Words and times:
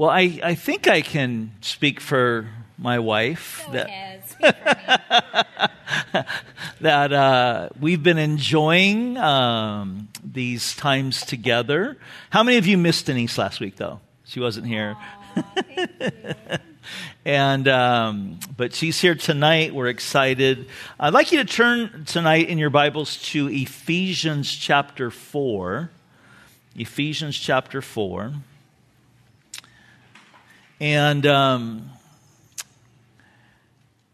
Well, 0.00 0.08
I, 0.08 0.40
I 0.42 0.54
think 0.54 0.88
I 0.88 1.02
can 1.02 1.52
speak 1.60 2.00
for 2.00 2.48
my 2.78 2.98
wife 3.00 3.64
Go 3.66 3.72
that, 3.72 3.86
ahead, 3.86 4.26
speak 4.26 4.56
for 4.56 6.14
me. 6.14 6.22
that 6.80 7.12
uh, 7.12 7.68
we've 7.78 8.02
been 8.02 8.16
enjoying 8.16 9.18
um, 9.18 10.08
these 10.24 10.74
times 10.74 11.20
together. 11.26 11.98
How 12.30 12.42
many 12.42 12.56
of 12.56 12.66
you 12.66 12.78
missed 12.78 13.04
Denise 13.04 13.36
last 13.36 13.60
week, 13.60 13.76
though? 13.76 14.00
She 14.24 14.40
wasn't 14.40 14.68
here. 14.68 14.96
Aw, 14.96 15.42
thank 15.54 15.90
you. 16.00 16.32
And 17.26 17.68
um, 17.68 18.40
but 18.56 18.72
she's 18.72 18.98
here 18.98 19.14
tonight. 19.14 19.74
We're 19.74 19.88
excited. 19.88 20.66
I'd 20.98 21.12
like 21.12 21.30
you 21.30 21.38
to 21.38 21.44
turn 21.44 22.06
tonight 22.06 22.48
in 22.48 22.56
your 22.56 22.70
Bibles 22.70 23.18
to 23.32 23.48
Ephesians 23.48 24.50
chapter 24.50 25.10
four. 25.10 25.90
Ephesians 26.74 27.38
chapter 27.38 27.82
four. 27.82 28.32
And 30.80 31.26
um, 31.26 31.90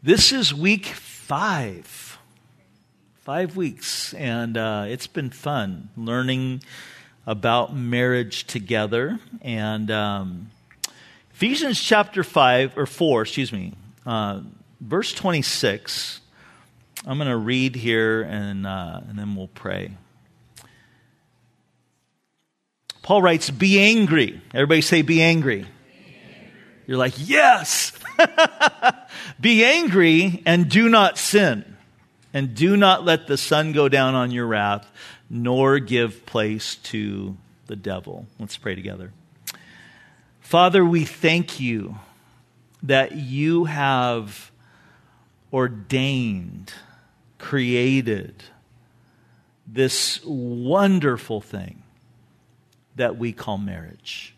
this 0.02 0.32
is 0.32 0.52
week 0.52 0.86
five. 0.86 2.18
Five 3.22 3.56
weeks, 3.56 4.12
and 4.14 4.56
uh, 4.56 4.86
it's 4.88 5.06
been 5.06 5.30
fun 5.30 5.90
learning 5.96 6.62
about 7.24 7.74
marriage 7.74 8.48
together. 8.48 9.20
And 9.42 9.92
um, 9.92 10.50
Ephesians 11.34 11.80
chapter 11.80 12.24
5, 12.24 12.76
or 12.76 12.86
4, 12.86 13.22
excuse 13.22 13.52
me, 13.52 13.74
uh, 14.04 14.40
verse 14.80 15.12
26. 15.12 16.20
I'm 17.06 17.18
going 17.18 17.30
to 17.30 17.36
read 17.36 17.76
here 17.76 18.22
and, 18.22 18.66
uh, 18.66 19.02
and 19.08 19.16
then 19.16 19.36
we'll 19.36 19.48
pray. 19.48 19.92
Paul 23.02 23.22
writes, 23.22 23.50
Be 23.50 23.80
angry. 23.80 24.40
Everybody 24.52 24.80
say, 24.80 25.02
Be 25.02 25.22
angry. 25.22 25.66
You're 26.86 26.98
like, 26.98 27.14
Yes! 27.16 27.92
Be 29.40 29.64
angry 29.64 30.42
and 30.46 30.68
do 30.68 30.88
not 30.88 31.18
sin. 31.18 31.76
And 32.32 32.54
do 32.54 32.76
not 32.76 33.04
let 33.04 33.26
the 33.26 33.38
sun 33.38 33.72
go 33.72 33.88
down 33.88 34.14
on 34.14 34.30
your 34.30 34.46
wrath, 34.46 34.90
nor 35.30 35.78
give 35.78 36.26
place 36.26 36.76
to 36.76 37.36
the 37.66 37.76
devil. 37.76 38.26
Let's 38.38 38.56
pray 38.56 38.74
together. 38.74 39.12
Father, 40.40 40.84
we 40.84 41.04
thank 41.04 41.58
you 41.58 41.98
that 42.82 43.12
you 43.16 43.64
have 43.64 44.52
ordained, 45.52 46.72
created 47.38 48.44
this 49.66 50.20
wonderful 50.24 51.40
thing 51.40 51.82
that 52.96 53.16
we 53.16 53.32
call 53.32 53.58
marriage. 53.58 54.35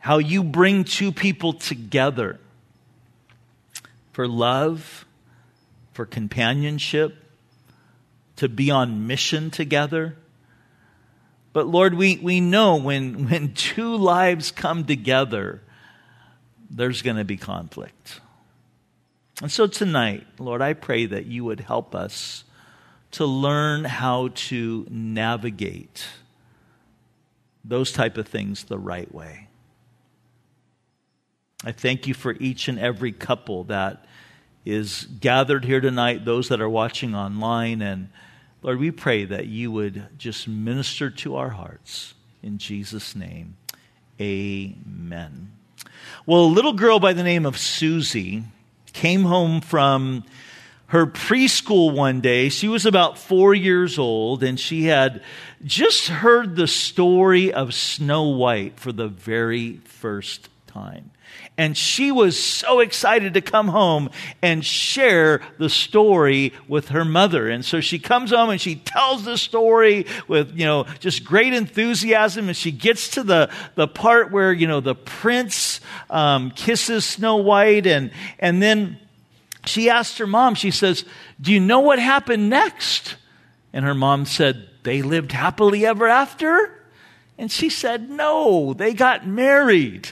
How 0.00 0.18
you 0.18 0.42
bring 0.42 0.84
two 0.84 1.12
people 1.12 1.52
together 1.52 2.40
for 4.12 4.26
love, 4.26 5.06
for 5.92 6.06
companionship, 6.06 7.16
to 8.36 8.48
be 8.48 8.70
on 8.70 9.06
mission 9.06 9.50
together. 9.50 10.16
But 11.52 11.66
Lord, 11.66 11.94
we, 11.94 12.16
we 12.16 12.40
know 12.40 12.76
when, 12.76 13.28
when 13.30 13.52
two 13.52 13.96
lives 13.96 14.50
come 14.50 14.84
together, 14.84 15.60
there's 16.70 17.02
going 17.02 17.16
to 17.16 17.24
be 17.24 17.36
conflict. 17.36 18.20
And 19.42 19.50
so 19.50 19.66
tonight, 19.66 20.26
Lord, 20.38 20.62
I 20.62 20.72
pray 20.72 21.06
that 21.06 21.26
you 21.26 21.44
would 21.44 21.60
help 21.60 21.94
us 21.94 22.44
to 23.12 23.26
learn 23.26 23.84
how 23.84 24.28
to 24.34 24.86
navigate 24.88 26.06
those 27.64 27.92
type 27.92 28.16
of 28.16 28.26
things 28.26 28.64
the 28.64 28.78
right 28.78 29.12
way. 29.14 29.48
I 31.64 31.72
thank 31.72 32.06
you 32.06 32.14
for 32.14 32.32
each 32.40 32.68
and 32.68 32.78
every 32.78 33.12
couple 33.12 33.64
that 33.64 34.06
is 34.64 35.06
gathered 35.20 35.64
here 35.64 35.80
tonight, 35.80 36.24
those 36.24 36.48
that 36.48 36.60
are 36.60 36.68
watching 36.68 37.14
online. 37.14 37.82
And 37.82 38.08
Lord, 38.62 38.78
we 38.78 38.90
pray 38.90 39.26
that 39.26 39.46
you 39.46 39.70
would 39.72 40.06
just 40.18 40.48
minister 40.48 41.10
to 41.10 41.36
our 41.36 41.50
hearts. 41.50 42.14
In 42.42 42.56
Jesus' 42.56 43.14
name, 43.14 43.56
amen. 44.18 45.52
Well, 46.24 46.44
a 46.44 46.46
little 46.46 46.72
girl 46.72 46.98
by 46.98 47.12
the 47.12 47.22
name 47.22 47.44
of 47.44 47.58
Susie 47.58 48.44
came 48.92 49.24
home 49.24 49.60
from 49.60 50.24
her 50.86 51.06
preschool 51.06 51.94
one 51.94 52.20
day. 52.20 52.48
She 52.48 52.68
was 52.68 52.86
about 52.86 53.18
four 53.18 53.54
years 53.54 53.98
old, 53.98 54.42
and 54.42 54.58
she 54.58 54.84
had 54.84 55.22
just 55.64 56.08
heard 56.08 56.56
the 56.56 56.66
story 56.66 57.52
of 57.52 57.74
Snow 57.74 58.28
White 58.28 58.80
for 58.80 58.92
the 58.92 59.08
very 59.08 59.76
first 59.84 60.48
time. 60.66 61.10
And 61.56 61.76
she 61.76 62.10
was 62.10 62.42
so 62.42 62.80
excited 62.80 63.34
to 63.34 63.42
come 63.42 63.68
home 63.68 64.08
and 64.40 64.64
share 64.64 65.42
the 65.58 65.68
story 65.68 66.54
with 66.68 66.88
her 66.88 67.04
mother. 67.04 67.48
And 67.48 67.64
so 67.64 67.80
she 67.80 67.98
comes 67.98 68.30
home 68.30 68.48
and 68.48 68.60
she 68.60 68.76
tells 68.76 69.24
the 69.24 69.36
story 69.36 70.06
with, 70.26 70.56
you 70.56 70.64
know, 70.64 70.84
just 71.00 71.22
great 71.22 71.52
enthusiasm. 71.52 72.48
And 72.48 72.56
she 72.56 72.72
gets 72.72 73.10
to 73.10 73.22
the, 73.22 73.50
the 73.74 73.86
part 73.86 74.30
where, 74.30 74.52
you 74.52 74.66
know, 74.66 74.80
the 74.80 74.94
prince 74.94 75.80
um, 76.08 76.50
kisses 76.52 77.04
Snow 77.04 77.36
White. 77.36 77.86
And, 77.86 78.10
and 78.38 78.62
then 78.62 78.98
she 79.66 79.90
asked 79.90 80.16
her 80.18 80.26
mom, 80.26 80.54
she 80.54 80.70
says, 80.70 81.04
Do 81.40 81.52
you 81.52 81.60
know 81.60 81.80
what 81.80 81.98
happened 81.98 82.48
next? 82.48 83.16
And 83.72 83.84
her 83.84 83.94
mom 83.94 84.24
said, 84.24 84.68
They 84.82 85.02
lived 85.02 85.32
happily 85.32 85.84
ever 85.84 86.08
after? 86.08 86.74
And 87.36 87.52
she 87.52 87.68
said, 87.68 88.08
No, 88.08 88.72
they 88.72 88.94
got 88.94 89.26
married. 89.26 90.10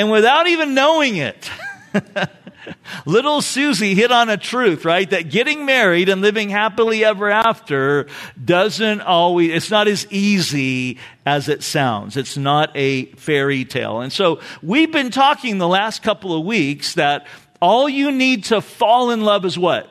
And 0.00 0.10
without 0.10 0.46
even 0.46 0.72
knowing 0.72 1.16
it, 1.16 1.50
little 3.04 3.42
Susie 3.42 3.94
hit 3.94 4.10
on 4.10 4.30
a 4.30 4.38
truth, 4.38 4.86
right? 4.86 5.10
That 5.10 5.28
getting 5.28 5.66
married 5.66 6.08
and 6.08 6.22
living 6.22 6.48
happily 6.48 7.04
ever 7.04 7.28
after 7.28 8.06
doesn't 8.42 9.02
always, 9.02 9.52
it's 9.52 9.70
not 9.70 9.88
as 9.88 10.06
easy 10.08 10.96
as 11.26 11.50
it 11.50 11.62
sounds. 11.62 12.16
It's 12.16 12.38
not 12.38 12.70
a 12.74 13.12
fairy 13.16 13.66
tale. 13.66 14.00
And 14.00 14.10
so 14.10 14.40
we've 14.62 14.90
been 14.90 15.10
talking 15.10 15.58
the 15.58 15.68
last 15.68 16.02
couple 16.02 16.34
of 16.34 16.46
weeks 16.46 16.94
that 16.94 17.26
all 17.60 17.86
you 17.86 18.10
need 18.10 18.44
to 18.44 18.62
fall 18.62 19.10
in 19.10 19.20
love 19.20 19.44
is 19.44 19.58
what? 19.58 19.86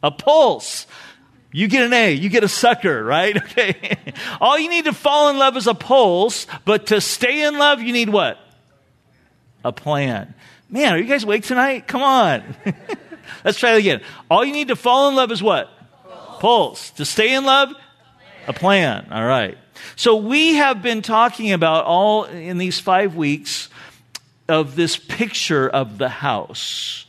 A 0.00 0.12
pulse. 0.12 0.86
You 1.50 1.66
get 1.66 1.82
an 1.82 1.92
A, 1.92 2.12
you 2.12 2.28
get 2.28 2.44
a 2.44 2.48
sucker, 2.48 3.02
right? 3.02 3.36
Okay. 3.50 3.96
All 4.40 4.56
you 4.56 4.70
need 4.70 4.84
to 4.84 4.92
fall 4.92 5.30
in 5.30 5.38
love 5.38 5.56
is 5.56 5.66
a 5.66 5.74
pulse, 5.74 6.46
but 6.64 6.86
to 6.86 7.00
stay 7.00 7.42
in 7.42 7.58
love, 7.58 7.82
you 7.82 7.92
need 7.92 8.10
what? 8.10 8.38
A 9.66 9.72
plan. 9.72 10.32
Man, 10.70 10.92
are 10.92 10.96
you 10.96 11.06
guys 11.06 11.24
awake 11.24 11.42
tonight? 11.42 11.88
Come 11.88 12.00
on. 12.00 12.54
Let's 13.44 13.58
try 13.58 13.74
it 13.74 13.78
again. 13.78 14.00
All 14.30 14.44
you 14.44 14.52
need 14.52 14.68
to 14.68 14.76
fall 14.76 15.08
in 15.08 15.16
love 15.16 15.32
is 15.32 15.42
what? 15.42 15.68
Pulse. 16.04 16.40
Pulse. 16.40 16.90
To 16.90 17.04
stay 17.04 17.34
in 17.34 17.44
love? 17.44 17.72
A 18.46 18.52
plan. 18.52 19.08
All 19.10 19.26
right. 19.26 19.58
So 19.96 20.14
we 20.14 20.54
have 20.54 20.82
been 20.82 21.02
talking 21.02 21.50
about 21.50 21.84
all 21.84 22.26
in 22.26 22.58
these 22.58 22.78
five 22.78 23.16
weeks 23.16 23.68
of 24.48 24.76
this 24.76 24.96
picture 24.96 25.68
of 25.68 25.98
the 25.98 26.08
house 26.08 27.06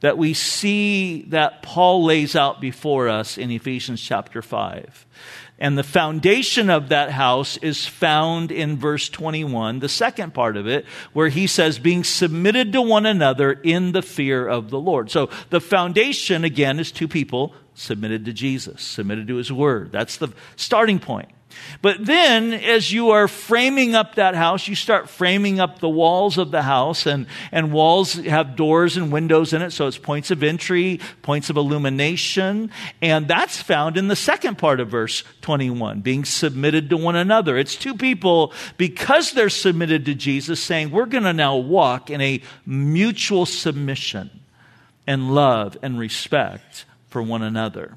that 0.00 0.18
we 0.18 0.34
see 0.34 1.22
that 1.28 1.62
Paul 1.62 2.04
lays 2.04 2.36
out 2.36 2.60
before 2.60 3.08
us 3.08 3.38
in 3.38 3.50
Ephesians 3.50 4.02
chapter 4.02 4.42
5. 4.42 5.06
And 5.58 5.78
the 5.78 5.84
foundation 5.84 6.68
of 6.68 6.88
that 6.88 7.10
house 7.10 7.56
is 7.58 7.86
found 7.86 8.50
in 8.50 8.76
verse 8.76 9.08
21, 9.08 9.78
the 9.78 9.88
second 9.88 10.34
part 10.34 10.56
of 10.56 10.66
it, 10.66 10.84
where 11.12 11.28
he 11.28 11.46
says, 11.46 11.78
being 11.78 12.02
submitted 12.02 12.72
to 12.72 12.82
one 12.82 13.06
another 13.06 13.52
in 13.52 13.92
the 13.92 14.02
fear 14.02 14.46
of 14.46 14.70
the 14.70 14.80
Lord. 14.80 15.10
So 15.10 15.30
the 15.50 15.60
foundation, 15.60 16.42
again, 16.42 16.80
is 16.80 16.90
two 16.90 17.06
people 17.06 17.54
submitted 17.74 18.24
to 18.24 18.32
Jesus, 18.32 18.82
submitted 18.82 19.28
to 19.28 19.36
his 19.36 19.52
word. 19.52 19.92
That's 19.92 20.16
the 20.16 20.28
starting 20.56 20.98
point. 20.98 21.28
But 21.82 22.04
then, 22.04 22.52
as 22.52 22.92
you 22.92 23.10
are 23.10 23.28
framing 23.28 23.94
up 23.94 24.14
that 24.14 24.34
house, 24.34 24.68
you 24.68 24.74
start 24.74 25.08
framing 25.08 25.60
up 25.60 25.78
the 25.78 25.88
walls 25.88 26.38
of 26.38 26.50
the 26.50 26.62
house, 26.62 27.06
and, 27.06 27.26
and 27.52 27.72
walls 27.72 28.14
have 28.14 28.56
doors 28.56 28.96
and 28.96 29.12
windows 29.12 29.52
in 29.52 29.62
it, 29.62 29.70
so 29.70 29.86
it's 29.86 29.98
points 29.98 30.30
of 30.30 30.42
entry, 30.42 31.00
points 31.22 31.50
of 31.50 31.56
illumination, 31.56 32.70
and 33.02 33.28
that's 33.28 33.60
found 33.60 33.96
in 33.96 34.08
the 34.08 34.16
second 34.16 34.56
part 34.58 34.80
of 34.80 34.88
verse 34.88 35.24
21, 35.42 36.00
being 36.00 36.24
submitted 36.24 36.90
to 36.90 36.96
one 36.96 37.16
another. 37.16 37.58
It's 37.58 37.76
two 37.76 37.94
people, 37.94 38.52
because 38.76 39.32
they're 39.32 39.50
submitted 39.50 40.06
to 40.06 40.14
Jesus, 40.14 40.62
saying, 40.62 40.90
We're 40.90 41.06
going 41.06 41.24
to 41.24 41.32
now 41.32 41.56
walk 41.56 42.10
in 42.10 42.20
a 42.20 42.42
mutual 42.64 43.46
submission 43.46 44.30
and 45.06 45.34
love 45.34 45.76
and 45.82 45.98
respect 45.98 46.84
for 47.08 47.22
one 47.22 47.42
another. 47.42 47.94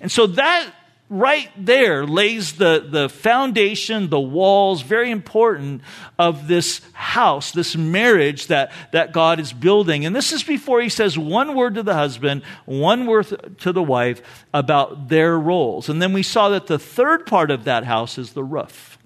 And 0.00 0.12
so 0.12 0.26
that 0.26 0.70
right 1.08 1.50
there 1.56 2.04
lays 2.06 2.54
the, 2.54 2.86
the 2.88 3.08
foundation, 3.08 4.08
the 4.08 4.20
walls, 4.20 4.82
very 4.82 5.10
important, 5.10 5.82
of 6.18 6.48
this 6.48 6.80
house, 6.92 7.52
this 7.52 7.76
marriage 7.76 8.48
that, 8.48 8.72
that 8.92 9.12
God 9.12 9.38
is 9.38 9.52
building. 9.52 10.04
And 10.04 10.16
this 10.16 10.32
is 10.32 10.42
before 10.42 10.80
he 10.80 10.88
says 10.88 11.16
one 11.16 11.54
word 11.54 11.74
to 11.74 11.82
the 11.82 11.94
husband, 11.94 12.42
one 12.64 13.06
word 13.06 13.58
to 13.58 13.72
the 13.72 13.82
wife 13.82 14.20
about 14.52 15.08
their 15.08 15.38
roles. 15.38 15.88
And 15.88 16.02
then 16.02 16.12
we 16.12 16.22
saw 16.22 16.48
that 16.50 16.66
the 16.66 16.78
third 16.78 17.26
part 17.26 17.50
of 17.50 17.64
that 17.64 17.84
house 17.84 18.18
is 18.18 18.32
the 18.32 18.44
roof. 18.44 18.98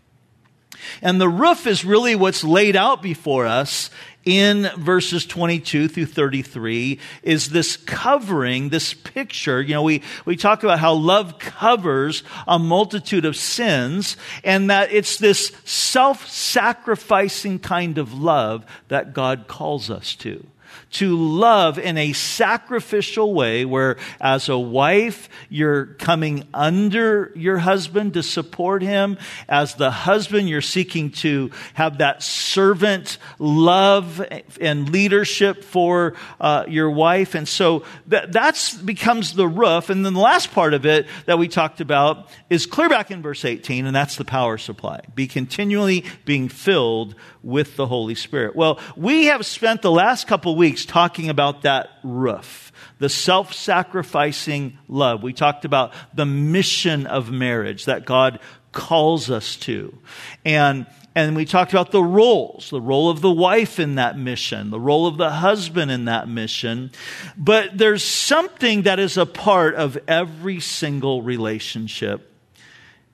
And 1.03 1.20
the 1.20 1.29
roof 1.29 1.67
is 1.67 1.85
really 1.85 2.17
what's 2.17 2.43
laid 2.43 2.76
out 2.76 3.03
before 3.03 3.46
us 3.46 3.91
in 4.25 4.70
verses 4.76 5.25
22 5.26 5.88
through 5.88 6.06
33 6.06 6.99
is 7.22 7.50
this 7.50 7.76
covering, 7.76 8.69
this 8.69 8.94
picture. 8.94 9.62
You 9.62 9.75
know, 9.75 9.82
we, 9.82 10.02
we 10.25 10.37
talk 10.37 10.62
about 10.62 10.78
how 10.78 10.93
love 10.94 11.38
covers 11.38 12.22
a 12.46 12.58
multitude 12.58 13.25
of 13.25 13.37
sins 13.37 14.17
and 14.44 14.70
that 14.70 14.93
it's 14.93 15.17
this 15.17 15.52
self-sacrificing 15.64 17.61
kind 17.61 17.99
of 17.99 18.12
love 18.14 18.67
that 18.88 19.14
God 19.14 19.46
calls 19.49 19.90
us 19.90 20.14
to 20.17 20.46
to 20.92 21.16
love 21.16 21.78
in 21.78 21.96
a 21.96 22.12
sacrificial 22.12 23.32
way 23.32 23.64
where 23.64 23.96
as 24.20 24.48
a 24.48 24.58
wife, 24.58 25.28
you're 25.48 25.87
coming 25.87 26.46
under 26.52 27.32
your 27.34 27.58
husband 27.58 28.14
to 28.14 28.22
support 28.22 28.82
him. 28.82 29.16
As 29.48 29.75
the 29.75 29.90
husband, 29.90 30.48
you're 30.48 30.60
seeking 30.60 31.10
to 31.10 31.50
have 31.75 31.98
that 31.98 32.22
servant 32.22 33.19
love 33.38 34.25
and 34.60 34.88
leadership 34.90 35.64
for 35.64 36.14
uh, 36.40 36.64
your 36.69 36.90
wife. 36.90 37.34
And 37.34 37.48
so 37.48 37.84
that 38.08 38.32
that's 38.32 38.75
becomes 38.75 39.34
the 39.34 39.48
roof. 39.48 39.90
And 39.90 40.04
then 40.04 40.14
the 40.14 40.20
last 40.20 40.52
part 40.52 40.75
of 40.75 40.86
it 40.86 41.06
that 41.26 41.38
we 41.38 41.48
talked 41.48 41.81
about 41.81 42.28
is 42.48 42.66
clear 42.66 42.88
back 42.88 43.10
in 43.10 43.22
verse 43.22 43.44
18, 43.44 43.86
and 43.86 43.94
that's 43.94 44.16
the 44.16 44.25
power 44.25 44.58
supply. 44.58 45.00
Be 45.14 45.26
continually 45.26 46.04
being 46.25 46.48
filled 46.48 47.14
with 47.43 47.76
the 47.76 47.86
Holy 47.86 48.14
Spirit. 48.14 48.54
Well, 48.54 48.78
we 48.96 49.26
have 49.26 49.46
spent 49.46 49.82
the 49.82 49.90
last 49.90 50.26
couple 50.26 50.56
weeks 50.56 50.80
talking 50.85 51.29
about 51.29 51.62
that 51.62 51.91
roof, 52.03 52.73
the 52.99 53.09
self 53.09 53.53
sacrificing 53.53 54.79
love. 54.88 55.23
We 55.23 55.32
talked 55.32 55.65
about 55.65 55.93
the 56.15 56.27
mission 56.27 57.06
of 57.06 57.31
marriage 57.31 57.87
that 57.87 58.05
God 58.05 58.41
calls 58.73 59.31
us 59.31 59.56
to. 59.56 59.97
And 60.44 60.87
and 61.15 61.35
we 61.35 61.44
talked 61.44 61.73
about 61.73 61.91
the 61.91 62.05
roles, 62.05 62.71
the 62.71 62.81
role 62.81 63.11
of 63.11 63.21
the 63.21 63.31
wife 63.31 63.81
in 63.81 63.97
that 63.97 64.17
mission, 64.17 64.71
the 64.71 64.79
role 64.79 65.09
of 65.09 65.17
the 65.17 65.31
husband 65.31 65.91
in 65.91 66.05
that 66.05 66.29
mission. 66.29 66.93
But 67.37 67.77
there's 67.77 68.05
something 68.05 68.82
that 68.82 69.00
is 69.00 69.17
a 69.17 69.27
part 69.27 69.75
of 69.75 69.99
every 70.06 70.61
single 70.61 71.23
relationship 71.23 72.27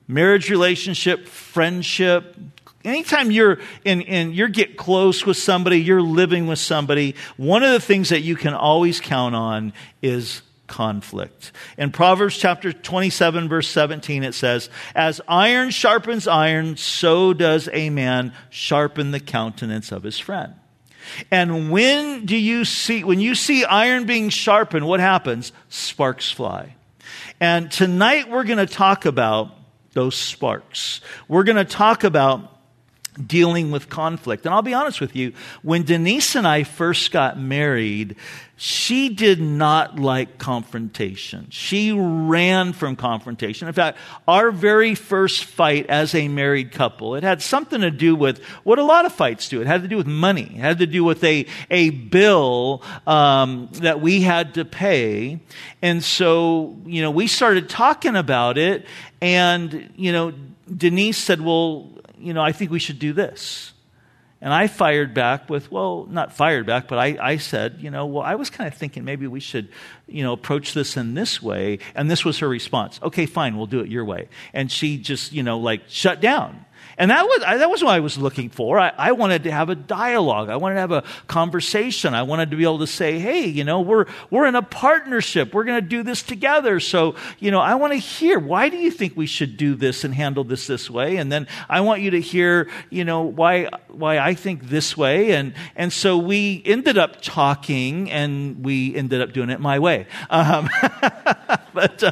marriage 0.07 0.49
relationship, 0.49 1.27
friendship, 1.27 2.35
anytime 2.87 3.31
you're 3.31 3.59
in, 3.83 4.01
in 4.01 4.33
you 4.33 4.47
get 4.47 4.77
close 4.77 5.25
with 5.25 5.37
somebody, 5.37 5.81
you're 5.81 6.01
living 6.01 6.47
with 6.47 6.59
somebody, 6.59 7.15
one 7.35 7.63
of 7.63 7.71
the 7.71 7.79
things 7.79 8.09
that 8.09 8.21
you 8.21 8.35
can 8.35 8.53
always 8.53 8.99
count 8.99 9.35
on 9.35 9.73
is 10.01 10.41
conflict. 10.67 11.51
In 11.77 11.91
Proverbs 11.91 12.37
chapter 12.37 12.73
27 12.73 13.47
verse 13.47 13.67
17 13.69 14.23
it 14.23 14.33
says, 14.33 14.69
as 14.95 15.21
iron 15.27 15.69
sharpens 15.69 16.27
iron, 16.27 16.77
so 16.77 17.33
does 17.33 17.69
a 17.71 17.89
man 17.89 18.33
sharpen 18.49 19.11
the 19.11 19.19
countenance 19.19 19.91
of 19.91 20.03
his 20.03 20.19
friend. 20.19 20.53
And 21.31 21.71
when 21.71 22.25
do 22.25 22.35
you 22.35 22.65
see, 22.65 23.03
when 23.05 23.21
you 23.21 23.33
see 23.33 23.63
iron 23.63 24.05
being 24.05 24.29
sharpened, 24.29 24.85
what 24.85 24.99
happens? 24.99 25.53
Sparks 25.69 26.29
fly. 26.29 26.75
And 27.39 27.71
tonight 27.71 28.29
we're 28.29 28.43
going 28.43 28.65
to 28.65 28.71
talk 28.71 29.05
about 29.05 29.51
those 29.93 30.15
sparks. 30.15 31.01
We're 31.27 31.43
going 31.43 31.57
to 31.57 31.65
talk 31.65 32.03
about 32.03 32.56
dealing 33.25 33.71
with 33.71 33.89
conflict. 33.89 34.45
And 34.45 34.53
I'll 34.53 34.61
be 34.61 34.73
honest 34.73 35.01
with 35.01 35.15
you, 35.15 35.33
when 35.63 35.83
Denise 35.83 36.35
and 36.35 36.47
I 36.47 36.63
first 36.63 37.11
got 37.11 37.39
married, 37.39 38.15
she 38.59 39.09
did 39.09 39.39
not 39.39 39.99
like 39.99 40.39
confrontation. 40.39 41.47
She 41.51 41.91
ran 41.91 42.73
from 42.73 42.95
confrontation. 42.95 43.67
In 43.67 43.73
fact, 43.73 43.99
our 44.27 44.49
very 44.49 44.95
first 44.95 45.43
fight 45.45 45.85
as 45.89 46.15
a 46.15 46.27
married 46.27 46.71
couple, 46.71 47.13
it 47.15 47.23
had 47.23 47.43
something 47.43 47.81
to 47.81 47.91
do 47.91 48.15
with 48.15 48.43
what 48.63 48.79
a 48.79 48.83
lot 48.83 49.05
of 49.05 49.13
fights 49.13 49.47
do. 49.47 49.61
It 49.61 49.67
had 49.67 49.83
to 49.83 49.87
do 49.87 49.95
with 49.95 50.07
money. 50.07 50.51
It 50.55 50.59
had 50.59 50.79
to 50.79 50.87
do 50.87 51.03
with 51.03 51.23
a, 51.23 51.45
a 51.69 51.91
bill 51.91 52.81
um, 53.05 53.69
that 53.73 54.01
we 54.01 54.21
had 54.21 54.55
to 54.55 54.65
pay. 54.65 55.39
And 55.83 56.03
so, 56.03 56.77
you 56.85 57.03
know, 57.03 57.11
we 57.11 57.27
started 57.27 57.69
talking 57.69 58.15
about 58.15 58.57
it. 58.57 58.87
And, 59.21 59.91
you 59.95 60.11
know, 60.11 60.33
Denise 60.75 61.17
said, 61.17 61.41
well, 61.41 61.89
you 62.19 62.33
know, 62.33 62.41
I 62.41 62.51
think 62.51 62.71
we 62.71 62.79
should 62.79 62.99
do 62.99 63.13
this. 63.13 63.73
And 64.39 64.53
I 64.53 64.67
fired 64.67 65.15
back 65.15 65.49
with, 65.49 65.71
well, 65.71 66.05
not 66.05 66.31
fired 66.31 66.67
back, 66.67 66.87
but 66.87 66.99
I, 66.99 67.17
I 67.19 67.37
said, 67.37 67.77
you 67.79 67.89
know, 67.89 68.05
well, 68.05 68.21
I 68.21 68.35
was 68.35 68.51
kind 68.51 68.67
of 68.67 68.75
thinking 68.75 69.03
maybe 69.03 69.25
we 69.25 69.39
should, 69.39 69.69
you 70.05 70.23
know, 70.23 70.31
approach 70.31 70.75
this 70.75 70.95
in 70.95 71.15
this 71.15 71.41
way. 71.41 71.79
And 71.95 72.09
this 72.09 72.23
was 72.23 72.37
her 72.39 72.47
response. 72.47 72.99
Okay, 73.01 73.25
fine, 73.25 73.57
we'll 73.57 73.65
do 73.65 73.79
it 73.79 73.89
your 73.89 74.05
way. 74.05 74.29
And 74.53 74.71
she 74.71 74.99
just, 74.99 75.33
you 75.33 75.41
know, 75.41 75.57
like 75.57 75.83
shut 75.87 76.21
down. 76.21 76.65
And 76.97 77.11
that 77.11 77.25
was, 77.25 77.41
that 77.41 77.69
was 77.69 77.83
what 77.83 77.93
I 77.93 77.99
was 77.99 78.17
looking 78.17 78.49
for. 78.49 78.79
I, 78.79 78.91
I, 78.97 79.11
wanted 79.11 79.43
to 79.43 79.51
have 79.51 79.69
a 79.69 79.75
dialogue. 79.75 80.49
I 80.49 80.55
wanted 80.55 80.75
to 80.75 80.81
have 80.81 80.91
a 80.91 81.03
conversation. 81.27 82.15
I 82.15 82.23
wanted 82.23 82.49
to 82.49 82.57
be 82.57 82.63
able 82.63 82.79
to 82.79 82.87
say, 82.87 83.19
hey, 83.19 83.45
you 83.45 83.63
know, 83.63 83.81
we're, 83.81 84.05
we're 84.31 84.47
in 84.47 84.55
a 84.55 84.63
partnership. 84.63 85.53
We're 85.53 85.63
going 85.63 85.79
to 85.79 85.87
do 85.87 86.01
this 86.01 86.23
together. 86.23 86.79
So, 86.79 87.13
you 87.37 87.51
know, 87.51 87.59
I 87.59 87.75
want 87.75 87.93
to 87.93 87.99
hear, 87.99 88.39
why 88.39 88.69
do 88.69 88.77
you 88.77 88.89
think 88.89 89.15
we 89.15 89.27
should 89.27 89.57
do 89.57 89.75
this 89.75 90.03
and 90.03 90.13
handle 90.13 90.43
this 90.43 90.65
this 90.65 90.89
way? 90.89 91.17
And 91.17 91.31
then 91.31 91.47
I 91.69 91.81
want 91.81 92.01
you 92.01 92.11
to 92.11 92.21
hear, 92.21 92.67
you 92.89 93.05
know, 93.05 93.21
why, 93.21 93.69
why 93.89 94.17
I 94.17 94.33
think 94.33 94.67
this 94.67 94.97
way. 94.97 95.33
And, 95.33 95.53
and 95.75 95.93
so 95.93 96.17
we 96.17 96.63
ended 96.65 96.97
up 96.97 97.21
talking 97.21 98.09
and 98.09 98.65
we 98.65 98.95
ended 98.95 99.21
up 99.21 99.33
doing 99.33 99.51
it 99.51 99.59
my 99.59 99.77
way. 99.77 100.07
Um, 100.31 100.67
but, 101.73 102.01
uh, 102.01 102.11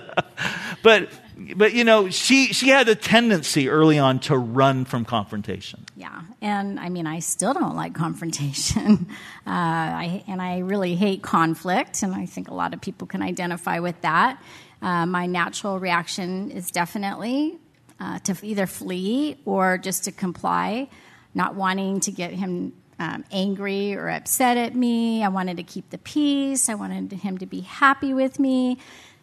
but, 0.84 1.10
but 1.56 1.74
you 1.74 1.84
know, 1.84 2.10
she 2.10 2.54
she 2.54 2.70
had 2.70 2.88
a 2.90 2.96
tendency 2.96 3.70
early 3.70 4.00
on 4.00 4.20
to 4.22 4.38
run 4.38 4.86
from 4.86 5.06
confrontation. 5.06 5.86
Yeah, 5.96 6.22
and 6.42 6.80
I 6.80 6.90
mean, 6.90 7.08
I 7.08 7.20
still 7.20 7.54
don't 7.54 7.76
like 7.76 7.94
confrontation, 7.94 9.08
uh, 9.48 9.50
I, 9.50 10.24
and 10.28 10.42
I 10.42 10.60
really 10.60 10.96
hate 10.96 11.22
conflict, 11.22 12.04
and 12.04 12.14
I 12.14 12.26
think 12.26 12.50
a 12.50 12.54
lot 12.54 12.74
of 12.74 12.82
people 12.82 13.08
can 13.08 13.22
identify 13.22 13.80
with 13.80 14.00
that. 14.02 14.42
Uh, 14.82 15.06
my 15.06 15.26
natural 15.26 15.80
reaction 15.80 16.52
is 16.52 16.72
definitely 16.72 17.58
uh, 18.00 18.20
to 18.20 18.36
either 18.42 18.68
flee 18.68 19.38
or 19.46 19.78
just 19.78 20.04
to 20.06 20.12
comply, 20.12 20.90
not 21.34 21.56
wanting 21.56 22.00
to 22.02 22.12
get 22.12 22.32
him 22.32 22.74
um, 23.00 23.24
angry 23.32 23.96
or 23.96 24.10
upset 24.10 24.58
at 24.58 24.76
me. 24.76 25.24
I 25.24 25.28
wanted 25.28 25.58
to 25.58 25.64
keep 25.64 25.90
the 25.90 25.98
peace. 25.98 26.70
I 26.70 26.76
wanted 26.76 27.12
him 27.12 27.38
to 27.40 27.46
be 27.46 27.62
happy 27.62 28.14
with 28.14 28.40
me 28.40 28.78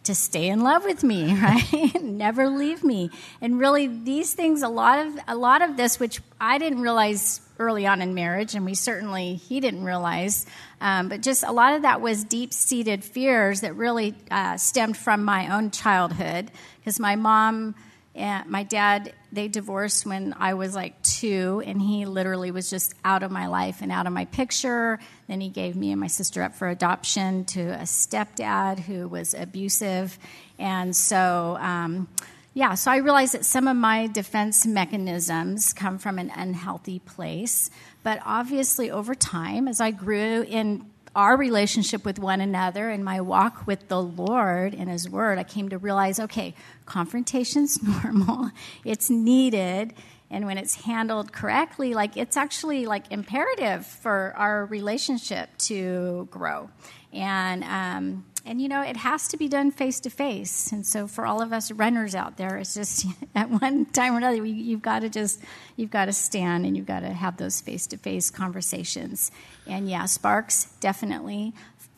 to 0.05 0.15
stay 0.15 0.49
in 0.49 0.61
love 0.61 0.85
with 0.85 1.05
me, 1.05 1.35
right? 1.41 2.03
Never 2.03 2.49
leave 2.49 2.83
me. 2.83 3.11
And 3.41 3.59
really 3.59 3.87
these 3.87 4.35
things 4.35 4.63
a 4.63 4.69
lot 4.69 5.07
of 5.07 5.19
a 5.29 5.37
lot 5.37 5.63
of 5.63 5.77
this 5.77 6.01
which 6.01 6.21
I 6.41 6.59
didn't 6.59 6.81
realize 6.81 7.41
early 7.59 7.87
on 7.87 8.03
in 8.03 8.15
marriage 8.15 8.55
and 8.55 8.65
we 8.65 8.75
certainly 8.75 9.35
he 9.37 9.61
didn't 9.61 9.85
realize 9.85 10.47
um, 10.81 11.09
but 11.09 11.21
just 11.23 11.45
a 11.45 11.53
lot 11.53 11.75
of 11.75 11.83
that 11.83 12.01
was 12.01 12.25
deep-seated 12.25 13.05
fears 13.05 13.61
that 13.61 13.77
really 13.77 14.15
uh, 14.31 14.57
stemmed 14.57 14.97
from 14.97 15.23
my 15.25 15.55
own 15.55 15.71
childhood 15.71 16.51
because 16.81 16.99
my 16.99 17.15
mom 17.15 17.77
and 18.15 18.49
my 18.51 18.63
dad 18.63 19.13
they 19.33 19.49
divorced 19.49 20.05
when 20.05 20.35
i 20.39 20.55
was 20.55 20.75
like 20.75 21.01
two 21.03 21.63
and 21.65 21.81
he 21.81 22.05
literally 22.05 22.51
was 22.51 22.69
just 22.69 22.95
out 23.05 23.23
of 23.23 23.31
my 23.31 23.47
life 23.47 23.81
and 23.81 23.93
out 23.93 24.07
of 24.07 24.13
my 24.13 24.25
picture. 24.27 24.99
Then 25.29 25.41
he 25.41 25.49
gave 25.49 25.77
me 25.77 25.93
and 25.93 26.01
my 26.01 26.07
sister 26.07 26.43
up 26.43 26.55
for 26.55 26.69
adoption 26.69 27.45
to 27.47 27.61
a 27.61 27.83
stepdad 27.83 28.81
who 28.81 29.09
was 29.09 29.35
abusive. 29.35 30.19
And 30.59 30.95
so 30.95 31.57
um, 31.61 32.09
yeah 32.55 32.75
so 32.75 32.91
i 32.91 32.97
realized 32.97 33.33
that 33.33 33.47
some 33.47 33.67
of 33.67 33.77
my 33.77 34.07
defense 34.09 34.67
mechanisms 34.67 35.73
come 35.73 35.99
from 35.99 36.19
an 36.19 36.31
unhealthy 36.35 36.99
place. 36.99 37.71
But 38.03 38.21
obviously 38.25 38.91
over 38.91 39.15
time 39.15 39.69
as 39.69 39.81
i 39.81 39.91
grew 39.91 40.43
in 40.43 40.91
our 41.15 41.37
relationship 41.37 42.05
with 42.05 42.19
one 42.19 42.41
another 42.41 42.89
and 42.89 43.05
my 43.05 43.21
walk 43.21 43.67
with 43.67 43.89
the 43.89 44.03
Lord 44.03 44.75
and 44.75 44.89
His 44.89 45.09
Word, 45.09 45.39
I 45.39 45.45
came 45.45 45.69
to 45.69 45.79
realize 45.79 46.19
okay, 46.19 46.55
confrontation's 46.87 47.83
normal, 48.05 48.51
it's 48.85 49.11
needed. 49.11 49.95
And 50.31 50.47
when 50.47 50.57
it's 50.57 50.75
handled 50.75 51.31
correctly, 51.31 51.93
like 51.93 52.17
it's 52.17 52.39
actually 52.39 52.87
like 52.87 53.13
imperative 53.13 53.85
for 53.85 54.33
our 54.37 54.65
relationship 54.65 55.51
to 55.59 56.27
grow. 56.31 56.71
And 57.13 57.63
um, 57.65 58.25
and 58.45 58.61
you 58.61 58.69
know 58.69 58.83
it 58.83 58.97
has 58.97 59.29
to 59.29 59.37
be 59.37 59.49
done 59.49 59.71
face 59.71 60.01
to 60.01 60.11
face 60.11 60.73
and 60.73 60.87
so 60.87 61.07
for 61.07 61.27
all 61.27 61.41
of 61.41 61.53
us 61.53 61.71
runners 61.73 62.15
out 62.15 62.37
there 62.37 62.57
it's 62.59 62.75
just 62.75 63.07
at 63.35 63.51
one 63.51 63.85
time 63.87 64.15
or 64.15 64.19
another 64.19 64.45
you've 64.45 64.83
got 64.83 65.01
to 65.01 65.09
just 65.09 65.41
you've 65.77 65.91
got 65.91 66.07
to 66.07 66.13
stand 66.13 66.67
and 66.67 66.77
you've 66.77 66.87
got 66.87 67.01
to 67.01 67.13
have 67.13 67.37
those 67.37 67.61
face 67.61 67.87
to 67.87 67.97
face 67.97 68.31
conversations. 68.31 69.31
And 69.67 69.89
yeah 69.89 70.07
sparks 70.07 70.65
definitely 70.81 71.55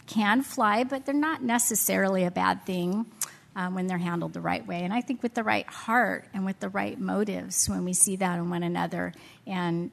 can 0.07 0.43
fly 0.43 0.85
but 0.85 1.07
they're 1.07 1.15
not 1.15 1.43
necessarily 1.43 2.25
a 2.25 2.31
bad 2.31 2.65
thing 2.65 3.07
um, 3.57 3.75
when 3.75 3.87
they're 3.87 3.99
handled 3.99 4.33
the 4.33 4.41
right 4.41 4.67
way. 4.67 4.83
And 4.83 4.93
i 4.93 5.01
think 5.01 5.23
with 5.23 5.35
the 5.35 5.45
right 5.45 5.67
heart 5.67 6.27
and 6.35 6.45
with 6.45 6.61
the 6.61 6.69
right 6.69 6.99
motives 6.99 7.69
when 7.69 7.85
we 7.85 7.93
see 7.93 8.17
that 8.17 8.39
in 8.39 8.51
one 8.51 8.63
another. 8.63 9.13
And 9.47 9.91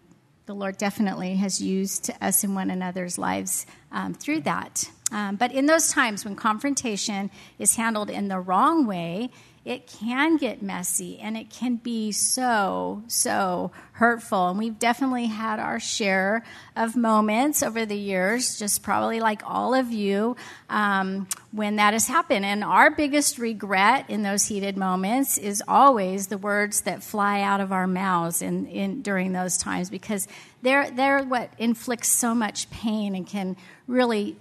the 0.47 0.55
Lord 0.55 0.77
definitely 0.77 1.35
has 1.35 1.61
used 1.61 2.09
us 2.19 2.43
in 2.43 2.55
one 2.55 2.71
another's 2.71 3.17
lives 3.17 3.65
um, 3.91 4.13
through 4.13 4.41
that. 4.41 4.89
Um, 5.11 5.35
but 5.35 5.51
in 5.51 5.65
those 5.65 5.91
times 5.91 6.23
when 6.23 6.35
confrontation 6.35 7.29
is 7.59 7.75
handled 7.75 8.09
in 8.09 8.27
the 8.27 8.39
wrong 8.39 8.87
way, 8.87 9.29
it 9.63 9.85
can 9.85 10.37
get 10.37 10.63
messy 10.63 11.19
and 11.19 11.37
it 11.37 11.51
can 11.51 11.75
be 11.75 12.11
so, 12.11 13.03
so 13.05 13.71
hurtful. 13.91 14.49
And 14.49 14.57
we've 14.57 14.79
definitely 14.79 15.27
had 15.27 15.59
our 15.59 15.79
share 15.79 16.43
of 16.75 16.95
moments 16.95 17.61
over 17.61 17.85
the 17.85 17.97
years, 17.97 18.57
just 18.57 18.81
probably 18.81 19.19
like 19.19 19.43
all 19.45 19.75
of 19.75 19.91
you, 19.91 20.35
um, 20.67 21.27
when 21.51 21.75
that 21.75 21.93
has 21.93 22.07
happened. 22.07 22.43
And 22.43 22.63
our 22.63 22.89
biggest 22.89 23.37
regret 23.37 24.09
in 24.09 24.23
those 24.23 24.47
heated 24.47 24.77
moments 24.77 25.37
is 25.37 25.61
always 25.67 26.27
the 26.27 26.39
words 26.39 26.81
that 26.81 27.03
fly 27.03 27.41
out 27.41 27.61
of 27.61 27.71
our 27.71 27.85
mouths 27.85 28.41
in, 28.41 28.65
in 28.65 29.03
during 29.03 29.31
those 29.31 29.59
times 29.59 29.91
because 29.91 30.27
they're, 30.63 30.89
they're 30.89 31.23
what 31.23 31.51
inflicts 31.59 32.07
so 32.07 32.33
much 32.33 32.67
pain 32.71 33.13
and 33.13 33.27
can 33.27 33.55
really 33.85 34.37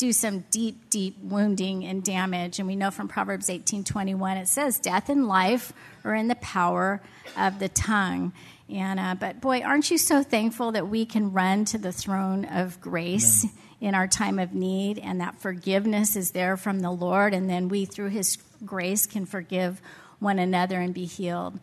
do 0.00 0.12
some 0.14 0.40
deep, 0.50 0.88
deep 0.88 1.18
wounding 1.22 1.84
and 1.84 2.02
damage. 2.02 2.58
And 2.58 2.66
we 2.66 2.74
know 2.74 2.90
from 2.90 3.06
Proverbs 3.06 3.50
18:21 3.50 4.38
it 4.38 4.48
says, 4.48 4.80
"Death 4.80 5.10
and 5.10 5.28
life 5.28 5.74
are 6.04 6.14
in 6.14 6.28
the 6.28 6.36
power 6.36 7.02
of 7.36 7.58
the 7.58 7.68
tongue." 7.68 8.32
And 8.70 8.98
uh, 8.98 9.14
but 9.14 9.42
boy, 9.42 9.60
aren't 9.60 9.90
you 9.90 9.98
so 9.98 10.22
thankful 10.22 10.72
that 10.72 10.88
we 10.88 11.04
can 11.04 11.32
run 11.32 11.66
to 11.66 11.78
the 11.78 11.92
throne 11.92 12.46
of 12.46 12.80
grace 12.80 13.46
in 13.80 13.94
our 13.94 14.08
time 14.08 14.38
of 14.38 14.54
need, 14.54 14.98
and 14.98 15.20
that 15.20 15.36
forgiveness 15.36 16.16
is 16.16 16.30
there 16.30 16.56
from 16.56 16.80
the 16.80 16.90
Lord, 16.90 17.34
and 17.34 17.48
then 17.48 17.68
we, 17.68 17.84
through 17.84 18.08
His 18.08 18.38
grace, 18.64 19.06
can 19.06 19.26
forgive 19.26 19.82
one 20.18 20.38
another 20.38 20.80
and 20.80 20.94
be 20.94 21.04
healed. 21.04 21.60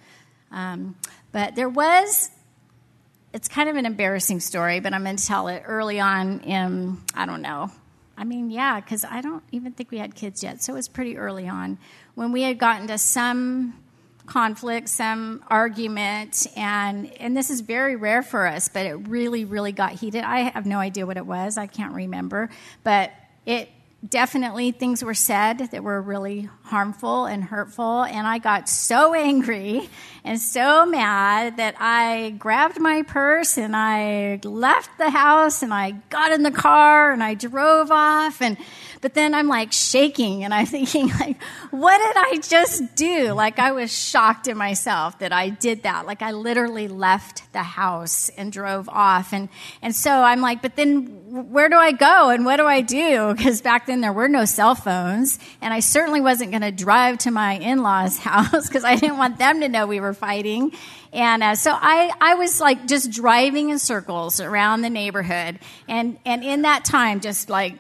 Um, 0.51 0.95
but 1.31 1.55
there 1.55 1.69
was 1.69 2.29
it's 3.33 3.47
kind 3.47 3.69
of 3.69 3.75
an 3.75 3.85
embarrassing 3.85 4.39
story, 4.39 4.79
but 4.79 4.93
I'm 4.93 5.03
going 5.03 5.15
to 5.15 5.25
tell 5.25 5.47
it 5.47 5.63
early 5.65 5.99
on 5.99 6.39
in, 6.39 6.97
I 7.13 7.25
don't 7.25 7.41
know, 7.41 7.69
I 8.17 8.23
mean, 8.23 8.49
yeah, 8.49 8.79
because 8.79 9.05
I 9.05 9.21
don't 9.21 9.43
even 9.51 9.73
think 9.73 9.91
we 9.91 9.99
had 9.99 10.15
kids 10.15 10.43
yet, 10.43 10.63
so 10.63 10.73
it 10.73 10.75
was 10.75 10.87
pretty 10.87 11.17
early 11.17 11.47
on 11.47 11.77
when 12.15 12.31
we 12.31 12.41
had 12.41 12.57
gotten 12.57 12.87
to 12.87 12.97
some 12.97 13.75
conflict, 14.25 14.89
some 14.89 15.43
argument, 15.47 16.47
and 16.57 17.11
and 17.13 17.37
this 17.37 17.49
is 17.49 17.61
very 17.61 17.95
rare 17.95 18.23
for 18.23 18.47
us, 18.47 18.67
but 18.67 18.85
it 18.85 18.95
really, 19.07 19.45
really 19.45 19.71
got 19.71 19.93
heated. 19.93 20.23
I 20.23 20.49
have 20.49 20.65
no 20.65 20.79
idea 20.79 21.05
what 21.05 21.17
it 21.17 21.25
was. 21.25 21.57
I 21.57 21.67
can't 21.67 21.93
remember, 21.93 22.49
but 22.83 23.11
it 23.45 23.69
definitely 24.07 24.71
things 24.71 25.03
were 25.03 25.13
said 25.13 25.59
that 25.71 25.83
were 25.83 26.01
really 26.01 26.49
harmful 26.67 27.25
and 27.25 27.43
hurtful. 27.43 28.03
And 28.03 28.27
I 28.27 28.37
got 28.37 28.69
so 28.69 29.13
angry 29.13 29.89
and 30.23 30.39
so 30.39 30.85
mad 30.85 31.57
that 31.57 31.75
I 31.79 32.35
grabbed 32.37 32.79
my 32.79 33.03
purse 33.03 33.57
and 33.57 33.75
I 33.75 34.39
left 34.43 34.97
the 34.97 35.09
house 35.09 35.63
and 35.63 35.73
I 35.73 35.91
got 36.09 36.31
in 36.33 36.43
the 36.43 36.51
car 36.51 37.11
and 37.11 37.23
I 37.23 37.33
drove 37.33 37.91
off. 37.91 38.41
And 38.41 38.57
but 39.01 39.13
then 39.13 39.33
I'm 39.33 39.47
like 39.47 39.71
shaking 39.71 40.43
and 40.43 40.53
I'm 40.53 40.65
thinking 40.77 41.09
like, 41.19 41.41
what 41.71 41.97
did 41.97 42.17
I 42.17 42.39
just 42.41 42.95
do? 42.95 43.33
Like 43.33 43.59
I 43.59 43.71
was 43.71 43.95
shocked 43.95 44.47
in 44.47 44.57
myself 44.57 45.19
that 45.19 45.31
I 45.31 45.49
did 45.49 45.83
that. 45.83 46.05
Like 46.05 46.21
I 46.21 46.31
literally 46.31 46.87
left 46.87 47.51
the 47.53 47.63
house 47.63 48.29
and 48.29 48.51
drove 48.51 48.89
off. 48.89 49.33
And, 49.33 49.49
and 49.81 49.95
so 49.95 50.11
I'm 50.11 50.41
like, 50.41 50.61
but 50.61 50.75
then 50.75 51.05
where 51.51 51.69
do 51.69 51.75
I 51.75 51.91
go 51.91 52.29
and 52.29 52.45
what 52.45 52.57
do 52.57 52.65
I 52.65 52.81
do? 52.81 53.33
Because 53.33 53.61
back 53.61 53.85
then 53.85 54.01
there 54.01 54.13
were 54.13 54.27
no 54.27 54.45
cell 54.45 54.75
phones 54.75 55.39
and 55.61 55.73
I 55.73 55.79
certainly 55.79 56.21
wasn't 56.21 56.51
going 56.57 56.71
to 56.71 56.83
drive 56.83 57.19
to 57.19 57.31
my 57.31 57.53
in-laws 57.53 58.17
house 58.29 58.67
because 58.67 58.83
I 58.83 58.95
didn't 58.95 59.17
want 59.17 59.37
them 59.37 59.61
to 59.61 59.69
know 59.69 59.87
we 59.87 59.99
were 59.99 60.13
fighting. 60.13 60.71
And 61.13 61.43
uh, 61.43 61.55
so 61.55 61.71
I, 61.73 62.11
I 62.19 62.35
was 62.35 62.59
like 62.59 62.87
just 62.87 63.11
driving 63.11 63.69
in 63.69 63.79
circles 63.79 64.39
around 64.39 64.81
the 64.81 64.89
neighborhood. 64.89 65.59
And, 65.87 66.17
and 66.25 66.43
in 66.43 66.63
that 66.63 66.85
time, 66.85 67.21
just 67.21 67.49
like 67.49 67.75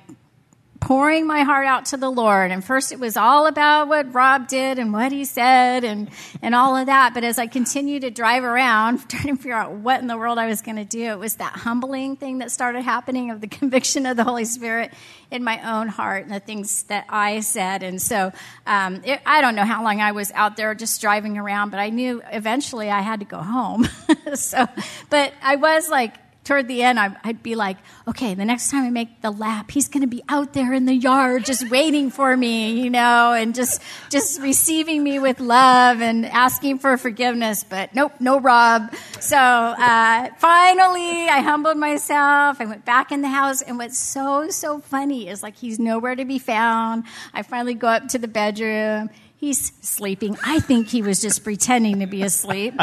pouring 0.79 1.25
my 1.25 1.43
heart 1.43 1.65
out 1.65 1.85
to 1.85 1.97
the 1.97 2.09
Lord. 2.09 2.51
And 2.51 2.63
first 2.63 2.91
it 2.91 2.99
was 2.99 3.17
all 3.17 3.47
about 3.47 3.87
what 3.87 4.13
Rob 4.13 4.47
did 4.47 4.79
and 4.79 4.93
what 4.93 5.11
he 5.11 5.25
said 5.25 5.83
and, 5.83 6.09
and 6.41 6.53
all 6.53 6.75
of 6.75 6.87
that. 6.87 7.13
But 7.13 7.23
as 7.23 7.39
I 7.39 7.47
continued 7.47 8.01
to 8.01 8.11
drive 8.11 8.43
around, 8.43 8.99
trying 9.09 9.35
to 9.35 9.35
figure 9.35 9.53
out 9.53 9.73
what 9.73 10.01
in 10.01 10.07
the 10.07 10.17
world 10.17 10.37
I 10.37 10.47
was 10.47 10.61
going 10.61 10.77
to 10.77 10.85
do, 10.85 11.03
it 11.03 11.19
was 11.19 11.35
that 11.35 11.53
humbling 11.53 12.15
thing 12.15 12.39
that 12.39 12.51
started 12.51 12.81
happening 12.81 13.31
of 13.31 13.41
the 13.41 13.47
conviction 13.47 14.05
of 14.05 14.17
the 14.17 14.23
Holy 14.23 14.45
Spirit 14.45 14.91
in 15.31 15.43
my 15.43 15.77
own 15.77 15.87
heart 15.87 16.23
and 16.23 16.33
the 16.33 16.39
things 16.39 16.83
that 16.83 17.05
I 17.09 17.41
said. 17.41 17.83
And 17.83 18.01
so 18.01 18.31
um, 18.65 19.01
it, 19.03 19.19
I 19.25 19.41
don't 19.41 19.55
know 19.55 19.65
how 19.65 19.83
long 19.83 19.99
I 20.01 20.11
was 20.11 20.31
out 20.33 20.57
there 20.57 20.73
just 20.75 21.01
driving 21.01 21.37
around, 21.37 21.71
but 21.71 21.79
I 21.79 21.89
knew 21.89 22.21
eventually 22.31 22.89
I 22.89 23.01
had 23.01 23.19
to 23.19 23.25
go 23.25 23.39
home. 23.39 23.87
so, 24.35 24.65
but 25.09 25.33
I 25.41 25.57
was 25.57 25.89
like, 25.89 26.13
toward 26.47 26.67
the 26.67 26.81
end, 26.81 26.97
I'd 26.99 27.43
be 27.43 27.55
like, 27.55 27.77
okay, 28.07 28.33
the 28.33 28.45
next 28.45 28.71
time 28.71 28.85
I 28.85 28.89
make 28.89 29.21
the 29.21 29.31
lap, 29.31 29.69
he's 29.69 29.89
going 29.89 30.01
to 30.01 30.07
be 30.07 30.23
out 30.29 30.53
there 30.53 30.73
in 30.73 30.85
the 30.85 30.95
yard 30.95 31.45
just 31.45 31.69
waiting 31.69 32.09
for 32.09 32.35
me, 32.35 32.81
you 32.81 32.89
know, 32.89 33.33
and 33.33 33.53
just, 33.53 33.81
just 34.09 34.41
receiving 34.41 35.03
me 35.03 35.19
with 35.19 35.39
love 35.41 36.01
and 36.01 36.25
asking 36.25 36.79
for 36.79 36.95
forgiveness. 36.97 37.63
But 37.63 37.93
nope, 37.93 38.13
no 38.19 38.39
Rob. 38.39 38.93
So, 39.19 39.37
uh, 39.37 40.29
finally 40.37 41.27
I 41.27 41.41
humbled 41.41 41.77
myself. 41.77 42.61
I 42.61 42.65
went 42.65 42.85
back 42.85 43.11
in 43.11 43.21
the 43.21 43.27
house. 43.27 43.61
And 43.61 43.77
what's 43.77 43.99
so, 43.99 44.49
so 44.49 44.79
funny 44.79 45.27
is 45.27 45.43
like, 45.43 45.57
he's 45.57 45.79
nowhere 45.79 46.15
to 46.15 46.25
be 46.25 46.39
found. 46.39 47.03
I 47.33 47.43
finally 47.43 47.73
go 47.73 47.89
up 47.89 48.07
to 48.09 48.17
the 48.17 48.27
bedroom. 48.27 49.09
He's 49.35 49.73
sleeping. 49.81 50.37
I 50.43 50.59
think 50.59 50.87
he 50.87 51.01
was 51.01 51.21
just 51.21 51.43
pretending 51.43 51.99
to 51.99 52.07
be 52.07 52.23
asleep. 52.23 52.73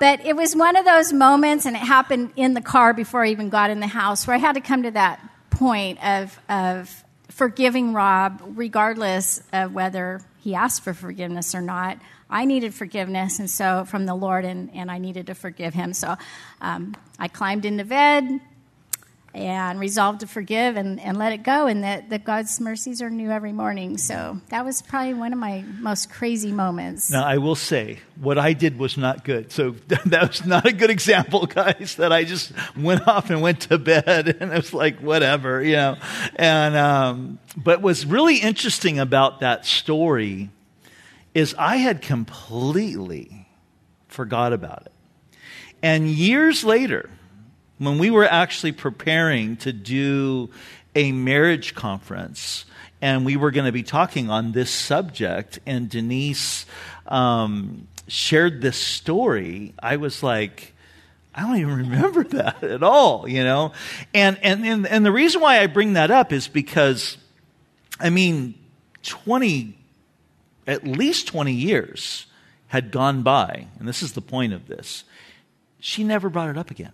But 0.00 0.24
it 0.24 0.34
was 0.34 0.56
one 0.56 0.76
of 0.76 0.86
those 0.86 1.12
moments, 1.12 1.66
and 1.66 1.76
it 1.76 1.80
happened 1.80 2.32
in 2.34 2.54
the 2.54 2.62
car 2.62 2.94
before 2.94 3.22
I 3.22 3.28
even 3.28 3.50
got 3.50 3.68
in 3.68 3.80
the 3.80 3.86
house, 3.86 4.26
where 4.26 4.34
I 4.34 4.38
had 4.38 4.54
to 4.54 4.62
come 4.62 4.84
to 4.84 4.90
that 4.92 5.20
point 5.50 6.02
of, 6.02 6.40
of 6.48 7.04
forgiving 7.28 7.92
Rob, 7.92 8.42
regardless 8.56 9.42
of 9.52 9.74
whether 9.74 10.22
he 10.38 10.54
asked 10.54 10.82
for 10.82 10.94
forgiveness 10.94 11.54
or 11.54 11.60
not. 11.60 11.98
I 12.30 12.46
needed 12.46 12.72
forgiveness, 12.72 13.40
and 13.40 13.50
so 13.50 13.84
from 13.84 14.06
the 14.06 14.14
Lord, 14.14 14.46
and, 14.46 14.70
and 14.74 14.90
I 14.90 14.96
needed 14.96 15.26
to 15.26 15.34
forgive 15.34 15.74
him. 15.74 15.92
So 15.92 16.16
um, 16.62 16.96
I 17.18 17.28
climbed 17.28 17.66
into 17.66 17.84
bed, 17.84 18.40
and 19.32 19.78
resolved 19.78 20.20
to 20.20 20.26
forgive 20.26 20.76
and, 20.76 20.98
and 20.98 21.16
let 21.16 21.32
it 21.32 21.42
go, 21.42 21.66
and 21.66 21.84
that, 21.84 22.10
that 22.10 22.24
God's 22.24 22.60
mercies 22.60 23.00
are 23.00 23.10
new 23.10 23.30
every 23.30 23.52
morning. 23.52 23.96
So 23.96 24.40
that 24.48 24.64
was 24.64 24.82
probably 24.82 25.14
one 25.14 25.32
of 25.32 25.38
my 25.38 25.64
most 25.78 26.10
crazy 26.10 26.50
moments. 26.50 27.10
Now, 27.10 27.24
I 27.24 27.38
will 27.38 27.54
say, 27.54 27.98
what 28.20 28.38
I 28.38 28.52
did 28.54 28.78
was 28.78 28.96
not 28.96 29.24
good. 29.24 29.52
So 29.52 29.70
that 29.88 30.28
was 30.28 30.44
not 30.44 30.66
a 30.66 30.72
good 30.72 30.90
example, 30.90 31.46
guys, 31.46 31.96
that 31.96 32.12
I 32.12 32.24
just 32.24 32.52
went 32.76 33.06
off 33.06 33.30
and 33.30 33.40
went 33.40 33.60
to 33.62 33.78
bed, 33.78 34.36
and 34.40 34.52
it 34.52 34.56
was 34.56 34.74
like, 34.74 34.98
whatever, 34.98 35.62
you 35.62 35.76
know. 35.76 35.96
And, 36.36 36.76
um, 36.76 37.38
but 37.56 37.82
what's 37.82 38.04
really 38.04 38.38
interesting 38.38 38.98
about 38.98 39.40
that 39.40 39.64
story 39.64 40.50
is 41.34 41.54
I 41.56 41.76
had 41.76 42.02
completely 42.02 43.46
forgot 44.08 44.52
about 44.52 44.86
it. 44.86 44.92
And 45.82 46.08
years 46.08 46.64
later, 46.64 47.08
when 47.80 47.98
we 47.98 48.10
were 48.10 48.26
actually 48.26 48.72
preparing 48.72 49.56
to 49.56 49.72
do 49.72 50.50
a 50.94 51.12
marriage 51.12 51.74
conference, 51.74 52.66
and 53.00 53.24
we 53.24 53.36
were 53.36 53.50
going 53.50 53.64
to 53.64 53.72
be 53.72 53.82
talking 53.82 54.28
on 54.28 54.52
this 54.52 54.70
subject, 54.70 55.58
and 55.64 55.88
Denise 55.88 56.66
um, 57.06 57.88
shared 58.06 58.60
this 58.60 58.76
story, 58.76 59.72
I 59.82 59.96
was 59.96 60.22
like, 60.22 60.74
I 61.34 61.40
don't 61.40 61.56
even 61.56 61.74
remember 61.74 62.22
that 62.34 62.62
at 62.62 62.82
all, 62.82 63.26
you 63.26 63.42
know? 63.42 63.72
And, 64.12 64.38
and, 64.42 64.66
and, 64.66 64.86
and 64.86 65.06
the 65.06 65.12
reason 65.12 65.40
why 65.40 65.60
I 65.60 65.66
bring 65.66 65.94
that 65.94 66.10
up 66.10 66.34
is 66.34 66.48
because, 66.48 67.16
I 67.98 68.10
mean, 68.10 68.56
20, 69.04 69.74
at 70.66 70.86
least 70.86 71.28
20 71.28 71.54
years 71.54 72.26
had 72.66 72.90
gone 72.90 73.22
by, 73.22 73.68
and 73.78 73.88
this 73.88 74.02
is 74.02 74.12
the 74.12 74.20
point 74.20 74.52
of 74.52 74.68
this. 74.68 75.04
She 75.78 76.04
never 76.04 76.28
brought 76.28 76.50
it 76.50 76.58
up 76.58 76.70
again. 76.70 76.92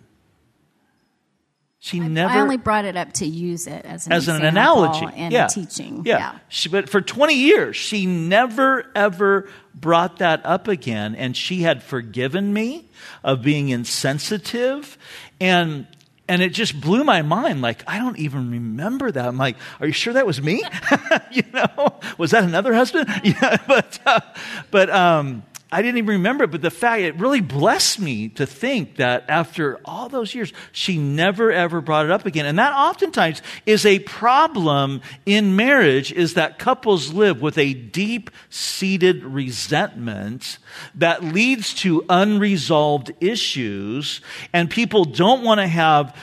She 1.87 2.01
I, 2.01 2.07
never. 2.07 2.33
I 2.33 2.41
only 2.41 2.57
brought 2.57 2.83
it 2.83 2.97
up 2.97 3.13
to 3.13 3.25
use 3.25 3.65
it 3.65 3.85
as 3.85 4.07
an, 4.07 4.11
as 4.11 4.27
an 4.27 4.43
analogy 4.43 5.07
in 5.15 5.31
yeah. 5.31 5.47
teaching. 5.47 6.01
Yeah. 6.05 6.17
yeah. 6.17 6.39
She, 6.49 6.67
but 6.67 6.89
for 6.89 6.99
20 6.99 7.33
years, 7.33 7.77
she 7.77 8.05
never, 8.05 8.91
ever 8.93 9.47
brought 9.73 10.17
that 10.17 10.45
up 10.45 10.67
again. 10.67 11.15
And 11.15 11.35
she 11.35 11.61
had 11.61 11.81
forgiven 11.81 12.53
me 12.53 12.89
of 13.23 13.41
being 13.41 13.69
insensitive. 13.69 14.97
And, 15.39 15.87
and 16.27 16.41
it 16.41 16.49
just 16.49 16.81
blew 16.81 17.05
my 17.05 17.21
mind. 17.21 17.61
Like, 17.61 17.85
I 17.87 17.99
don't 17.99 18.19
even 18.19 18.51
remember 18.51 19.09
that. 19.09 19.25
I'm 19.25 19.37
like, 19.37 19.55
are 19.79 19.87
you 19.87 19.93
sure 19.93 20.11
that 20.11 20.27
was 20.27 20.41
me? 20.41 20.61
you 21.31 21.43
know, 21.53 21.99
was 22.17 22.31
that 22.31 22.43
another 22.43 22.73
husband? 22.73 23.07
yeah. 23.23 23.55
But, 23.65 23.97
uh, 24.05 24.19
but, 24.71 24.89
um, 24.89 25.43
I 25.69 25.81
didn't 25.81 25.97
even 25.97 26.09
remember 26.09 26.45
it, 26.45 26.51
but 26.51 26.61
the 26.61 26.71
fact, 26.71 27.01
it 27.01 27.19
really 27.19 27.41
blessed 27.41 27.99
me 27.99 28.29
to 28.29 28.45
think 28.45 28.95
that 28.97 29.25
after 29.27 29.79
all 29.83 30.07
those 30.07 30.33
years, 30.33 30.53
she 30.71 30.97
never 30.97 31.51
ever 31.51 31.81
brought 31.81 32.05
it 32.05 32.11
up 32.11 32.25
again. 32.25 32.45
And 32.45 32.57
that 32.57 32.71
oftentimes 32.73 33.41
is 33.65 33.85
a 33.85 33.99
problem 33.99 35.01
in 35.25 35.57
marriage 35.57 36.13
is 36.13 36.35
that 36.35 36.57
couples 36.57 37.11
live 37.11 37.41
with 37.41 37.57
a 37.57 37.73
deep 37.73 38.31
seated 38.49 39.25
resentment 39.25 40.57
that 40.95 41.21
leads 41.21 41.73
to 41.75 42.05
unresolved 42.07 43.11
issues 43.19 44.21
and 44.53 44.69
people 44.69 45.03
don't 45.03 45.43
want 45.43 45.59
to 45.59 45.67
have 45.67 46.15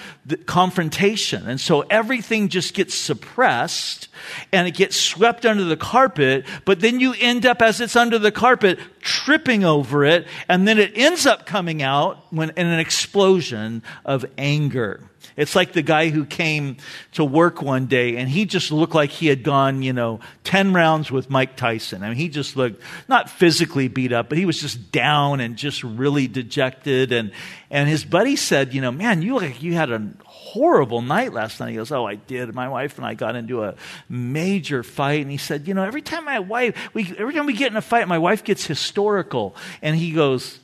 confrontation. 0.46 1.48
And 1.48 1.60
so 1.60 1.82
everything 1.82 2.48
just 2.48 2.74
gets 2.74 2.94
suppressed 2.94 4.08
and 4.52 4.66
it 4.66 4.74
gets 4.74 4.96
swept 4.96 5.44
under 5.44 5.64
the 5.64 5.76
carpet, 5.76 6.46
but 6.64 6.80
then 6.80 7.00
you 7.00 7.14
end 7.20 7.44
up 7.44 7.60
as 7.60 7.80
it's 7.80 7.96
under 7.96 8.18
the 8.18 8.32
carpet 8.32 8.78
tripping 9.00 9.64
over 9.64 10.04
it, 10.04 10.26
and 10.48 10.66
then 10.66 10.78
it 10.78 10.92
ends 10.96 11.26
up 11.26 11.44
coming 11.44 11.82
out 11.82 12.32
when, 12.32 12.50
in 12.50 12.66
an 12.66 12.80
explosion 12.80 13.82
of 14.04 14.24
anger. 14.38 15.00
It's 15.36 15.56
like 15.56 15.72
the 15.72 15.82
guy 15.82 16.10
who 16.10 16.24
came 16.24 16.76
to 17.12 17.24
work 17.24 17.60
one 17.60 17.86
day 17.86 18.16
and 18.16 18.28
he 18.28 18.44
just 18.44 18.70
looked 18.70 18.94
like 18.94 19.10
he 19.10 19.26
had 19.26 19.42
gone, 19.42 19.82
you 19.82 19.92
know, 19.92 20.20
10 20.44 20.72
rounds 20.72 21.10
with 21.10 21.28
Mike 21.28 21.56
Tyson. 21.56 22.02
I 22.02 22.08
mean, 22.08 22.16
he 22.16 22.28
just 22.28 22.56
looked 22.56 22.80
not 23.08 23.28
physically 23.28 23.88
beat 23.88 24.12
up, 24.12 24.28
but 24.28 24.38
he 24.38 24.46
was 24.46 24.60
just 24.60 24.92
down 24.92 25.40
and 25.40 25.56
just 25.56 25.82
really 25.82 26.28
dejected. 26.28 27.12
And, 27.12 27.32
and 27.70 27.88
his 27.88 28.04
buddy 28.04 28.36
said, 28.36 28.74
you 28.74 28.80
know, 28.80 28.92
man, 28.92 29.22
you 29.22 29.34
look 29.34 29.42
like 29.42 29.62
you 29.62 29.74
had 29.74 29.90
a 29.90 30.08
horrible 30.54 31.02
night 31.02 31.32
last 31.32 31.58
night. 31.58 31.70
He 31.70 31.76
goes, 31.76 31.90
Oh, 31.90 32.06
I 32.06 32.14
did. 32.14 32.54
My 32.54 32.68
wife 32.68 32.96
and 32.96 33.04
I 33.04 33.14
got 33.14 33.34
into 33.34 33.64
a 33.64 33.74
major 34.08 34.84
fight. 34.84 35.22
And 35.22 35.30
he 35.30 35.36
said, 35.36 35.66
You 35.66 35.74
know, 35.74 35.82
every 35.82 36.02
time 36.02 36.24
my 36.24 36.38
wife, 36.38 36.94
we, 36.94 37.12
every 37.18 37.34
time 37.34 37.46
we 37.46 37.54
get 37.54 37.72
in 37.72 37.76
a 37.76 37.82
fight, 37.82 38.06
my 38.06 38.18
wife 38.18 38.44
gets 38.44 38.64
historical. 38.64 39.56
And 39.82 39.96
he 39.96 40.12
goes, 40.12 40.60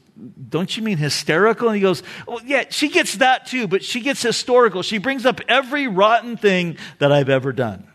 don't 0.49 0.77
you 0.77 0.83
mean 0.83 0.99
hysterical? 0.99 1.69
And 1.69 1.77
he 1.77 1.83
goes, 1.83 2.03
well, 2.27 2.41
yeah, 2.45 2.65
she 2.71 2.89
gets 2.89 3.17
that 3.17 3.47
too, 3.47 3.67
but 3.67 3.85
she 3.85 4.01
gets 4.01 4.23
historical. 4.23 4.83
She 4.83 4.99
brings 4.99 5.25
up 5.27 5.41
every 5.49 5.89
rotten 5.89 6.37
thing 6.37 6.77
that 6.99 7.13
I've 7.13 7.29
ever 7.29 7.53
done. 7.53 7.87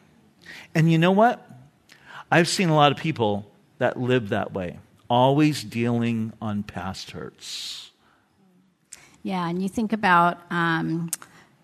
And 0.73 0.91
you 0.91 0.97
know 0.97 1.11
what? 1.11 1.47
I've 2.31 2.47
seen 2.47 2.69
a 2.69 2.75
lot 2.75 2.91
of 2.91 2.97
people 2.97 3.49
that 3.77 3.97
live 3.97 4.29
that 4.29 4.53
way, 4.53 4.79
always 5.09 5.63
dealing 5.63 6.33
on 6.41 6.63
past 6.63 7.11
hurts. 7.11 7.91
Yeah, 9.23 9.47
and 9.47 9.61
you 9.61 9.69
think 9.69 9.93
about 9.93 10.39
um, 10.51 11.09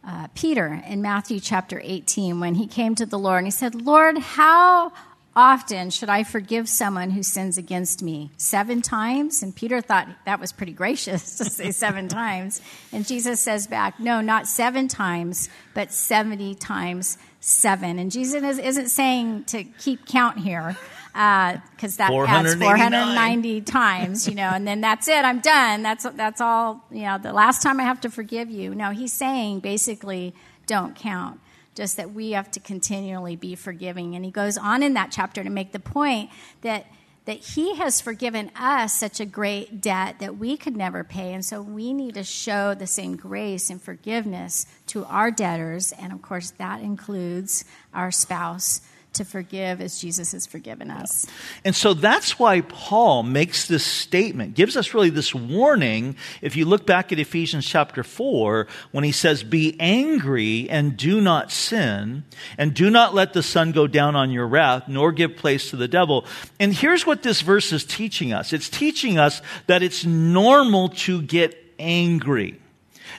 uh, 0.06 0.28
Peter 0.34 0.82
in 0.88 1.02
Matthew 1.02 1.40
chapter 1.40 1.80
18 1.84 2.40
when 2.40 2.56
he 2.56 2.68
came 2.68 2.96
to 2.96 3.06
the 3.06 3.20
Lord 3.20 3.40
and 3.40 3.48
he 3.48 3.52
said, 3.52 3.76
Lord, 3.76 4.18
how 4.18 4.92
often 5.36 5.90
should 5.90 6.10
I 6.10 6.24
forgive 6.24 6.68
someone 6.68 7.12
who 7.12 7.24
sins 7.24 7.58
against 7.58 8.04
me? 8.04 8.32
Seven 8.38 8.82
times? 8.82 9.42
And 9.42 9.56
Peter 9.56 9.82
thought 9.82 10.08
that 10.26 10.40
was 10.40 10.52
pretty 10.52 10.74
gracious 10.74 11.38
to 11.40 11.46
say 11.46 11.72
seven 11.72 12.08
times. 12.08 12.62
And 12.92 13.06
Jesus 13.06 13.40
says 13.40 13.68
back, 13.68 14.00
no, 14.00 14.22
not 14.22 14.48
seven 14.48 14.88
times, 14.88 15.50
but 15.74 15.92
70 15.92 16.56
times 16.56 17.18
seven. 17.40 18.00
And 18.00 18.12
Jesus 18.12 18.60
isn't 18.60 18.90
saying 18.90 19.46
to 19.46 19.64
keep 19.64 20.06
count 20.06 20.38
here 20.40 20.78
because 21.14 22.00
uh, 22.00 22.08
that 22.08 22.12
adds 22.12 22.56
490 22.56 23.62
times, 23.62 24.28
you 24.28 24.36
know, 24.36 24.50
and 24.54 24.66
then 24.66 24.80
that's 24.80 25.10
it. 25.10 25.26
I'm 25.26 25.40
done. 25.40 25.84
That's 25.84 26.06
that's 26.16 26.40
all. 26.40 26.86
You 26.90 27.04
know, 27.04 27.18
the 27.18 27.34
last 27.34 27.62
time 27.62 27.82
I 27.82 27.84
have 27.84 28.00
to 28.02 28.10
forgive 28.10 28.50
you. 28.50 28.74
No, 28.74 28.92
he's 28.92 29.12
saying 29.12 29.60
basically, 29.60 30.34
don't 30.68 30.96
count. 30.96 31.41
Just 31.76 31.98
that 31.98 32.12
we 32.14 32.32
have 32.32 32.52
to 32.52 32.60
continually 32.60 33.36
be 33.36 33.56
forgiving. 33.56 34.16
And 34.16 34.26
he 34.26 34.32
goes 34.32 34.58
on 34.58 34.84
in 34.84 34.94
that 34.96 35.12
chapter 35.12 35.44
to 35.44 35.50
make 35.50 35.72
the 35.72 35.80
point 35.80 36.30
that 36.62 36.86
that 37.26 37.38
he 37.38 37.76
has 37.76 38.02
forgiven 38.02 38.50
us 38.56 39.00
such 39.00 39.20
a 39.20 39.26
great 39.26 39.80
debt 39.80 40.18
that 40.20 40.38
we 40.38 40.58
could 40.58 40.76
never 40.76 41.04
pay. 41.04 41.34
And 41.34 41.46
so 41.46 41.62
we 41.62 41.94
need 41.94 42.16
to 42.16 42.24
show 42.24 42.74
the 42.74 42.88
same 42.88 43.16
grace 43.16 43.70
and 43.70 43.82
forgiveness 43.82 44.66
to 44.88 45.06
our 45.06 45.30
debtors. 45.30 45.92
And 45.92 46.12
of 46.12 46.22
course, 46.22 46.52
that 46.52 46.82
includes 46.82 47.64
our 47.94 48.12
spouse 48.12 48.82
to 49.14 49.26
forgive 49.26 49.82
as 49.82 50.00
Jesus 50.00 50.32
has 50.32 50.46
forgiven 50.46 50.90
us. 50.90 51.28
And 51.66 51.76
so 51.76 51.94
that's 51.94 52.40
why 52.40 52.62
Paul 52.62 53.24
makes 53.24 53.68
this 53.68 53.86
statement, 53.86 54.56
gives 54.56 54.78
us 54.78 54.94
really 54.94 55.10
this 55.10 55.36
warning. 55.36 56.16
If 56.42 56.56
you 56.56 56.66
look 56.66 56.86
back 56.86 57.12
at 57.12 57.20
Ephesians 57.20 57.66
chapter 57.66 58.04
4, 58.04 58.68
when 58.92 59.04
he 59.04 59.12
says, 59.12 59.44
Be 59.44 59.76
angry 59.80 60.70
and 60.70 60.96
do 60.96 61.20
not 61.20 61.52
sin, 61.52 62.24
and 62.58 62.74
do 62.74 62.90
not 62.90 63.14
let 63.14 63.34
the 63.34 63.44
sun 63.44 63.74
go 63.74 63.86
down 63.86 64.16
on 64.16 64.32
your 64.32 64.48
wrath, 64.48 64.88
nor 64.88 65.12
give 65.12 65.36
place 65.36 65.70
to 65.72 65.76
the 65.76 65.90
devil. 65.90 66.26
And 66.60 66.74
here's 66.74 67.06
what 67.06 67.24
this 67.24 67.42
verse 67.42 67.74
is 67.74 67.84
teaching 67.84 68.32
us 68.32 68.54
it's 68.54 68.70
teaching 68.70 69.20
us 69.20 69.42
that 69.68 69.84
it's 69.84 70.06
normal 70.06 70.90
to 70.90 71.22
get 71.22 71.58
angry 71.78 72.61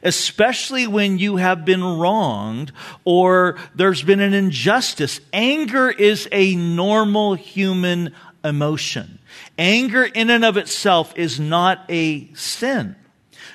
especially 0.02 0.86
when 0.86 1.18
you 1.18 1.36
have 1.36 1.64
been 1.64 1.82
wronged 1.82 2.72
or 3.04 3.58
there's 3.74 4.02
been 4.02 4.20
an 4.20 4.34
injustice. 4.34 5.20
Anger 5.32 5.90
is 5.90 6.28
a 6.32 6.54
normal 6.56 7.34
human 7.34 8.14
emotion. 8.44 9.18
Anger 9.58 10.04
in 10.04 10.30
and 10.30 10.44
of 10.44 10.56
itself 10.56 11.12
is 11.16 11.38
not 11.38 11.84
a 11.88 12.32
sin. 12.34 12.96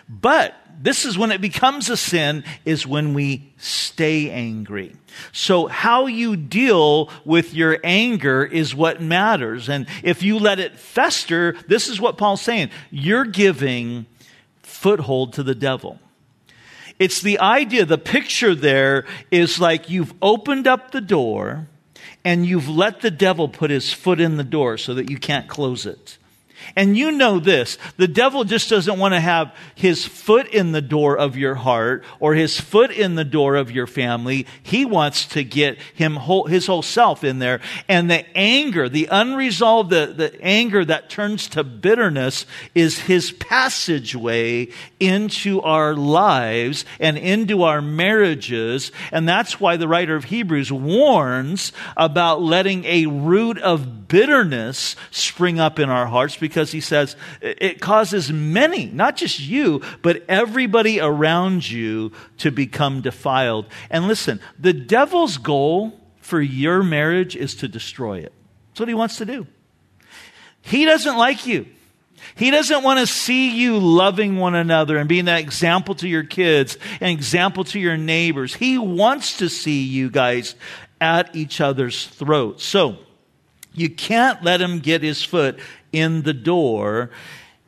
But 0.10 0.56
this 0.80 1.06
is 1.06 1.17
when 1.17 1.32
it 1.32 1.41
becomes 1.41 1.89
a 1.89 1.97
sin 1.97 2.43
is 2.63 2.86
when 2.86 3.13
we 3.13 3.52
stay 3.58 4.30
angry. 4.30 4.95
So 5.32 5.67
how 5.67 6.06
you 6.06 6.38
deal 6.38 7.10
with 7.26 7.54
your 7.54 7.80
anger 7.84 8.45
is 8.45 8.76
what 8.76 9.02
matters. 9.02 9.69
And 9.69 9.88
if 10.04 10.21
you 10.21 10.38
let 10.38 10.60
it 10.60 10.78
fester, 10.78 11.56
this 11.67 11.88
is 11.88 12.00
what 12.00 12.17
Paul's 12.17 12.41
saying. 12.41 12.69
You're 12.91 13.26
giving 13.26 14.06
foothold 14.62 15.34
to 15.34 15.43
the 15.43 15.56
devil. 15.56 16.00
It's 16.99 17.21
the 17.21 17.39
idea, 17.39 17.86
the 17.86 17.97
picture 17.97 18.55
there 18.55 19.05
is 19.29 19.60
like 19.60 19.89
you've 19.89 20.13
opened 20.21 20.67
up 20.67 20.91
the 20.91 21.01
door 21.01 21.67
and 22.25 22.45
you've 22.45 22.67
let 22.67 23.01
the 23.01 23.12
devil 23.12 23.47
put 23.47 23.69
his 23.69 23.93
foot 23.93 24.19
in 24.19 24.38
the 24.38 24.43
door 24.43 24.77
so 24.77 24.93
that 24.95 25.10
you 25.10 25.17
can't 25.17 25.47
close 25.47 25.86
it. 25.86 26.17
And 26.76 26.98
you 26.98 27.12
know 27.12 27.39
this 27.39 27.78
the 27.98 28.08
devil 28.08 28.43
just 28.43 28.70
doesn't 28.70 29.00
want 29.00 29.13
to 29.13 29.20
have 29.20 29.56
his 29.76 30.06
foot 30.06 30.48
in 30.48 30.72
the 30.72 30.82
door 30.82 31.17
of 31.17 31.38
your 31.38 31.56
heart 31.56 32.04
or 32.20 32.34
his 32.34 32.60
foot 32.60 32.91
in 32.91 33.15
the 33.15 33.26
door 33.26 33.56
of 33.56 33.72
your 33.72 33.88
family. 33.88 34.46
He 34.63 34.86
wants 34.86 35.26
to 35.28 35.43
get 35.43 35.78
him 35.93 36.15
whole, 36.15 36.46
his 36.46 36.67
whole 36.67 36.82
self 36.82 37.24
in 37.24 37.39
there. 37.39 37.62
And 37.88 38.10
the 38.10 38.26
anger, 38.38 38.89
the 38.89 39.08
unresolved, 39.12 39.89
the, 39.89 40.13
the 40.15 40.41
anger 40.41 40.84
that 40.86 41.10
turns 41.10 41.48
to 41.50 41.63
bitterness 41.63 42.46
is 42.76 43.00
his 43.00 43.32
passageway 43.32 44.70
into 45.00 45.62
our 45.62 45.96
lives 45.96 46.86
and 47.00 47.17
into 47.17 47.63
our 47.63 47.82
marriages. 47.82 48.91
And 49.12 49.28
that's 49.28 49.60
why 49.60 49.78
the 49.78 49.88
writer 49.88 50.15
of 50.15 50.26
Hebrews 50.26 50.72
warns 50.72 51.72
about 51.96 52.41
letting 52.41 52.86
a 52.86 53.06
root 53.06 53.58
of 53.60 54.08
bitterness 54.08 54.96
spring 55.12 55.60
up 55.60 55.80
in 55.80 55.89
our 55.89 56.06
hearts 56.06 56.38
because 56.47 56.71
he 56.71 56.81
says 56.81 57.15
it 57.41 57.81
causes 57.81 58.31
many, 58.31 58.86
not 58.86 59.17
just 59.17 59.39
you, 59.39 59.81
but 60.01 60.23
everybody 60.27 60.99
around 60.99 61.69
you 61.69 62.12
to 62.38 62.51
become 62.51 63.01
defiled. 63.01 63.65
And 63.89 64.07
listen, 64.07 64.39
the 64.57 64.73
devil's 64.73 65.38
goal 65.38 65.99
for 66.19 66.41
your 66.41 66.83
marriage 66.83 67.36
is 67.36 67.55
to 67.55 67.67
destroy 67.67 68.19
it. 68.19 68.33
That's 68.69 68.79
what 68.81 68.89
he 68.89 68.95
wants 68.95 69.17
to 69.17 69.25
do. 69.25 69.47
He 70.62 70.86
doesn't 70.86 71.17
like 71.17 71.45
you. 71.47 71.67
He 72.36 72.51
doesn't 72.51 72.83
want 72.83 72.99
to 72.99 73.07
see 73.07 73.51
you 73.51 73.79
loving 73.79 74.38
one 74.38 74.55
another 74.55 74.97
and 74.97 75.07
being 75.07 75.25
that 75.25 75.39
example 75.39 75.95
to 75.95 76.07
your 76.07 76.23
kids, 76.23 76.77
an 76.99 77.10
example 77.10 77.63
to 77.65 77.79
your 77.79 77.97
neighbors. 77.97 78.53
He 78.53 78.77
wants 78.77 79.38
to 79.38 79.49
see 79.49 79.83
you 79.83 80.10
guys 80.10 80.55
at 80.99 81.36
each 81.36 81.62
other's 81.62 82.05
throats. 82.07 82.63
So, 82.63 82.97
you 83.77 83.91
can't 83.91 84.43
let 84.43 84.60
him 84.60 84.79
get 84.79 85.03
his 85.03 85.23
foot 85.23 85.60
in 85.91 86.23
the 86.23 86.34
door 86.34 87.10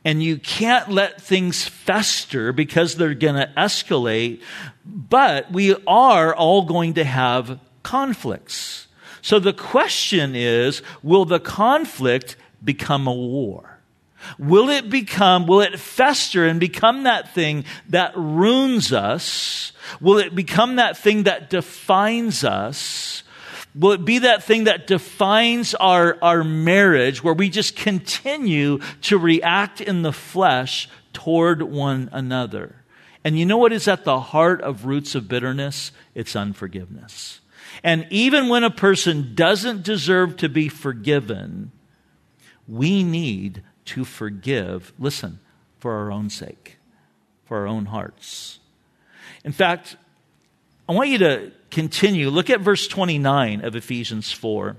and 0.04 0.22
you 0.22 0.38
can't 0.38 0.88
let 0.90 1.20
things 1.20 1.64
fester 1.64 2.52
because 2.52 2.96
they're 2.96 3.14
going 3.14 3.34
to 3.34 3.52
escalate. 3.56 4.40
But 4.84 5.52
we 5.52 5.76
are 5.86 6.34
all 6.34 6.62
going 6.64 6.94
to 6.94 7.04
have 7.04 7.60
conflicts. 7.82 8.86
So 9.22 9.38
the 9.38 9.52
question 9.52 10.34
is 10.34 10.82
will 11.02 11.24
the 11.24 11.40
conflict 11.40 12.36
become 12.64 13.06
a 13.06 13.12
war? 13.12 13.78
Will 14.38 14.68
it 14.68 14.90
become, 14.90 15.46
will 15.46 15.60
it 15.60 15.78
fester 15.78 16.46
and 16.46 16.60
become 16.60 17.04
that 17.04 17.34
thing 17.34 17.64
that 17.88 18.12
ruins 18.14 18.92
us? 18.92 19.72
Will 20.00 20.18
it 20.18 20.34
become 20.34 20.76
that 20.76 20.96
thing 20.98 21.22
that 21.22 21.48
defines 21.48 22.44
us? 22.44 23.22
Will 23.74 23.92
it 23.92 24.04
be 24.04 24.18
that 24.18 24.42
thing 24.42 24.64
that 24.64 24.86
defines 24.86 25.74
our, 25.74 26.18
our 26.22 26.42
marriage 26.42 27.22
where 27.22 27.34
we 27.34 27.48
just 27.48 27.76
continue 27.76 28.80
to 29.02 29.16
react 29.16 29.80
in 29.80 30.02
the 30.02 30.12
flesh 30.12 30.88
toward 31.12 31.62
one 31.62 32.08
another? 32.12 32.76
And 33.22 33.38
you 33.38 33.46
know 33.46 33.58
what 33.58 33.72
is 33.72 33.86
at 33.86 34.04
the 34.04 34.20
heart 34.20 34.60
of 34.62 34.86
roots 34.86 35.14
of 35.14 35.28
bitterness? 35.28 35.92
It's 36.14 36.34
unforgiveness. 36.34 37.40
And 37.84 38.06
even 38.10 38.48
when 38.48 38.64
a 38.64 38.70
person 38.70 39.34
doesn't 39.34 39.84
deserve 39.84 40.36
to 40.38 40.48
be 40.48 40.68
forgiven, 40.68 41.70
we 42.66 43.04
need 43.04 43.62
to 43.86 44.04
forgive, 44.04 44.92
listen, 44.98 45.38
for 45.78 45.94
our 45.94 46.10
own 46.10 46.30
sake, 46.30 46.78
for 47.44 47.58
our 47.58 47.66
own 47.66 47.86
hearts. 47.86 48.58
In 49.44 49.52
fact, 49.52 49.96
I 50.88 50.92
want 50.92 51.08
you 51.08 51.18
to 51.18 51.52
continue. 51.70 52.30
Look 52.30 52.50
at 52.50 52.60
verse 52.60 52.88
29 52.88 53.64
of 53.64 53.76
Ephesians 53.76 54.32
4. 54.32 54.76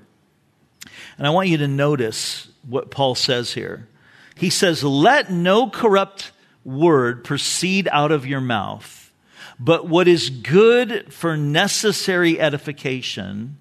And 1.17 1.27
I 1.27 1.29
want 1.29 1.49
you 1.49 1.57
to 1.57 1.67
notice 1.67 2.47
what 2.67 2.91
Paul 2.91 3.15
says 3.15 3.53
here. 3.53 3.87
He 4.35 4.49
says, 4.49 4.83
Let 4.83 5.31
no 5.31 5.69
corrupt 5.69 6.31
word 6.63 7.23
proceed 7.23 7.87
out 7.91 8.11
of 8.11 8.25
your 8.25 8.41
mouth, 8.41 9.11
but 9.59 9.87
what 9.87 10.07
is 10.07 10.29
good 10.29 11.11
for 11.13 11.37
necessary 11.37 12.39
edification, 12.39 13.57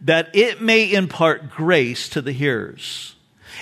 that 0.00 0.34
it 0.34 0.60
may 0.60 0.92
impart 0.92 1.50
grace 1.50 2.08
to 2.08 2.22
the 2.22 2.32
hearers. 2.32 3.14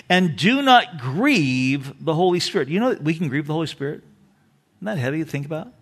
And 0.09 0.37
do 0.37 0.63
not 0.63 0.99
grieve 0.99 1.93
the 2.05 2.15
Holy 2.15 2.41
Spirit. 2.41 2.69
You 2.69 2.81
know 2.81 2.97
we 3.01 3.15
can 3.15 3.29
grieve 3.29 3.47
the 3.47 3.53
Holy 3.53 3.67
Spirit? 3.67 4.03
Isn't 4.77 4.87
that 4.87 4.99
heavy 4.99 5.25
to 5.25 5.31
think 5.31 5.45
about? 5.45 5.73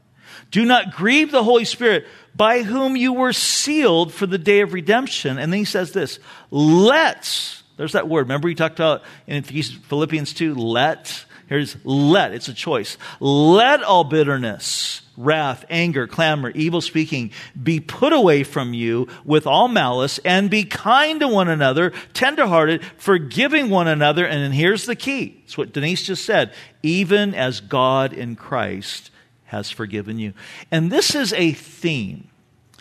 Do 0.50 0.64
not 0.64 0.92
grieve 0.92 1.30
the 1.30 1.44
Holy 1.44 1.64
Spirit, 1.64 2.06
by 2.34 2.62
whom 2.62 2.96
you 2.96 3.12
were 3.12 3.32
sealed 3.32 4.12
for 4.12 4.26
the 4.26 4.38
day 4.38 4.60
of 4.60 4.72
redemption. 4.72 5.38
And 5.38 5.52
then 5.52 5.58
he 5.58 5.64
says 5.64 5.92
this 5.92 6.18
let's, 6.50 7.62
there's 7.76 7.92
that 7.92 8.08
word. 8.08 8.22
Remember, 8.22 8.48
he 8.48 8.54
talked 8.54 8.78
about 8.78 9.02
in 9.26 9.42
Philippians 9.42 10.34
2, 10.34 10.54
let. 10.54 11.24
Here's 11.48 11.76
let, 11.84 12.32
it's 12.32 12.48
a 12.48 12.54
choice. 12.54 12.98
Let 13.20 13.84
all 13.84 14.02
bitterness, 14.02 15.02
wrath, 15.16 15.64
anger, 15.70 16.08
clamor, 16.08 16.50
evil 16.50 16.80
speaking 16.80 17.30
be 17.60 17.78
put 17.78 18.12
away 18.12 18.42
from 18.42 18.74
you 18.74 19.06
with 19.24 19.46
all 19.46 19.68
malice 19.68 20.18
and 20.24 20.50
be 20.50 20.64
kind 20.64 21.20
to 21.20 21.28
one 21.28 21.48
another, 21.48 21.92
tenderhearted, 22.14 22.84
forgiving 22.96 23.70
one 23.70 23.86
another. 23.86 24.26
And 24.26 24.52
here's 24.52 24.86
the 24.86 24.96
key. 24.96 25.40
It's 25.44 25.56
what 25.56 25.72
Denise 25.72 26.02
just 26.02 26.24
said. 26.24 26.52
Even 26.82 27.32
as 27.32 27.60
God 27.60 28.12
in 28.12 28.34
Christ 28.34 29.12
has 29.46 29.70
forgiven 29.70 30.18
you. 30.18 30.32
And 30.70 30.90
this 30.90 31.14
is 31.14 31.32
a 31.32 31.52
theme 31.52 32.28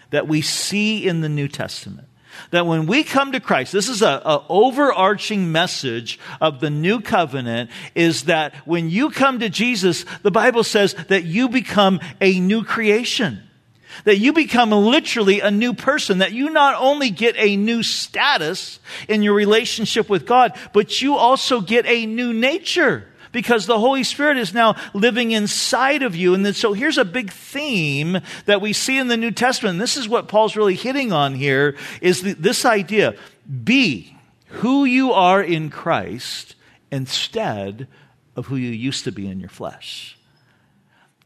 that 0.10 0.28
we 0.28 0.41
see 0.41 1.08
in 1.08 1.21
the 1.21 1.30
New 1.30 1.47
Testament. 1.47 2.08
That 2.51 2.65
when 2.65 2.86
we 2.86 3.04
come 3.04 3.32
to 3.32 3.39
Christ, 3.39 3.71
this 3.71 3.88
is 3.88 4.01
a, 4.01 4.43
overarching 4.49 5.51
message 5.51 6.19
of 6.41 6.60
the 6.60 6.69
new 6.69 6.99
covenant 6.99 7.69
is 7.95 8.23
that 8.23 8.54
when 8.67 8.89
you 8.89 9.10
come 9.10 9.39
to 9.39 9.49
Jesus, 9.49 10.06
the 10.21 10.32
Bible 10.32 10.63
says 10.63 10.93
that 11.08 11.23
you 11.23 11.47
become 11.47 12.01
a 12.19 12.39
new 12.39 12.63
creation. 12.63 13.41
That 14.04 14.17
you 14.17 14.34
become 14.34 14.71
literally 14.71 15.39
a 15.39 15.49
new 15.49 15.73
person, 15.73 16.17
that 16.17 16.34
you 16.34 16.49
not 16.49 16.75
only 16.78 17.10
get 17.10 17.36
a 17.38 17.56
new 17.56 17.82
status 17.82 18.80
in 19.08 19.23
your 19.23 19.34
relationship 19.34 20.10
with 20.10 20.25
God, 20.25 20.60
but 20.73 21.01
you 21.01 21.15
also 21.15 21.62
get 21.62 21.86
a 21.86 22.06
new 22.06 22.34
nature 22.34 23.08
because 23.36 23.65
the 23.65 23.78
Holy 23.78 24.06
Spirit 24.06 24.38
is 24.38 24.54
now 24.54 24.78
living 24.93 25.32
inside 25.32 26.04
of 26.04 26.15
you. 26.15 26.34
And 26.34 26.45
then, 26.45 26.54
so 26.54 26.71
here's 26.71 26.98
a 26.98 27.04
big 27.04 27.34
theme 27.34 28.21
that 28.45 28.62
we 28.62 28.71
see 28.71 28.98
in 28.98 29.10
the 29.10 29.17
New 29.17 29.32
Testament. 29.32 29.78
This 29.78 29.98
is 29.98 30.08
what 30.08 30.30
Paul's 30.30 30.56
really 30.56 30.74
hitting 30.74 31.12
on 31.12 31.36
here 31.36 31.76
is 32.00 32.21
the, 32.21 32.32
this 32.32 32.63
idea. 32.63 33.13
Be 33.65 34.15
who 34.48 34.86
you 34.86 35.12
are 35.12 35.43
in 35.43 35.69
Christ 35.69 36.56
instead 36.93 37.89
of 38.38 38.45
who 38.45 38.56
you 38.56 38.71
used 38.71 39.04
to 39.04 39.12
be 39.12 39.28
in 39.28 39.41
your 39.41 39.50
flesh. 39.50 40.14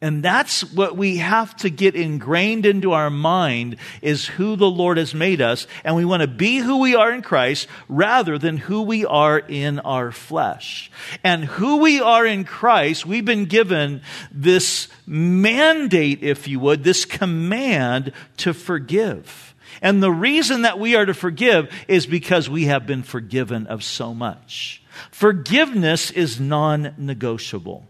And 0.02 0.24
that's 0.24 0.64
what 0.74 0.96
we 0.96 1.18
have 1.18 1.58
to 1.58 1.70
get 1.70 1.94
ingrained 1.94 2.66
into 2.66 2.94
our 2.94 3.10
mind 3.10 3.76
is 4.02 4.26
who 4.26 4.56
the 4.56 4.70
Lord 4.70 4.98
has 4.98 5.14
made 5.14 5.42
us. 5.42 5.68
And 5.84 5.94
we 5.94 6.06
want 6.06 6.22
to 6.22 6.28
be 6.28 6.60
who 6.60 6.78
we 6.78 6.96
are 6.96 7.12
in 7.12 7.22
Christ 7.22 7.68
rather 7.90 8.38
than 8.38 8.56
who 8.56 8.84
we 8.84 9.06
are 9.06 9.38
in 9.38 9.80
our 9.80 10.14
flesh. 10.14 10.90
And 11.22 11.44
who 11.44 11.78
we 11.78 12.00
are 12.00 12.26
in 12.26 12.46
Christ, 12.46 13.06
we've 13.06 13.26
been 13.26 13.46
given 13.46 14.02
this 14.32 14.88
mandate, 15.06 16.24
if 16.24 16.48
you 16.48 16.62
would, 16.62 16.86
this 16.86 17.04
command 17.04 18.14
to 18.38 18.54
forgive. 18.54 19.54
And 19.82 20.02
the 20.02 20.12
reason 20.12 20.62
that 20.62 20.80
we 20.80 20.96
are 20.96 21.06
to 21.06 21.14
forgive 21.14 21.74
is 21.90 22.06
because 22.06 22.50
we 22.50 22.66
have 22.66 22.88
been 22.88 23.04
forgiven 23.04 23.68
of 23.68 23.84
so 23.84 24.14
much. 24.14 24.82
Forgiveness 25.12 26.10
is 26.10 26.40
non 26.40 26.94
negotiable. 26.98 27.89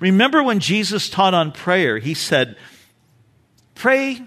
Remember 0.00 0.42
when 0.42 0.60
Jesus 0.60 1.08
taught 1.08 1.34
on 1.34 1.52
prayer, 1.52 1.98
he 1.98 2.14
said, 2.14 2.56
Pray 3.74 4.22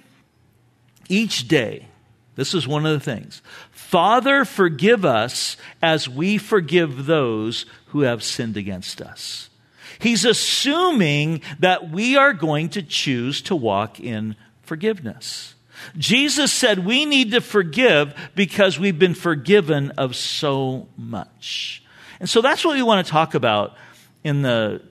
each 1.07 1.47
day. 1.47 1.87
This 2.35 2.53
is 2.53 2.67
one 2.67 2.85
of 2.85 2.93
the 2.93 2.99
things. 2.99 3.41
Father, 3.71 4.45
forgive 4.45 5.03
us 5.03 5.57
as 5.81 6.07
we 6.07 6.37
forgive 6.37 7.05
those 7.05 7.65
who 7.87 8.01
have 8.01 8.23
sinned 8.23 8.55
against 8.55 9.01
us. 9.01 9.49
He's 9.97 10.23
assuming 10.23 11.41
that 11.59 11.89
we 11.89 12.15
are 12.15 12.31
going 12.31 12.69
to 12.69 12.81
choose 12.81 13.41
to 13.43 13.55
walk 13.55 13.99
in 13.99 14.35
forgiveness. 14.61 15.55
Jesus 15.97 16.51
said 16.51 16.85
we 16.85 17.05
need 17.05 17.31
to 17.31 17.41
forgive 17.41 18.15
because 18.35 18.79
we've 18.79 18.99
been 18.99 19.15
forgiven 19.15 19.91
of 19.91 20.15
so 20.15 20.87
much. 20.95 21.83
And 22.19 22.29
so 22.29 22.41
that's 22.41 22.63
what 22.63 22.75
we 22.75 22.83
want 22.83 23.05
to 23.05 23.11
talk 23.11 23.33
about 23.33 23.75
in 24.23 24.41
the 24.41 24.81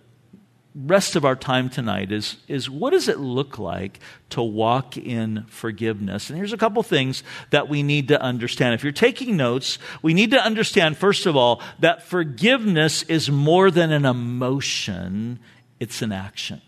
rest 0.75 1.17
of 1.17 1.25
our 1.25 1.35
time 1.35 1.69
tonight 1.69 2.13
is, 2.13 2.37
is 2.47 2.71
what 2.71 2.91
does 2.91 3.09
it 3.09 3.19
look 3.19 3.59
like 3.59 4.01
to 4.31 4.43
walk 4.43 4.97
in 4.97 5.45
forgiveness? 5.49 6.29
And 6.29 6.37
here's 6.37 6.53
a 6.53 6.59
couple 6.59 6.83
things 6.83 7.23
that 7.51 7.69
we 7.69 7.83
need 7.83 8.09
to 8.09 8.21
understand. 8.21 8.75
If 8.75 8.83
you're 8.83 8.93
taking 8.93 9.37
notes, 9.37 9.79
we 10.03 10.15
need 10.15 10.31
to 10.33 10.45
understand, 10.45 10.97
first 10.97 11.27
of 11.27 11.37
all, 11.37 11.63
that 11.81 12.03
forgiveness 12.03 13.03
is 13.05 13.31
more 13.31 13.71
than 13.71 13.91
an 13.93 14.05
emotion, 14.05 15.41
it's 15.81 16.03
an 16.03 16.13
action. 16.13 16.61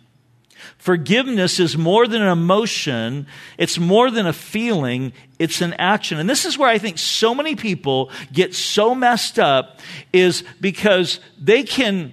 Forgiveness 0.76 1.58
is 1.58 1.76
more 1.76 2.06
than 2.06 2.20
an 2.20 2.28
emotion. 2.28 3.26
It's 3.56 3.78
more 3.78 4.10
than 4.10 4.26
a 4.26 4.32
feeling. 4.32 5.12
It's 5.38 5.62
an 5.62 5.74
action. 5.74 6.18
And 6.18 6.28
this 6.28 6.44
is 6.44 6.58
where 6.58 6.68
I 6.68 6.76
think 6.76 6.98
so 6.98 7.34
many 7.34 7.56
people 7.56 8.10
get 8.30 8.54
so 8.54 8.94
messed 8.94 9.38
up 9.38 9.80
is 10.12 10.44
because 10.60 11.20
they 11.38 11.62
can 11.62 12.12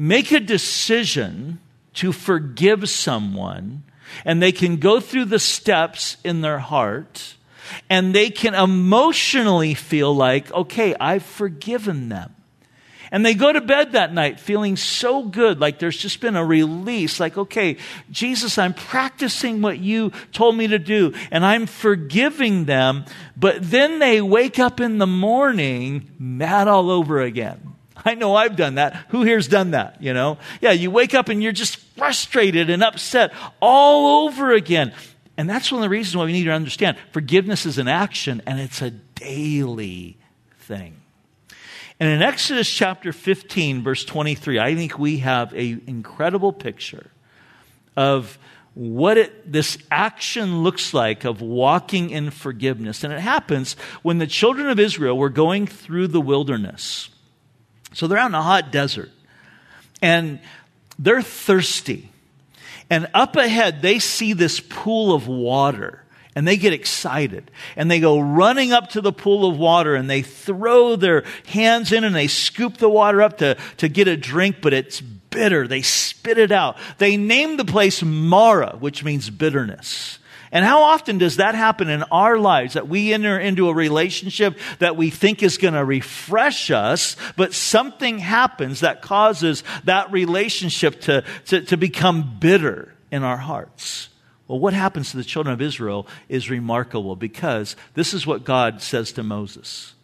make 0.00 0.32
a 0.32 0.40
decision 0.40 1.60
to 1.92 2.10
forgive 2.10 2.88
someone, 2.88 3.82
and 4.24 4.42
they 4.42 4.50
can 4.50 4.78
go 4.78 4.98
through 4.98 5.26
the 5.26 5.38
steps 5.38 6.16
in 6.24 6.40
their 6.40 6.58
heart, 6.58 7.34
and 7.90 8.14
they 8.14 8.30
can 8.30 8.54
emotionally 8.54 9.74
feel 9.74 10.16
like, 10.16 10.50
okay, 10.52 10.94
I've 10.98 11.22
forgiven 11.22 12.08
them. 12.08 12.34
And 13.12 13.26
they 13.26 13.34
go 13.34 13.52
to 13.52 13.60
bed 13.60 13.92
that 13.92 14.14
night 14.14 14.40
feeling 14.40 14.78
so 14.78 15.22
good, 15.24 15.60
like 15.60 15.78
there's 15.78 15.98
just 15.98 16.22
been 16.22 16.36
a 16.36 16.44
release, 16.46 17.20
like, 17.20 17.36
okay, 17.36 17.76
Jesus, 18.10 18.56
I'm 18.56 18.72
practicing 18.72 19.60
what 19.60 19.80
you 19.80 20.12
told 20.32 20.56
me 20.56 20.68
to 20.68 20.78
do, 20.78 21.12
and 21.30 21.44
I'm 21.44 21.66
forgiving 21.66 22.64
them. 22.64 23.04
But 23.36 23.70
then 23.70 23.98
they 23.98 24.22
wake 24.22 24.58
up 24.58 24.80
in 24.80 24.96
the 24.96 25.06
morning 25.06 26.08
mad 26.18 26.68
all 26.68 26.90
over 26.90 27.20
again. 27.20 27.66
I 28.04 28.14
know 28.14 28.34
I've 28.34 28.56
done 28.56 28.76
that. 28.76 28.94
Who 29.10 29.22
here's 29.22 29.48
done 29.48 29.72
that, 29.72 30.02
you 30.02 30.12
know? 30.14 30.38
Yeah, 30.60 30.72
you 30.72 30.90
wake 30.90 31.14
up 31.14 31.28
and 31.28 31.42
you're 31.42 31.52
just 31.52 31.76
frustrated 31.96 32.70
and 32.70 32.82
upset 32.82 33.32
all 33.60 34.26
over 34.26 34.52
again. 34.52 34.92
And 35.36 35.48
that's 35.48 35.72
one 35.72 35.80
of 35.80 35.82
the 35.82 35.90
reasons 35.90 36.16
why 36.16 36.24
we 36.24 36.32
need 36.32 36.44
to 36.44 36.50
understand 36.50 36.96
forgiveness 37.12 37.66
is 37.66 37.78
an 37.78 37.88
action 37.88 38.42
and 38.46 38.60
it's 38.60 38.82
a 38.82 38.90
daily 38.90 40.18
thing. 40.60 40.96
And 41.98 42.08
in 42.08 42.22
Exodus 42.22 42.68
chapter 42.70 43.12
15, 43.12 43.82
verse 43.82 44.04
23, 44.04 44.58
I 44.58 44.74
think 44.74 44.98
we 44.98 45.18
have 45.18 45.52
an 45.52 45.82
incredible 45.86 46.52
picture 46.52 47.10
of 47.96 48.38
what 48.74 49.18
it, 49.18 49.52
this 49.52 49.76
action 49.90 50.62
looks 50.62 50.94
like 50.94 51.24
of 51.24 51.42
walking 51.42 52.10
in 52.10 52.30
forgiveness. 52.30 53.04
And 53.04 53.12
it 53.12 53.20
happens 53.20 53.74
when 54.02 54.18
the 54.18 54.26
children 54.26 54.68
of 54.68 54.78
Israel 54.78 55.18
were 55.18 55.28
going 55.28 55.66
through 55.66 56.08
the 56.08 56.20
wilderness. 56.20 57.10
So 57.92 58.06
they're 58.06 58.18
out 58.18 58.30
in 58.30 58.34
a 58.34 58.42
hot 58.42 58.70
desert 58.70 59.10
and 60.00 60.40
they're 60.98 61.22
thirsty. 61.22 62.10
And 62.88 63.08
up 63.14 63.36
ahead, 63.36 63.82
they 63.82 63.98
see 63.98 64.32
this 64.32 64.60
pool 64.60 65.14
of 65.14 65.28
water 65.28 66.04
and 66.34 66.46
they 66.46 66.56
get 66.56 66.72
excited 66.72 67.50
and 67.76 67.90
they 67.90 68.00
go 68.00 68.20
running 68.20 68.72
up 68.72 68.90
to 68.90 69.00
the 69.00 69.12
pool 69.12 69.48
of 69.48 69.58
water 69.58 69.94
and 69.94 70.08
they 70.08 70.22
throw 70.22 70.96
their 70.96 71.24
hands 71.46 71.92
in 71.92 72.04
and 72.04 72.14
they 72.14 72.28
scoop 72.28 72.76
the 72.76 72.88
water 72.88 73.20
up 73.22 73.38
to, 73.38 73.56
to 73.78 73.88
get 73.88 74.08
a 74.08 74.16
drink, 74.16 74.56
but 74.60 74.72
it's 74.72 75.00
bitter. 75.00 75.66
They 75.66 75.82
spit 75.82 76.38
it 76.38 76.52
out. 76.52 76.76
They 76.98 77.16
name 77.16 77.56
the 77.56 77.64
place 77.64 78.02
Mara, 78.02 78.76
which 78.78 79.02
means 79.02 79.30
bitterness. 79.30 80.19
And 80.52 80.64
how 80.64 80.82
often 80.82 81.18
does 81.18 81.36
that 81.36 81.54
happen 81.54 81.88
in 81.88 82.02
our 82.04 82.36
lives 82.36 82.74
that 82.74 82.88
we 82.88 83.12
enter 83.12 83.38
into 83.38 83.68
a 83.68 83.74
relationship 83.74 84.58
that 84.80 84.96
we 84.96 85.10
think 85.10 85.42
is 85.42 85.58
going 85.58 85.74
to 85.74 85.84
refresh 85.84 86.70
us, 86.70 87.16
but 87.36 87.54
something 87.54 88.18
happens 88.18 88.80
that 88.80 89.00
causes 89.00 89.62
that 89.84 90.10
relationship 90.10 91.00
to, 91.02 91.24
to, 91.46 91.60
to 91.62 91.76
become 91.76 92.38
bitter 92.40 92.92
in 93.12 93.22
our 93.22 93.36
hearts? 93.36 94.08
Well, 94.48 94.58
what 94.58 94.74
happens 94.74 95.12
to 95.12 95.16
the 95.16 95.24
children 95.24 95.52
of 95.52 95.62
Israel 95.62 96.08
is 96.28 96.50
remarkable 96.50 97.14
because 97.14 97.76
this 97.94 98.12
is 98.12 98.26
what 98.26 98.44
God 98.44 98.82
says 98.82 99.12
to 99.12 99.22
Moses 99.22 99.94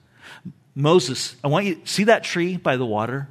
Moses, 0.78 1.37
I 1.42 1.48
want 1.48 1.64
you 1.64 1.76
to 1.76 1.87
see 1.87 2.04
that 2.04 2.22
tree 2.22 2.59
by 2.59 2.76
the 2.76 2.85
water? 2.85 3.28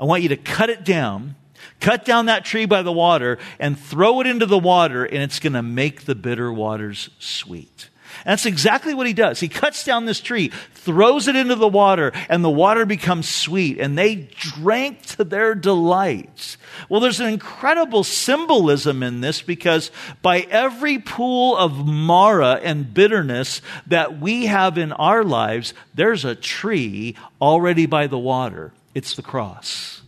I 0.00 0.04
want 0.04 0.22
you 0.22 0.30
to 0.30 0.36
cut 0.38 0.70
it 0.70 0.82
down, 0.82 1.36
cut 1.80 2.04
down 2.04 2.26
that 2.26 2.44
tree 2.44 2.66
by 2.66 2.82
the 2.82 2.92
water, 2.92 3.38
and 3.58 3.78
throw 3.78 4.20
it 4.20 4.26
into 4.26 4.46
the 4.46 4.58
water, 4.58 5.04
and 5.04 5.22
it's 5.22 5.40
going 5.40 5.54
to 5.54 5.62
make 5.62 6.04
the 6.04 6.14
bitter 6.14 6.52
waters 6.52 7.10
sweet. 7.18 7.88
And 8.24 8.32
that's 8.32 8.46
exactly 8.46 8.92
what 8.92 9.06
he 9.06 9.12
does. 9.12 9.40
He 9.40 9.48
cuts 9.48 9.84
down 9.84 10.04
this 10.04 10.20
tree, 10.20 10.50
throws 10.74 11.28
it 11.28 11.36
into 11.36 11.54
the 11.54 11.68
water, 11.68 12.12
and 12.28 12.44
the 12.44 12.50
water 12.50 12.84
becomes 12.84 13.28
sweet, 13.28 13.78
and 13.78 13.96
they 13.96 14.28
drank 14.36 15.02
to 15.02 15.24
their 15.24 15.54
delight. 15.54 16.56
Well, 16.88 17.00
there's 17.00 17.20
an 17.20 17.28
incredible 17.28 18.04
symbolism 18.04 19.02
in 19.02 19.20
this 19.20 19.42
because 19.42 19.90
by 20.22 20.40
every 20.50 20.98
pool 20.98 21.56
of 21.56 21.86
Mara 21.86 22.54
and 22.62 22.92
bitterness 22.92 23.62
that 23.86 24.20
we 24.20 24.46
have 24.46 24.76
in 24.76 24.92
our 24.92 25.24
lives, 25.24 25.72
there's 25.94 26.24
a 26.24 26.34
tree 26.34 27.16
already 27.40 27.86
by 27.86 28.06
the 28.06 28.18
water. 28.18 28.72
It's 28.94 29.14
the 29.14 29.22
cross. 29.22 29.99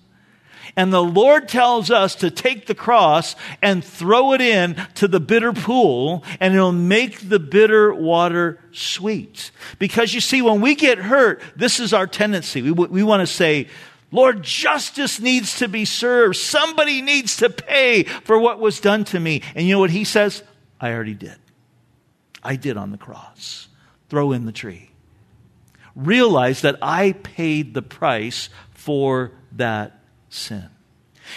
And 0.75 0.93
the 0.93 1.03
Lord 1.03 1.49
tells 1.49 1.91
us 1.91 2.15
to 2.17 2.31
take 2.31 2.67
the 2.67 2.75
cross 2.75 3.37
and 3.61 3.85
throw 3.85 4.33
it 4.33 4.41
in 4.41 4.77
to 4.95 5.07
the 5.07 5.21
bitter 5.21 5.53
pool 5.53 6.25
and 6.41 6.55
it'll 6.55 6.73
make 6.73 7.29
the 7.29 7.39
bitter 7.39 7.93
water 7.93 8.59
sweet. 8.73 9.51
Because 9.79 10.15
you 10.15 10.21
see, 10.21 10.41
when 10.41 10.61
we 10.61 10.75
get 10.75 10.99
hurt, 10.99 11.43
this 11.57 11.79
is 11.79 11.93
our 11.93 12.07
tendency. 12.07 12.63
We, 12.63 12.71
we 12.73 13.03
want 13.03 13.21
to 13.21 13.27
say, 13.27 13.69
Lord, 14.11 14.43
justice 14.43 15.21
needs 15.21 15.59
to 15.59 15.69
be 15.69 15.85
served. 15.85 16.37
Somebody 16.37 17.03
needs 17.03 17.37
to 17.39 17.51
pay 17.51 18.05
for 18.05 18.39
what 18.39 18.59
was 18.59 18.81
done 18.81 19.05
to 19.07 19.21
me. 19.21 19.43
And 19.55 19.67
you 19.67 19.75
know 19.75 19.81
what 19.81 19.91
he 19.91 20.05
says? 20.05 20.43
I 20.81 20.93
already 20.93 21.15
did. 21.15 21.37
I 22.43 22.57
did 22.57 22.77
on 22.77 22.93
the 22.93 22.99
cross. 22.99 23.69
Throw 24.09 24.33
in 24.33 24.47
the 24.47 24.53
tree. 24.53 24.91
Realize 25.95 26.63
that 26.63 26.77
I 26.81 27.13
paid 27.13 27.75
the 27.75 27.83
price 27.83 28.49
for 28.73 29.33
that 29.53 30.02
sin. 30.35 30.69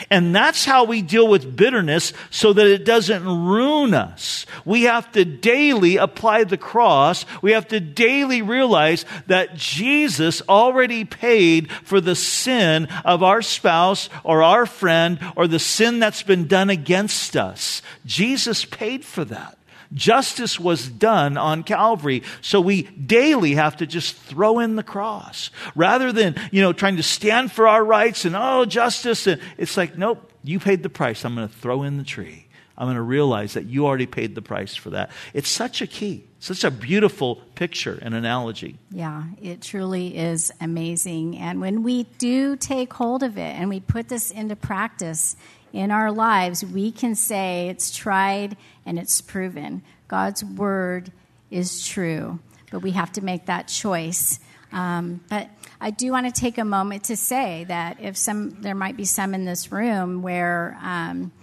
And 0.09 0.35
that's 0.35 0.65
how 0.65 0.83
we 0.83 1.01
deal 1.01 1.27
with 1.27 1.55
bitterness 1.55 2.13
so 2.29 2.53
that 2.53 2.67
it 2.67 2.85
doesn't 2.85 3.23
ruin 3.23 3.93
us. 3.93 4.45
We 4.65 4.83
have 4.83 5.11
to 5.13 5.23
daily 5.23 5.97
apply 5.97 6.43
the 6.43 6.57
cross. 6.57 7.25
We 7.41 7.53
have 7.53 7.67
to 7.69 7.79
daily 7.79 8.41
realize 8.41 9.05
that 9.27 9.55
Jesus 9.55 10.41
already 10.49 11.05
paid 11.05 11.71
for 11.71 12.01
the 12.01 12.15
sin 12.15 12.87
of 13.05 13.23
our 13.23 13.41
spouse 13.41 14.09
or 14.23 14.43
our 14.43 14.65
friend 14.65 15.19
or 15.35 15.47
the 15.47 15.59
sin 15.59 15.99
that's 15.99 16.23
been 16.23 16.47
done 16.47 16.69
against 16.69 17.37
us. 17.37 17.81
Jesus 18.05 18.65
paid 18.65 19.05
for 19.05 19.23
that. 19.25 19.54
Justice 19.93 20.59
was 20.59 20.87
done 20.87 21.37
on 21.37 21.63
Calvary. 21.63 22.23
So 22.41 22.61
we 22.61 22.83
daily 22.83 23.55
have 23.55 23.77
to 23.77 23.87
just 23.87 24.15
throw 24.15 24.59
in 24.59 24.75
the 24.75 24.83
cross 24.83 25.51
rather 25.75 26.11
than, 26.11 26.35
you 26.51 26.61
know, 26.61 26.73
trying 26.73 26.97
to 26.97 27.03
stand 27.03 27.51
for 27.51 27.67
our 27.67 27.83
rights 27.83 28.25
and, 28.25 28.35
oh, 28.35 28.65
justice. 28.65 29.27
And 29.27 29.41
it's 29.57 29.77
like, 29.77 29.97
nope, 29.97 30.31
you 30.43 30.59
paid 30.59 30.83
the 30.83 30.89
price. 30.89 31.25
I'm 31.25 31.35
going 31.35 31.47
to 31.47 31.53
throw 31.53 31.83
in 31.83 31.97
the 31.97 32.03
tree. 32.03 32.45
I'm 32.77 32.87
going 32.87 32.97
to 32.97 33.01
realize 33.01 33.53
that 33.53 33.65
you 33.65 33.85
already 33.85 34.05
paid 34.05 34.35
the 34.35 34.41
price 34.41 34.75
for 34.75 34.89
that. 34.89 35.11
It's 35.33 35.47
such 35.47 35.81
a 35.81 35.87
key, 35.87 36.25
such 36.39 36.65
a 36.65 36.71
beautiful 36.71 37.37
picture 37.55 37.97
and 38.01 38.13
analogy. 38.13 38.77
Yeah, 38.91 39.23
it 39.41 39.61
truly 39.61 40.17
is 40.17 40.51
amazing. 40.59 41.37
And 41.37 41.61
when 41.61 41.83
we 41.83 42.03
do 42.17 42.57
take 42.57 42.91
hold 42.91 43.23
of 43.23 43.37
it 43.37 43.55
and 43.55 43.69
we 43.69 43.79
put 43.79 44.09
this 44.09 44.29
into 44.29 44.57
practice, 44.57 45.37
in 45.75 45.91
our 45.91 46.09
lives, 46.09 46.63
we 46.63 46.89
can 46.89 47.15
say 47.15 47.67
it's 47.67 47.95
tried 47.95 48.55
and 48.85 48.97
it's 48.97 49.19
proven. 49.19 49.83
God's 50.07 50.43
word 50.43 51.11
is 51.51 51.85
true, 51.85 52.39
but 52.71 52.79
we 52.79 52.91
have 52.91 53.11
to 53.13 53.21
make 53.21 53.47
that 53.47 53.67
choice. 53.67 54.39
Um, 54.71 55.19
but 55.29 55.49
I 55.81 55.91
do 55.91 56.11
want 56.11 56.33
to 56.33 56.41
take 56.41 56.57
a 56.57 56.65
moment 56.65 57.03
to 57.05 57.17
say 57.17 57.65
that 57.67 57.99
if 57.99 58.15
some, 58.15 58.61
there 58.61 58.73
might 58.73 58.95
be 58.95 59.03
some 59.03 59.33
in 59.35 59.43
this 59.43 59.69
room 59.71 60.21
where, 60.21 60.77
um, 60.81 61.33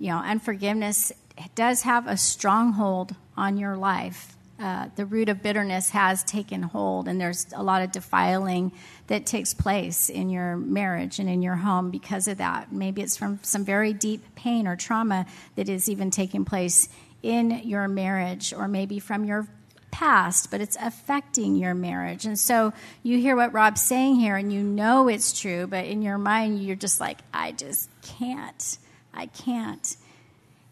you 0.00 0.10
know, 0.10 0.18
unforgiveness 0.18 1.12
does 1.54 1.82
have 1.82 2.08
a 2.08 2.16
stronghold 2.16 3.14
on 3.36 3.56
your 3.56 3.76
life. 3.76 4.35
Uh, 4.58 4.88
the 4.96 5.04
root 5.04 5.28
of 5.28 5.42
bitterness 5.42 5.90
has 5.90 6.24
taken 6.24 6.62
hold, 6.62 7.08
and 7.08 7.20
there's 7.20 7.46
a 7.54 7.62
lot 7.62 7.82
of 7.82 7.92
defiling 7.92 8.72
that 9.06 9.26
takes 9.26 9.52
place 9.52 10.08
in 10.08 10.30
your 10.30 10.56
marriage 10.56 11.18
and 11.18 11.28
in 11.28 11.42
your 11.42 11.56
home 11.56 11.90
because 11.90 12.26
of 12.26 12.38
that. 12.38 12.72
Maybe 12.72 13.02
it's 13.02 13.18
from 13.18 13.38
some 13.42 13.66
very 13.66 13.92
deep 13.92 14.34
pain 14.34 14.66
or 14.66 14.74
trauma 14.74 15.26
that 15.56 15.68
is 15.68 15.90
even 15.90 16.10
taking 16.10 16.46
place 16.46 16.88
in 17.22 17.50
your 17.64 17.86
marriage, 17.86 18.54
or 18.54 18.66
maybe 18.66 18.98
from 18.98 19.24
your 19.24 19.46
past, 19.90 20.50
but 20.50 20.60
it's 20.60 20.76
affecting 20.80 21.56
your 21.56 21.74
marriage. 21.74 22.24
And 22.24 22.38
so 22.38 22.72
you 23.02 23.18
hear 23.18 23.36
what 23.36 23.52
Rob's 23.52 23.82
saying 23.82 24.16
here, 24.16 24.36
and 24.36 24.50
you 24.50 24.62
know 24.62 25.08
it's 25.08 25.38
true, 25.38 25.66
but 25.66 25.84
in 25.84 26.00
your 26.00 26.18
mind, 26.18 26.62
you're 26.62 26.76
just 26.76 26.98
like, 26.98 27.18
I 27.32 27.52
just 27.52 27.90
can't. 28.00 28.78
I 29.12 29.26
can't. 29.26 29.96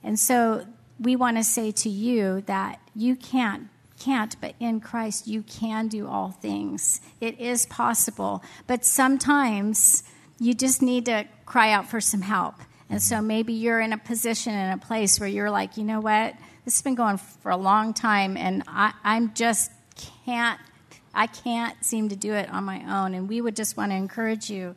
And 0.02 0.18
so 0.18 0.66
we 1.00 1.16
want 1.16 1.36
to 1.36 1.44
say 1.44 1.70
to 1.72 1.88
you 1.88 2.42
that 2.42 2.80
you 2.94 3.16
can't 3.16 3.68
can't, 3.98 4.36
but 4.40 4.54
in 4.60 4.80
Christ 4.80 5.26
you 5.26 5.42
can 5.42 5.88
do 5.88 6.06
all 6.06 6.30
things. 6.30 7.00
It 7.20 7.40
is 7.40 7.66
possible. 7.66 8.42
But 8.66 8.84
sometimes 8.84 10.02
you 10.38 10.54
just 10.54 10.82
need 10.82 11.06
to 11.06 11.26
cry 11.46 11.72
out 11.72 11.88
for 11.88 12.00
some 12.00 12.22
help. 12.22 12.56
And 12.90 13.02
so 13.02 13.20
maybe 13.20 13.52
you're 13.52 13.80
in 13.80 13.92
a 13.92 13.98
position, 13.98 14.52
in 14.52 14.70
a 14.70 14.78
place 14.78 15.18
where 15.18 15.28
you're 15.28 15.50
like, 15.50 15.76
you 15.76 15.84
know 15.84 16.00
what? 16.00 16.34
This 16.64 16.74
has 16.76 16.82
been 16.82 16.94
going 16.94 17.18
for 17.18 17.50
a 17.50 17.56
long 17.56 17.92
time, 17.92 18.36
and 18.36 18.62
I, 18.66 18.92
I'm 19.04 19.34
just 19.34 19.70
can't, 20.24 20.58
I 21.12 21.26
can't 21.26 21.82
seem 21.84 22.08
to 22.08 22.16
do 22.16 22.32
it 22.32 22.48
on 22.50 22.64
my 22.64 22.82
own. 23.02 23.14
And 23.14 23.28
we 23.28 23.40
would 23.40 23.56
just 23.56 23.76
want 23.76 23.92
to 23.92 23.96
encourage 23.96 24.50
you 24.50 24.74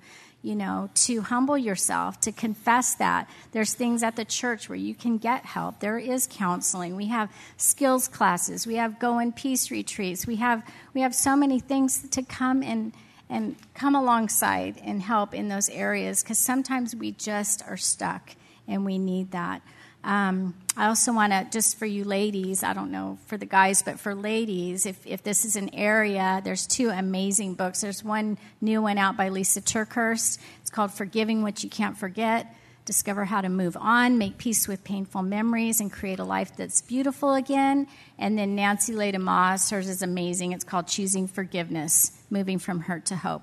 you 0.48 0.56
know, 0.56 0.90
to 0.96 1.20
humble 1.20 1.58
yourself, 1.58 2.22
to 2.22 2.32
confess 2.32 2.96
that. 2.96 3.30
There's 3.52 3.74
things 3.74 4.02
at 4.02 4.16
the 4.16 4.24
church 4.24 4.70
where 4.70 4.78
you 4.78 4.96
can 4.96 5.18
get 5.18 5.46
help. 5.46 5.82
There 5.82 6.00
is 6.00 6.26
counseling. 6.32 6.96
We 6.96 7.08
have 7.08 7.30
skills 7.58 8.08
classes. 8.08 8.66
We 8.66 8.76
have 8.76 8.98
go 8.98 9.20
in 9.20 9.34
peace 9.34 9.70
retreats. 9.72 10.26
We 10.26 10.38
have 10.38 10.64
we 10.94 11.02
have 11.02 11.14
so 11.14 11.36
many 11.36 11.60
things 11.60 12.08
to 12.12 12.24
come 12.24 12.64
and 12.64 12.94
and 13.30 13.58
come 13.74 13.94
alongside 13.94 14.80
and 14.86 15.02
help 15.02 15.34
in 15.34 15.50
those 15.50 15.68
areas 15.68 16.24
because 16.24 16.38
sometimes 16.38 16.96
we 16.96 17.12
just 17.12 17.62
are 17.68 17.76
stuck 17.76 18.32
and 18.70 18.86
we 18.86 18.98
need 18.98 19.32
that. 19.32 19.62
Um, 20.06 20.56
I 20.80 20.90
also 20.90 21.12
want 21.12 21.34
to, 21.34 21.48
just 21.52 21.80
for 21.80 21.88
you 21.88 22.04
ladies, 22.04 22.62
I 22.62 22.74
don't 22.74 22.92
know 22.92 23.18
for 23.26 23.36
the 23.36 23.48
guys, 23.48 23.82
but 23.82 24.00
for 24.00 24.14
ladies, 24.14 24.86
if, 24.86 25.08
if 25.08 25.24
this 25.24 25.44
is 25.44 25.56
an 25.56 25.74
area, 25.74 26.40
there's 26.44 26.68
two 26.68 26.90
amazing 26.90 27.56
books. 27.56 27.82
There's 27.82 28.04
one 28.04 28.38
new 28.62 28.84
one 28.84 29.00
out 29.00 29.18
by 29.18 29.30
Lisa 29.30 29.60
TerKeurst. 29.60 30.38
It's 30.62 30.70
called 30.70 30.92
Forgiving 30.92 31.42
What 31.42 31.64
You 31.64 31.72
Can't 31.72 31.98
Forget. 31.98 32.54
Discover 32.86 33.26
how 33.26 33.42
to 33.42 33.50
move 33.50 33.76
on, 33.76 34.20
make 34.20 34.38
peace 34.38 34.68
with 34.68 34.84
painful 34.84 35.24
memories, 35.24 35.82
and 35.82 35.92
create 35.92 36.20
a 36.20 36.24
life 36.24 36.56
that's 36.56 36.84
beautiful 36.84 37.34
again. 37.34 37.88
And 38.20 38.38
then 38.38 38.56
Nancy 38.56 38.94
Leigh 38.94 39.12
Moss, 39.14 39.72
hers 39.72 39.90
is 39.90 40.04
amazing. 40.04 40.52
It's 40.52 40.64
called 40.64 40.88
Choosing 40.88 41.28
Forgiveness, 41.28 42.12
Moving 42.30 42.60
from 42.60 42.82
Hurt 42.82 43.08
to 43.08 43.16
Hope. 43.16 43.42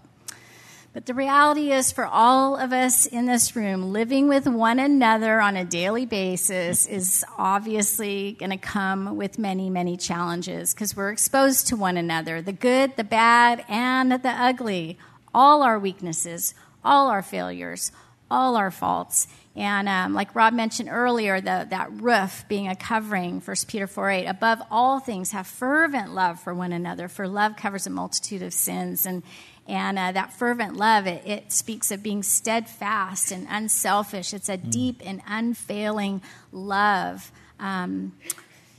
But 0.95 1.07
the 1.07 1.15
reality 1.15 1.73
is, 1.73 1.91
for 1.91 2.07
all 2.07 2.57
of 2.57 2.73
us 2.73 3.07
in 3.07 3.27
this 3.27 3.57
room, 3.57 3.93
living 3.93 4.29
with 4.29 4.47
one 4.47 4.79
another 4.79 5.41
on 5.41 5.57
a 5.57 5.65
daily 5.65 6.07
basis 6.07 6.87
is 6.87 7.25
obviously 7.37 8.37
going 8.39 8.51
to 8.51 8.57
come 8.57 9.17
with 9.17 9.37
many, 9.37 9.71
many 9.71 9.97
challenges 9.97 10.73
because 10.73 10.97
we're 10.97 11.11
exposed 11.11 11.67
to 11.67 11.77
one 11.77 11.97
another 11.97 12.41
the 12.41 12.53
good, 12.53 12.95
the 12.95 13.03
bad, 13.03 13.65
and 13.69 14.13
the 14.13 14.29
ugly. 14.29 14.97
All 15.35 15.65
our 15.65 15.81
weaknesses, 15.81 16.55
all 16.85 17.09
our 17.09 17.23
failures, 17.23 17.91
all 18.31 18.55
our 18.55 18.71
faults. 18.71 19.27
And 19.57 19.89
um, 19.89 20.15
like 20.15 20.37
Rob 20.37 20.55
mentioned 20.55 20.91
earlier, 20.93 21.41
the, 21.41 21.67
that 21.71 21.89
roof 21.93 22.45
being 22.49 22.69
a 22.69 22.77
covering, 22.77 23.41
1 23.41 23.57
Peter 23.67 23.89
4 23.89 24.11
8, 24.11 24.27
above 24.27 24.63
all 24.71 25.01
things, 25.01 25.33
have 25.33 25.49
fervent 25.49 26.15
love 26.15 26.39
for 26.39 26.55
one 26.55 26.73
another, 26.73 27.09
for 27.09 27.27
love 27.27 27.57
covers 27.57 27.89
a 27.89 27.91
multitude 27.91 28.43
of 28.43 28.53
sins. 28.53 29.07
And, 29.07 29.25
and 29.67 29.99
uh, 29.99 30.13
that 30.13 30.33
fervent 30.33 30.77
love, 30.77 31.07
it, 31.07 31.23
it, 31.27 31.53
speaks 31.53 31.91
of 31.91 32.03
being 32.03 32.23
steadfast 32.23 33.33
and 33.33 33.47
unselfish. 33.49 34.35
It's 34.35 34.49
a 34.49 34.59
mm. 34.59 34.71
deep 34.71 35.01
and 35.05 35.23
unfailing 35.27 36.21
love. 36.53 37.33
Um, 37.59 38.13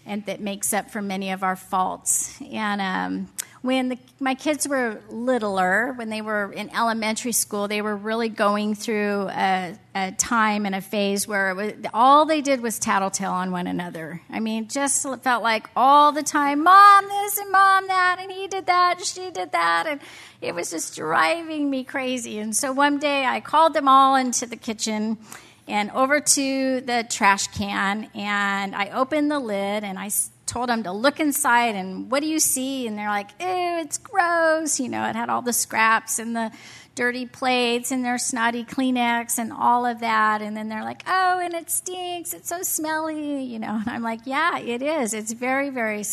and 0.05 0.25
that 0.27 0.39
makes 0.39 0.73
up 0.73 0.91
for 0.91 1.01
many 1.01 1.31
of 1.31 1.41
our 1.41 1.55
faults. 1.55 2.39
And 2.41 2.81
um, 2.81 3.29
when 3.65 3.89
the, 3.89 3.97
my 4.19 4.35
kids 4.35 4.67
were 4.67 5.01
littler, 5.09 5.93
when 5.93 6.09
they 6.09 6.21
were 6.21 6.53
in 6.53 6.69
elementary 6.69 7.31
school, 7.31 7.67
they 7.67 7.81
were 7.81 7.95
really 7.95 8.29
going 8.29 8.75
through 8.75 9.27
a, 9.29 9.75
a 9.95 10.11
time 10.11 10.67
and 10.67 10.75
a 10.75 10.81
phase 10.81 11.27
where 11.27 11.55
was, 11.55 11.73
all 11.91 12.25
they 12.25 12.41
did 12.41 12.61
was 12.61 12.77
tattletale 12.77 13.31
on 13.31 13.51
one 13.51 13.65
another. 13.65 14.21
I 14.29 14.39
mean, 14.39 14.67
just 14.67 15.01
felt 15.23 15.41
like 15.41 15.67
all 15.75 16.11
the 16.11 16.21
time, 16.21 16.63
mom 16.63 17.05
this 17.07 17.39
and 17.39 17.51
mom 17.51 17.87
that, 17.87 18.19
and 18.21 18.31
he 18.31 18.47
did 18.47 18.67
that, 18.67 18.97
and 18.97 19.05
she 19.05 19.31
did 19.31 19.51
that, 19.53 19.87
and 19.87 19.99
it 20.41 20.53
was 20.53 20.69
just 20.69 20.95
driving 20.95 21.67
me 21.67 21.83
crazy. 21.83 22.37
And 22.37 22.55
so 22.55 22.71
one 22.71 22.99
day 22.99 23.25
I 23.25 23.39
called 23.39 23.73
them 23.73 23.87
all 23.87 24.15
into 24.15 24.45
the 24.45 24.57
kitchen 24.57 25.17
and 25.67 25.89
over 25.91 26.19
to 26.19 26.81
the 26.81 27.07
trash 27.09 27.47
can, 27.47 28.11
and 28.13 28.75
I 28.75 28.89
opened 28.89 29.31
the 29.31 29.39
lid 29.39 29.83
and 29.83 29.97
I 29.97 30.09
told 30.45 30.69
them 30.69 30.83
to 30.83 30.91
look 30.91 31.19
inside 31.19 31.75
and 31.75 32.09
what 32.11 32.21
do 32.21 32.27
you 32.27 32.39
see? 32.39 32.87
And 32.87 32.97
they're 32.97 33.09
like, 33.09 33.29
ew, 33.39 33.79
it's 33.79 33.97
gross. 33.97 34.79
You 34.79 34.89
know, 34.89 35.07
it 35.09 35.15
had 35.15 35.29
all 35.29 35.41
the 35.41 35.53
scraps 35.53 36.19
and 36.19 36.35
the 36.35 36.51
dirty 36.95 37.25
plates 37.25 37.91
and 37.91 38.03
their 38.05 38.17
snotty 38.17 38.63
Kleenex 38.63 39.37
and 39.37 39.51
all 39.51 39.85
of 39.85 39.99
that. 39.99 40.41
And 40.41 40.55
then 40.55 40.69
they're 40.69 40.83
like, 40.83 41.03
oh, 41.07 41.39
and 41.39 41.53
it 41.53 41.69
stinks. 41.69 42.33
It's 42.33 42.49
so 42.49 42.61
smelly, 42.61 43.43
you 43.43 43.59
know. 43.59 43.79
And 43.81 43.89
I'm 43.89 44.03
like, 44.03 44.21
yeah, 44.25 44.57
it 44.59 44.81
is. 44.81 45.13
It's 45.13 45.33
very, 45.33 45.69
very 45.69 46.03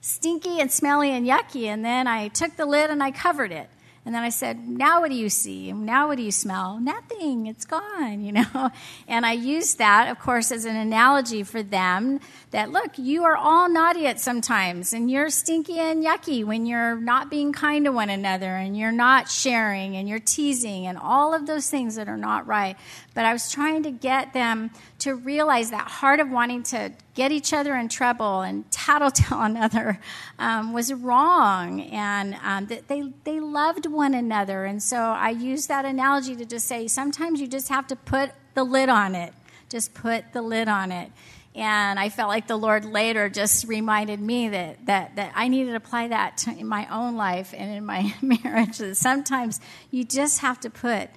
stinky 0.00 0.60
and 0.60 0.70
smelly 0.70 1.10
and 1.10 1.26
yucky. 1.26 1.64
And 1.64 1.84
then 1.84 2.06
I 2.06 2.28
took 2.28 2.56
the 2.56 2.66
lid 2.66 2.90
and 2.90 3.02
I 3.02 3.10
covered 3.10 3.52
it. 3.52 3.68
And 4.06 4.14
then 4.14 4.22
I 4.22 4.28
said, 4.28 4.68
Now 4.68 5.00
what 5.00 5.10
do 5.10 5.16
you 5.16 5.28
see? 5.28 5.72
Now 5.72 6.06
what 6.06 6.16
do 6.16 6.22
you 6.22 6.30
smell? 6.30 6.78
Nothing. 6.78 7.48
It's 7.48 7.64
gone, 7.64 8.20
you 8.24 8.32
know? 8.32 8.70
And 9.08 9.26
I 9.26 9.32
used 9.32 9.78
that, 9.78 10.08
of 10.08 10.20
course, 10.20 10.52
as 10.52 10.64
an 10.64 10.76
analogy 10.76 11.42
for 11.42 11.62
them 11.62 12.20
that, 12.56 12.72
look, 12.72 12.96
you 12.96 13.24
are 13.24 13.36
all 13.36 13.68
naughty 13.68 14.06
at 14.06 14.18
sometimes, 14.18 14.94
and 14.94 15.10
you're 15.10 15.28
stinky 15.28 15.78
and 15.78 16.02
yucky 16.02 16.42
when 16.42 16.64
you're 16.64 16.98
not 16.98 17.28
being 17.28 17.52
kind 17.52 17.84
to 17.84 17.92
one 17.92 18.08
another, 18.08 18.56
and 18.56 18.74
you're 18.74 18.90
not 18.90 19.30
sharing, 19.30 19.94
and 19.94 20.08
you're 20.08 20.18
teasing, 20.18 20.86
and 20.86 20.96
all 20.96 21.34
of 21.34 21.46
those 21.46 21.68
things 21.68 21.96
that 21.96 22.08
are 22.08 22.16
not 22.16 22.46
right. 22.46 22.78
But 23.12 23.26
I 23.26 23.34
was 23.34 23.52
trying 23.52 23.82
to 23.82 23.90
get 23.90 24.32
them 24.32 24.70
to 25.00 25.14
realize 25.14 25.68
that 25.68 25.86
heart 25.86 26.18
of 26.18 26.30
wanting 26.30 26.62
to 26.62 26.92
get 27.12 27.30
each 27.30 27.52
other 27.52 27.74
in 27.76 27.90
trouble 27.90 28.40
and 28.40 28.70
tattletale 28.70 29.42
another 29.42 30.00
um, 30.38 30.72
was 30.72 30.94
wrong, 30.94 31.82
and 31.82 32.38
um, 32.42 32.68
that 32.68 32.88
they, 32.88 33.12
they 33.24 33.38
loved 33.38 33.84
one 33.84 34.14
another. 34.14 34.64
And 34.64 34.82
so 34.82 34.96
I 34.96 35.28
used 35.28 35.68
that 35.68 35.84
analogy 35.84 36.34
to 36.36 36.46
just 36.46 36.66
say 36.66 36.88
sometimes 36.88 37.38
you 37.38 37.48
just 37.48 37.68
have 37.68 37.86
to 37.88 37.96
put 37.96 38.30
the 38.54 38.64
lid 38.64 38.88
on 38.88 39.14
it. 39.14 39.34
Just 39.68 39.92
put 39.92 40.32
the 40.32 40.40
lid 40.40 40.68
on 40.68 40.90
it. 40.90 41.10
And 41.56 41.98
I 41.98 42.10
felt 42.10 42.28
like 42.28 42.46
the 42.46 42.56
Lord 42.56 42.84
later 42.84 43.30
just 43.30 43.66
reminded 43.66 44.20
me 44.20 44.50
that, 44.50 44.84
that, 44.84 45.16
that 45.16 45.32
I 45.34 45.48
needed 45.48 45.70
to 45.70 45.76
apply 45.76 46.08
that 46.08 46.36
to, 46.38 46.50
in 46.50 46.66
my 46.66 46.86
own 46.94 47.16
life 47.16 47.54
and 47.56 47.72
in 47.72 47.86
my 47.86 48.14
marriage. 48.22 48.76
That 48.76 48.96
sometimes 48.96 49.58
you 49.90 50.04
just 50.04 50.40
have 50.40 50.60
to 50.60 50.70
put 50.70 51.08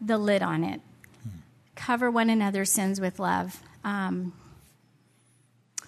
the 0.00 0.16
lid 0.16 0.42
on 0.42 0.62
it. 0.62 0.80
Cover 1.74 2.08
one 2.08 2.30
another's 2.30 2.70
sins 2.70 3.00
with 3.00 3.18
love. 3.18 3.60
Um, 3.82 4.32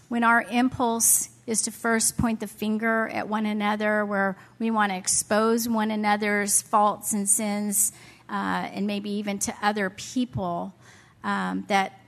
when 0.09 0.25
our 0.25 0.43
impulse 0.43 1.29
is 1.47 1.63
to 1.63 1.71
first 1.71 2.19
point 2.19 2.41
the 2.41 2.49
finger 2.49 3.09
at 3.09 3.29
one 3.29 3.47
another, 3.47 4.05
where 4.05 4.37
we 4.59 4.73
want 4.73 4.91
to 4.91 4.99
expose 4.99 5.69
one 5.69 5.93
another's 5.93 6.61
faults 6.61 7.13
and 7.13 7.29
sins, 7.29 7.93
uh, 8.29 8.69
and 8.73 8.89
maybe 8.89 9.11
even 9.11 9.39
to 9.39 9.55
other 9.63 9.91
people, 9.91 10.75
um, 11.23 11.65
that 11.69 12.01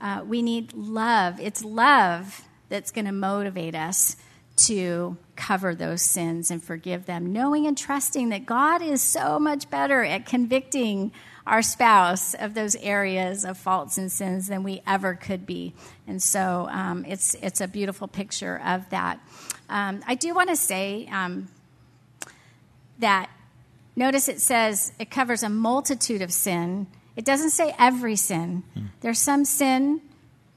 uh, 0.00 0.22
we 0.26 0.42
need 0.42 0.72
love. 0.72 1.40
It's 1.40 1.64
love 1.64 2.42
that's 2.68 2.90
going 2.90 3.04
to 3.06 3.12
motivate 3.12 3.74
us 3.74 4.16
to 4.56 5.16
cover 5.36 5.74
those 5.74 6.02
sins 6.02 6.50
and 6.50 6.62
forgive 6.62 7.06
them, 7.06 7.32
knowing 7.32 7.66
and 7.66 7.76
trusting 7.76 8.28
that 8.28 8.44
God 8.44 8.82
is 8.82 9.00
so 9.00 9.38
much 9.38 9.70
better 9.70 10.04
at 10.04 10.26
convicting 10.26 11.12
our 11.46 11.62
spouse 11.62 12.34
of 12.34 12.54
those 12.54 12.76
areas 12.76 13.44
of 13.44 13.56
faults 13.56 13.96
and 13.96 14.12
sins 14.12 14.48
than 14.48 14.62
we 14.62 14.82
ever 14.86 15.14
could 15.14 15.46
be. 15.46 15.74
And 16.06 16.22
so 16.22 16.68
um, 16.70 17.04
it's, 17.06 17.34
it's 17.42 17.60
a 17.60 17.68
beautiful 17.68 18.06
picture 18.06 18.60
of 18.64 18.88
that. 18.90 19.18
Um, 19.68 20.02
I 20.06 20.14
do 20.14 20.34
want 20.34 20.50
to 20.50 20.56
say 20.56 21.08
um, 21.10 21.48
that 22.98 23.30
notice 23.96 24.28
it 24.28 24.40
says 24.40 24.92
it 24.98 25.10
covers 25.10 25.42
a 25.42 25.48
multitude 25.48 26.22
of 26.22 26.32
sin. 26.32 26.86
It 27.16 27.24
doesn't 27.24 27.50
say 27.50 27.74
every 27.78 28.16
sin. 28.16 28.62
Mm. 28.76 28.88
There's 29.00 29.18
some 29.18 29.44
sin 29.44 30.00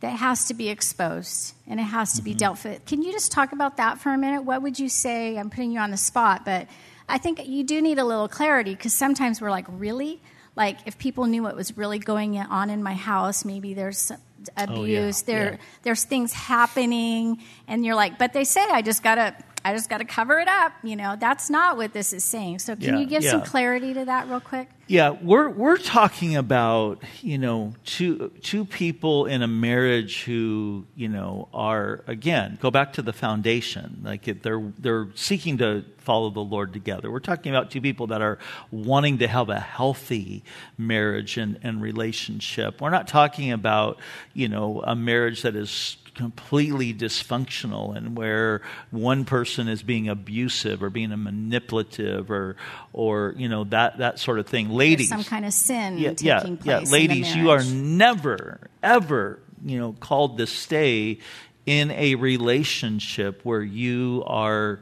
that 0.01 0.17
has 0.17 0.45
to 0.45 0.53
be 0.53 0.69
exposed 0.69 1.55
and 1.67 1.79
it 1.79 1.83
has 1.83 2.13
to 2.13 2.17
mm-hmm. 2.17 2.25
be 2.25 2.33
dealt 2.33 2.63
with. 2.63 2.85
Can 2.85 3.01
you 3.01 3.11
just 3.11 3.31
talk 3.31 3.53
about 3.53 3.77
that 3.77 3.99
for 3.99 4.13
a 4.13 4.17
minute? 4.17 4.43
What 4.43 4.61
would 4.61 4.77
you 4.77 4.89
say? 4.89 5.37
I'm 5.37 5.49
putting 5.49 5.71
you 5.71 5.79
on 5.79 5.91
the 5.91 5.97
spot, 5.97 6.43
but 6.45 6.67
I 7.07 7.17
think 7.17 7.47
you 7.47 7.63
do 7.63 7.81
need 7.81 7.99
a 7.99 8.05
little 8.05 8.27
clarity 8.27 8.75
because 8.75 8.93
sometimes 8.93 9.41
we're 9.41 9.51
like, 9.51 9.65
really? 9.69 10.21
like 10.55 10.77
if 10.85 10.97
people 10.97 11.25
knew 11.25 11.43
what 11.43 11.55
was 11.55 11.77
really 11.77 11.99
going 11.99 12.37
on 12.37 12.69
in 12.69 12.83
my 12.83 12.93
house 12.93 13.45
maybe 13.45 13.73
there's 13.73 14.11
abuse 14.57 15.23
oh, 15.27 15.31
yeah. 15.31 15.37
there 15.37 15.51
yeah. 15.51 15.57
there's 15.83 16.03
things 16.03 16.33
happening 16.33 17.41
and 17.67 17.85
you're 17.85 17.95
like 17.95 18.17
but 18.19 18.33
they 18.33 18.43
say 18.43 18.65
i 18.71 18.81
just 18.81 19.03
gotta 19.03 19.35
i 19.65 19.73
just 19.73 19.89
gotta 19.89 20.05
cover 20.05 20.39
it 20.39 20.47
up 20.47 20.73
you 20.83 20.95
know? 20.95 21.15
That's 21.17 21.49
not 21.49 21.77
what 21.77 21.93
this 21.93 22.13
is 22.13 22.23
saying. 22.23 22.59
So 22.59 22.75
can 22.75 22.95
yeah, 22.95 22.99
you 22.99 23.05
give 23.05 23.23
some 23.23 23.41
clarity 23.41 23.93
to 23.93 24.05
that 24.05 24.27
real 24.27 24.39
quick? 24.39 24.69
Yeah 24.87 25.11
we're 25.11 25.49
we're 25.49 25.77
talking 25.77 26.35
about 26.35 27.01
you 27.21 27.37
know 27.37 27.73
two 27.85 28.31
two 28.41 28.65
people 28.65 29.25
in 29.25 29.41
a 29.41 29.47
marriage 29.47 30.23
who 30.23 30.85
you 30.95 31.07
know 31.07 31.47
are 31.53 32.03
again 32.05 32.57
go 32.61 32.69
back 32.69 32.93
to 32.93 33.01
the 33.01 33.13
foundation. 33.13 34.01
Like 34.03 34.25
they're 34.41 34.71
they're 34.77 35.07
seeking 35.15 35.57
to 35.59 35.85
follow 35.99 36.29
the 36.29 36.41
Lord 36.41 36.73
together. 36.73 37.09
We're 37.09 37.19
talking 37.19 37.55
about 37.55 37.71
two 37.71 37.79
people 37.79 38.07
that 38.07 38.21
are 38.21 38.37
wanting 38.71 39.19
to 39.19 39.27
have 39.27 39.49
a 39.49 39.59
healthy 39.59 40.43
marriage 40.77 41.37
and, 41.37 41.57
and 41.63 41.81
relationship. 41.81 42.81
We're 42.81 42.89
not 42.89 43.07
talking 43.07 43.53
about, 43.53 43.99
you 44.33 44.49
know, 44.49 44.83
a 44.85 44.95
marriage 44.95 45.43
that 45.43 45.55
is 45.55 45.95
completely 46.15 46.93
dysfunctional 46.93 47.95
and 47.95 48.15
where 48.15 48.61
one 48.91 49.25
person 49.25 49.67
is 49.67 49.81
being 49.83 50.09
abusive 50.09 50.83
or 50.83 50.89
being 50.89 51.11
a 51.11 51.17
manipulative 51.17 52.29
or 52.29 52.55
or 52.91 53.33
you 53.37 53.49
know 53.49 53.63
that 53.65 53.97
that 53.97 54.19
sort 54.19 54.39
of 54.39 54.47
thing. 54.47 54.69
Ladies. 54.69 55.09
There's 55.09 55.25
some 55.25 55.29
kind 55.29 55.45
of 55.45 55.53
sin 55.53 55.97
yeah, 55.97 56.13
taking 56.13 56.59
yeah, 56.63 56.79
place 56.79 56.91
yeah. 56.91 56.97
ladies 56.97 57.35
you 57.35 57.49
are 57.49 57.63
never 57.63 58.59
ever 58.81 59.39
you 59.65 59.79
know 59.79 59.93
called 59.93 60.37
to 60.37 60.47
stay 60.47 61.19
in 61.65 61.91
a 61.91 62.15
relationship 62.15 63.41
where 63.43 63.61
you 63.61 64.23
are 64.27 64.79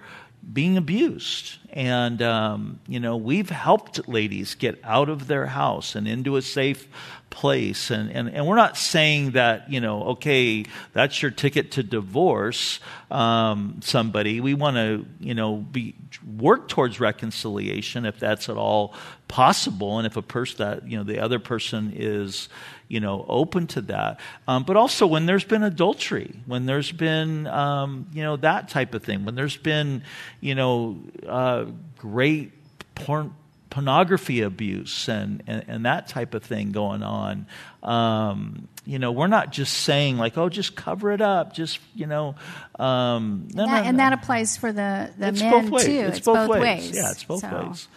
being 0.52 0.78
abused. 0.78 1.58
And, 1.70 2.22
um, 2.22 2.80
you 2.88 3.00
know, 3.00 3.15
we've 3.17 3.50
helped 3.50 4.08
ladies 4.08 4.56
get 4.56 4.80
out 4.84 5.10
of 5.10 5.28
their 5.28 5.46
house 5.46 5.96
and 5.96 6.08
into 6.08 6.36
a 6.36 6.41
safe 6.41 6.88
place. 7.32 7.89
And, 7.89 8.12
and, 8.12 8.30
and 8.30 8.46
we're 8.46 8.56
not 8.56 8.78
saying 8.78 9.32
that, 9.32 9.72
you 9.72 9.82
know, 9.82 10.04
okay, 10.04 10.65
that's 10.94 11.22
your 11.24 11.32
ticket 11.32 11.72
to 11.72 11.84
divorce 11.84 12.80
um, 13.10 13.80
somebody. 13.82 14.39
We 14.39 14.54
want 14.54 14.76
to, 14.76 15.06
you 15.20 15.34
know, 15.34 15.56
be, 15.56 15.96
work 16.38 16.67
towards 16.67 17.00
reconciliation 17.00 18.06
if 18.06 18.20
that's 18.20 18.50
at 18.50 18.58
all 18.58 18.94
possible. 19.28 19.98
And 19.98 20.06
if 20.06 20.17
a 20.17 20.22
person 20.22 20.58
that, 20.60 20.88
you 20.88 20.98
know, 20.98 21.04
the 21.04 21.20
other 21.20 21.39
person 21.39 21.94
is, 21.96 22.50
you 22.88 23.00
know, 23.00 23.26
open 23.28 23.65
to 23.67 23.82
that. 23.82 24.20
Um, 24.48 24.63
but 24.63 24.78
also 24.78 25.08
when 25.08 25.26
there's 25.26 25.46
been 25.46 25.63
adultery, 25.63 26.36
when 26.46 26.65
there's 26.65 26.91
been, 26.91 27.48
um, 27.48 28.08
you 28.13 28.22
know, 28.22 28.36
that 28.38 28.70
type 28.70 28.94
of 28.94 29.04
thing, 29.04 29.26
when 29.26 29.34
there's 29.34 29.58
been, 29.58 30.04
you 30.41 30.54
know, 30.54 31.00
uh, 31.28 31.65
great 31.98 32.52
porn, 32.94 33.34
pornography 33.72 34.42
abuse 34.42 35.08
and, 35.08 35.42
and, 35.48 35.64
and, 35.68 35.86
that 35.86 36.08
type 36.10 36.36
of 36.36 36.44
thing 36.44 36.72
going 36.72 37.02
on. 37.02 37.48
Um, 37.82 38.68
you 38.86 39.00
know, 39.00 39.14
we're 39.14 39.28
not 39.28 39.52
just 39.52 39.74
saying 39.74 40.18
like, 40.18 40.38
oh, 40.38 40.50
just 40.50 40.76
cover 40.76 41.12
it 41.12 41.22
up, 41.22 41.54
just 41.54 41.80
you 41.96 42.06
know. 42.06 42.36
Um, 42.78 43.48
no, 43.56 43.66
that, 43.66 43.84
no, 43.84 43.90
and 43.90 44.00
that 44.00 44.14
applies 44.14 44.58
for 44.58 44.72
the 44.72 45.12
the 45.18 45.30
it's 45.30 45.42
men 45.42 45.52
both 45.52 45.72
ways. 45.72 45.86
too. 45.86 45.92
It's, 45.92 46.18
it's 46.18 46.26
both, 46.26 46.48
both 46.48 46.50
ways. 46.50 46.62
ways. 46.62 46.96
Yeah, 46.96 47.12
it's 47.12 47.24
both 47.24 47.42
so. 47.42 47.68
ways. 47.68 47.88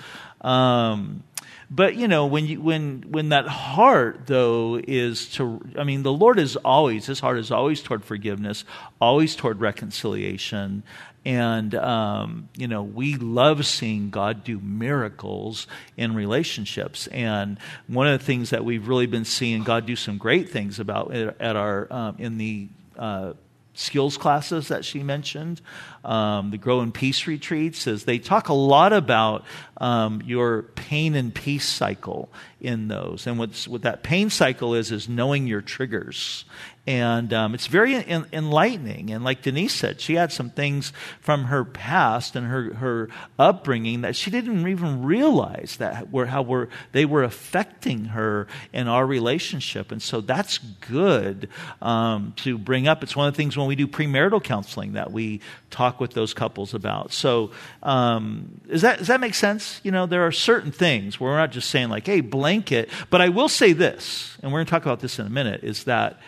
Um, 0.40 1.24
but 1.70 1.96
you 1.96 2.06
know, 2.06 2.26
when 2.26 2.46
you 2.46 2.60
when 2.60 3.04
when 3.08 3.30
that 3.30 3.48
heart 3.48 4.26
though 4.26 4.80
is 4.86 5.28
to, 5.32 5.60
I 5.76 5.84
mean, 5.84 6.04
the 6.04 6.12
Lord 6.12 6.38
is 6.38 6.56
always 6.56 7.06
His 7.06 7.18
heart 7.18 7.38
is 7.38 7.50
always 7.50 7.82
toward 7.82 8.04
forgiveness, 8.04 8.64
always 9.00 9.34
toward 9.34 9.60
reconciliation, 9.60 10.84
and 11.24 11.74
um, 11.74 12.48
you 12.56 12.68
know 12.68 12.82
we 12.82 13.16
love 13.16 13.66
seeing 13.66 14.10
God 14.10 14.44
do 14.44 14.58
miracles 14.60 15.66
in 15.96 16.14
relationships. 16.14 17.06
And 17.08 17.58
one 17.86 18.06
of 18.06 18.18
the 18.18 18.24
things 18.24 18.50
that 18.50 18.64
we've 18.64 18.86
really 18.86 19.06
been 19.06 19.24
seeing 19.24 19.62
God 19.62 19.86
do 19.86 19.96
some 19.96 20.18
great 20.18 20.50
things 20.50 20.78
about 20.78 21.12
at 21.14 21.56
our 21.56 21.92
um, 21.92 22.16
in 22.18 22.38
the 22.38 22.68
uh, 22.98 23.32
skills 23.74 24.16
classes 24.16 24.68
that 24.68 24.84
she 24.84 25.02
mentioned, 25.02 25.60
um, 26.04 26.50
the 26.50 26.58
Grow 26.58 26.80
in 26.80 26.92
Peace 26.92 27.26
retreats, 27.26 27.86
is 27.86 28.04
they 28.04 28.18
talk 28.18 28.48
a 28.48 28.54
lot 28.54 28.92
about 28.92 29.44
um, 29.78 30.22
your 30.24 30.62
pain 30.62 31.14
and 31.14 31.34
peace 31.34 31.68
cycle 31.68 32.28
in 32.64 32.88
those. 32.88 33.26
And 33.26 33.38
what's, 33.38 33.68
what 33.68 33.82
that 33.82 34.02
pain 34.02 34.30
cycle 34.30 34.74
is, 34.74 34.90
is 34.90 35.08
knowing 35.08 35.46
your 35.46 35.60
triggers 35.60 36.44
and 36.86 37.32
um, 37.32 37.54
it's 37.54 37.66
very 37.66 37.94
en- 37.94 38.26
enlightening. 38.32 39.10
And 39.10 39.24
like 39.24 39.40
Denise 39.40 39.72
said, 39.72 40.00
she 40.02 40.16
had 40.16 40.32
some 40.32 40.50
things 40.50 40.92
from 41.20 41.44
her 41.44 41.64
past 41.64 42.36
and 42.36 42.46
her, 42.46 42.74
her 42.74 43.08
upbringing 43.38 44.02
that 44.02 44.14
she 44.14 44.30
didn't 44.30 44.68
even 44.68 45.02
realize 45.02 45.76
that 45.78 46.12
were 46.12 46.26
how 46.26 46.42
were 46.42 46.68
they 46.92 47.06
were 47.06 47.22
affecting 47.24 48.06
her 48.06 48.46
in 48.72 48.86
our 48.86 49.06
relationship. 49.06 49.92
And 49.92 50.02
so 50.02 50.20
that's 50.20 50.58
good 50.58 51.48
um, 51.80 52.34
to 52.36 52.58
bring 52.58 52.86
up. 52.86 53.02
It's 53.02 53.16
one 53.16 53.28
of 53.28 53.32
the 53.32 53.38
things 53.38 53.56
when 53.56 53.66
we 53.66 53.76
do 53.76 53.86
premarital 53.86 54.44
counseling 54.44 54.92
that 54.92 55.10
we 55.10 55.40
talk 55.70 56.00
with 56.00 56.12
those 56.12 56.34
couples 56.34 56.74
about. 56.74 57.14
So 57.14 57.50
um, 57.82 58.60
is 58.68 58.82
that 58.82 58.98
does 58.98 59.06
that 59.06 59.20
make 59.20 59.34
sense? 59.34 59.80
You 59.84 59.90
know, 59.90 60.04
there 60.04 60.26
are 60.26 60.32
certain 60.32 60.70
things 60.70 61.18
where 61.18 61.30
we're 61.30 61.38
not 61.38 61.50
just 61.50 61.70
saying 61.70 61.88
like, 61.88 62.06
"Hey, 62.06 62.20
blanket." 62.54 62.88
But 63.10 63.20
I 63.20 63.28
will 63.28 63.48
say 63.48 63.72
this, 63.72 64.36
and 64.42 64.52
we're 64.52 64.58
going 64.58 64.66
to 64.66 64.70
talk 64.70 64.82
about 64.82 65.00
this 65.00 65.18
in 65.18 65.26
a 65.26 65.30
minute, 65.30 65.64
is 65.64 65.84
that 65.84 66.20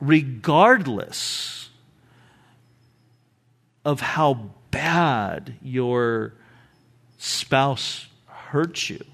regardless 0.00 1.70
of 3.84 4.00
how 4.00 4.50
bad 4.70 5.54
your 5.62 6.34
spouse 7.18 8.06
hurt 8.26 8.88
you, 8.88 9.04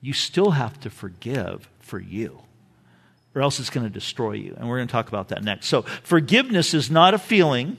you 0.00 0.12
still 0.12 0.52
have 0.52 0.78
to 0.80 0.90
forgive 0.90 1.68
for 1.80 1.98
you, 1.98 2.40
or 3.34 3.42
else 3.42 3.58
it's 3.58 3.70
going 3.70 3.86
to 3.86 3.92
destroy 3.92 4.32
you. 4.32 4.54
And 4.58 4.68
we're 4.68 4.76
going 4.76 4.88
to 4.88 4.92
talk 4.92 5.08
about 5.08 5.28
that 5.28 5.42
next. 5.42 5.66
So, 5.66 5.82
forgiveness 5.82 6.74
is 6.74 6.90
not 6.90 7.14
a 7.14 7.18
feeling 7.18 7.78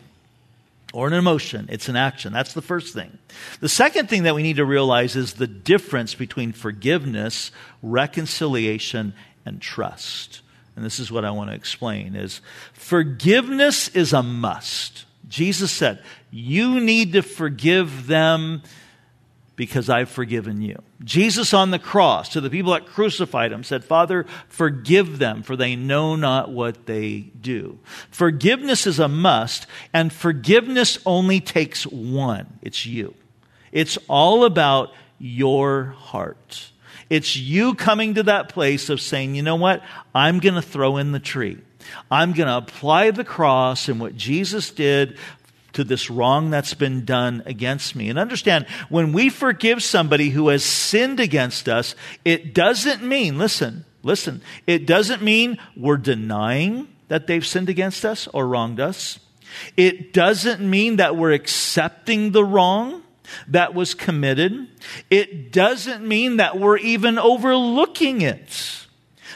or 0.93 1.07
an 1.07 1.13
emotion, 1.13 1.67
it's 1.71 1.87
an 1.87 1.95
action. 1.95 2.33
That's 2.33 2.53
the 2.53 2.61
first 2.61 2.93
thing. 2.93 3.17
The 3.59 3.69
second 3.69 4.09
thing 4.09 4.23
that 4.23 4.35
we 4.35 4.43
need 4.43 4.55
to 4.55 4.65
realize 4.65 5.15
is 5.15 5.33
the 5.33 5.47
difference 5.47 6.15
between 6.15 6.51
forgiveness, 6.51 7.51
reconciliation, 7.83 9.13
and 9.45 9.61
trust. 9.61 10.41
And 10.75 10.83
this 10.85 10.99
is 10.99 11.11
what 11.11 11.25
I 11.25 11.31
want 11.31 11.49
to 11.49 11.55
explain 11.55 12.15
is 12.15 12.41
forgiveness 12.73 13.89
is 13.89 14.13
a 14.13 14.23
must. 14.23 15.05
Jesus 15.27 15.71
said, 15.71 16.01
"You 16.31 16.79
need 16.79 17.13
to 17.13 17.21
forgive 17.21 18.07
them 18.07 18.63
because 19.59 19.89
I've 19.89 20.07
forgiven 20.07 20.61
you. 20.61 20.81
Jesus 21.03 21.53
on 21.53 21.71
the 21.71 21.79
cross, 21.79 22.29
to 22.29 22.39
the 22.39 22.49
people 22.49 22.71
that 22.71 22.85
crucified 22.85 23.51
him, 23.51 23.65
said, 23.65 23.83
Father, 23.83 24.25
forgive 24.47 25.19
them, 25.19 25.43
for 25.43 25.57
they 25.57 25.75
know 25.75 26.15
not 26.15 26.49
what 26.49 26.85
they 26.85 27.29
do. 27.41 27.77
Forgiveness 28.09 28.87
is 28.87 28.99
a 28.99 29.09
must, 29.09 29.67
and 29.93 30.13
forgiveness 30.13 30.97
only 31.05 31.41
takes 31.41 31.83
one 31.85 32.57
it's 32.61 32.85
you. 32.85 33.13
It's 33.73 33.97
all 34.07 34.45
about 34.45 34.93
your 35.19 35.87
heart. 35.87 36.71
It's 37.09 37.35
you 37.35 37.75
coming 37.75 38.13
to 38.13 38.23
that 38.23 38.47
place 38.47 38.89
of 38.89 39.01
saying, 39.01 39.35
you 39.35 39.43
know 39.43 39.57
what? 39.57 39.83
I'm 40.15 40.39
going 40.39 40.55
to 40.55 40.61
throw 40.61 40.95
in 40.95 41.11
the 41.11 41.19
tree. 41.19 41.57
I'm 42.09 42.31
going 42.31 42.47
to 42.47 42.55
apply 42.55 43.11
the 43.11 43.25
cross 43.25 43.89
and 43.89 43.99
what 43.99 44.15
Jesus 44.15 44.71
did 44.71 45.17
to 45.73 45.83
this 45.83 46.09
wrong 46.09 46.49
that's 46.49 46.73
been 46.73 47.05
done 47.05 47.43
against 47.45 47.95
me. 47.95 48.09
And 48.09 48.19
understand, 48.19 48.65
when 48.89 49.13
we 49.13 49.29
forgive 49.29 49.83
somebody 49.83 50.29
who 50.29 50.49
has 50.49 50.63
sinned 50.63 51.19
against 51.19 51.69
us, 51.69 51.95
it 52.25 52.53
doesn't 52.53 53.03
mean, 53.03 53.37
listen, 53.37 53.85
listen, 54.03 54.41
it 54.67 54.85
doesn't 54.85 55.21
mean 55.21 55.57
we're 55.75 55.97
denying 55.97 56.87
that 57.07 57.27
they've 57.27 57.45
sinned 57.45 57.69
against 57.69 58.05
us 58.05 58.27
or 58.27 58.47
wronged 58.47 58.79
us. 58.79 59.19
It 59.75 60.13
doesn't 60.13 60.61
mean 60.61 60.97
that 60.97 61.15
we're 61.15 61.33
accepting 61.33 62.31
the 62.31 62.45
wrong 62.45 63.03
that 63.47 63.73
was 63.73 63.93
committed. 63.93 64.67
It 65.09 65.51
doesn't 65.51 66.07
mean 66.07 66.37
that 66.37 66.59
we're 66.59 66.77
even 66.77 67.19
overlooking 67.19 68.21
it. 68.21 68.87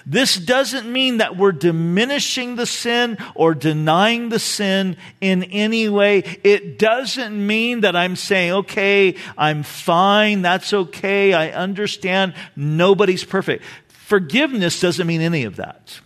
This 0.06 0.36
doesn't 0.36 0.92
mean 0.92 1.18
that 1.18 1.38
we're 1.38 1.54
diminishing 1.54 2.56
the 2.56 2.66
sin 2.66 3.18
or 3.36 3.54
denying 3.54 4.30
the 4.30 4.40
sin 4.40 4.98
in 5.22 5.44
any 5.44 5.88
way. 5.88 6.40
It 6.44 6.78
doesn't 6.78 7.48
mean 7.48 7.82
that 7.82 7.96
I'm 7.96 8.16
saying, 8.16 8.52
okay, 8.52 9.16
I'm 9.38 9.64
fine, 9.64 10.42
that's 10.42 10.74
okay, 10.74 11.34
I 11.34 11.52
understand, 11.52 12.34
nobody's 12.56 13.24
perfect. 13.24 13.64
Forgiveness 13.88 14.80
doesn't 14.82 15.08
mean 15.08 15.22
any 15.22 15.46
of 15.46 15.56
that. 15.56 16.02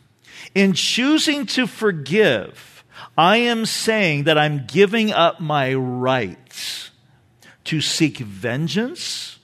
In 0.54 0.74
choosing 0.74 1.46
to 1.48 1.68
forgive, 1.68 2.84
I 3.18 3.38
am 3.38 3.66
saying 3.66 4.26
that 4.26 4.38
I'm 4.38 4.66
giving 4.68 5.12
up 5.12 5.40
my 5.40 5.74
rights 5.74 6.92
to 7.66 7.82
seek 7.82 8.20
vengeance 8.20 9.40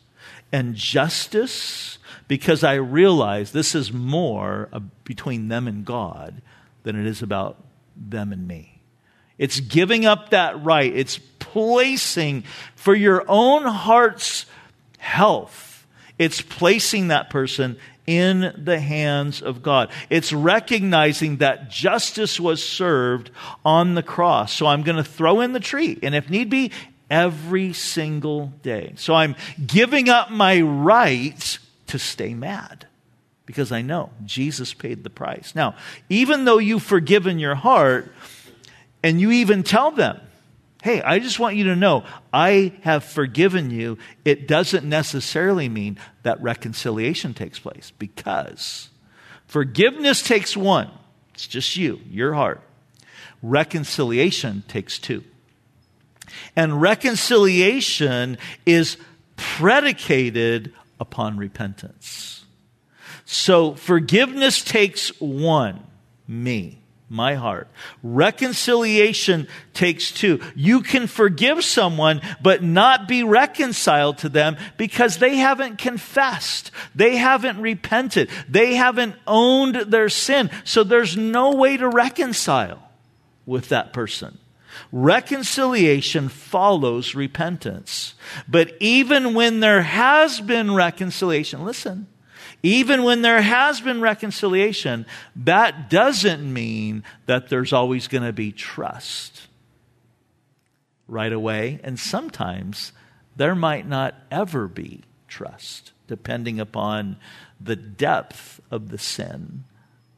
and 0.51 0.75
justice 0.75 1.92
because 2.27 2.63
I 2.63 2.75
realize 2.75 3.51
this 3.51 3.75
is 3.75 3.91
more 3.91 4.69
between 5.03 5.47
them 5.47 5.67
and 5.67 5.85
God 5.85 6.41
than 6.83 6.99
it 6.99 7.05
is 7.05 7.21
about 7.21 7.57
them 7.95 8.31
and 8.31 8.47
me. 8.47 8.81
It's 9.37 9.59
giving 9.59 10.05
up 10.05 10.29
that 10.29 10.63
right. 10.63 10.93
It's 10.95 11.19
placing 11.39 12.43
for 12.75 12.95
your 12.95 13.25
own 13.27 13.63
heart's 13.63 14.45
health. 14.97 15.85
It's 16.17 16.41
placing 16.41 17.09
that 17.09 17.29
person 17.29 17.77
in 18.05 18.53
the 18.57 18.79
hands 18.79 19.41
of 19.41 19.63
God. 19.63 19.89
It's 20.09 20.33
recognizing 20.33 21.37
that 21.37 21.69
justice 21.69 22.39
was 22.39 22.63
served 22.63 23.31
on 23.65 23.95
the 23.95 24.03
cross. 24.03 24.53
So 24.53 24.67
I'm 24.67 24.83
going 24.83 24.97
to 24.97 25.03
throw 25.03 25.41
in 25.41 25.53
the 25.53 25.59
tree. 25.59 25.97
And 26.03 26.13
if 26.13 26.29
need 26.29 26.49
be, 26.49 26.71
every 27.09 27.73
single 27.73 28.47
day. 28.61 28.93
So 28.97 29.13
I'm 29.13 29.35
giving 29.65 30.09
up 30.09 30.31
my 30.31 30.61
right 30.61 31.59
to 31.87 31.99
stay 31.99 32.33
mad 32.33 32.87
because 33.45 33.71
I 33.71 33.81
know 33.81 34.09
Jesus 34.23 34.73
paid 34.73 35.03
the 35.03 35.09
price. 35.09 35.53
Now, 35.55 35.75
even 36.09 36.45
though 36.45 36.57
you've 36.57 36.83
forgiven 36.83 37.39
your 37.39 37.55
heart 37.55 38.11
and 39.03 39.19
you 39.19 39.31
even 39.31 39.63
tell 39.63 39.91
them, 39.91 40.19
hey, 40.81 41.01
I 41.01 41.19
just 41.19 41.39
want 41.39 41.55
you 41.55 41.65
to 41.65 41.75
know 41.75 42.05
I 42.31 42.73
have 42.81 43.03
forgiven 43.03 43.69
you, 43.69 43.97
it 44.25 44.47
doesn't 44.47 44.87
necessarily 44.87 45.69
mean 45.69 45.97
that 46.23 46.41
reconciliation 46.41 47.33
takes 47.33 47.59
place 47.59 47.91
because 47.97 48.89
forgiveness 49.45 50.21
takes 50.21 50.55
one, 50.55 50.89
it's 51.33 51.47
just 51.47 51.75
you, 51.75 51.99
your 52.09 52.33
heart. 52.33 52.61
Reconciliation 53.41 54.63
takes 54.67 54.99
two. 54.99 55.23
And 56.55 56.81
reconciliation 56.81 58.37
is 58.65 58.97
predicated 59.35 60.73
upon 61.03 61.37
repentance. 61.37 62.45
So 63.25 63.75
forgiveness 63.75 64.63
takes 64.63 65.09
one, 65.19 65.83
me, 66.27 66.79
my 67.09 67.35
heart. 67.35 67.67
Reconciliation 68.01 69.49
takes 69.73 70.13
two. 70.13 70.39
You 70.55 70.79
can 70.79 71.07
forgive 71.07 71.61
someone, 71.65 72.21
but 72.41 72.63
not 72.63 73.05
be 73.05 73.21
reconciled 73.23 74.19
to 74.19 74.29
them 74.29 74.55
because 74.77 75.17
they 75.17 75.35
haven't 75.35 75.77
confessed. 75.77 76.71
They 76.95 77.17
haven't 77.17 77.59
repented. 77.59 78.29
They 78.47 78.75
haven't 78.75 79.15
owned 79.27 79.75
their 79.75 80.07
sin. 80.07 80.49
So 80.63 80.85
there's 80.85 81.17
no 81.17 81.51
way 81.51 81.75
to 81.75 81.89
reconcile 81.89 82.81
with 83.45 83.67
that 83.69 83.91
person. 83.91 84.37
Reconciliation 84.91 86.29
follows 86.29 87.15
repentance. 87.15 88.13
But 88.47 88.73
even 88.79 89.33
when 89.33 89.59
there 89.59 89.81
has 89.81 90.41
been 90.41 90.73
reconciliation, 90.73 91.63
listen, 91.65 92.07
even 92.63 93.03
when 93.03 93.21
there 93.21 93.41
has 93.41 93.81
been 93.81 93.99
reconciliation, 93.99 95.05
that 95.35 95.89
doesn't 95.89 96.51
mean 96.51 97.03
that 97.25 97.49
there's 97.49 97.73
always 97.73 98.07
going 98.07 98.23
to 98.23 98.33
be 98.33 98.53
trust 98.53 99.47
right 101.07 101.33
away. 101.33 101.81
And 101.83 101.99
sometimes 101.99 102.93
there 103.35 103.55
might 103.55 103.87
not 103.87 104.15
ever 104.31 104.67
be 104.67 105.01
trust, 105.27 105.91
depending 106.07 106.59
upon 106.59 107.17
the 107.59 107.75
depth 107.75 108.61
of 108.71 108.89
the 108.89 108.97
sin 108.97 109.65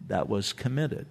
that 0.07 0.29
was 0.29 0.53
committed. 0.53 1.07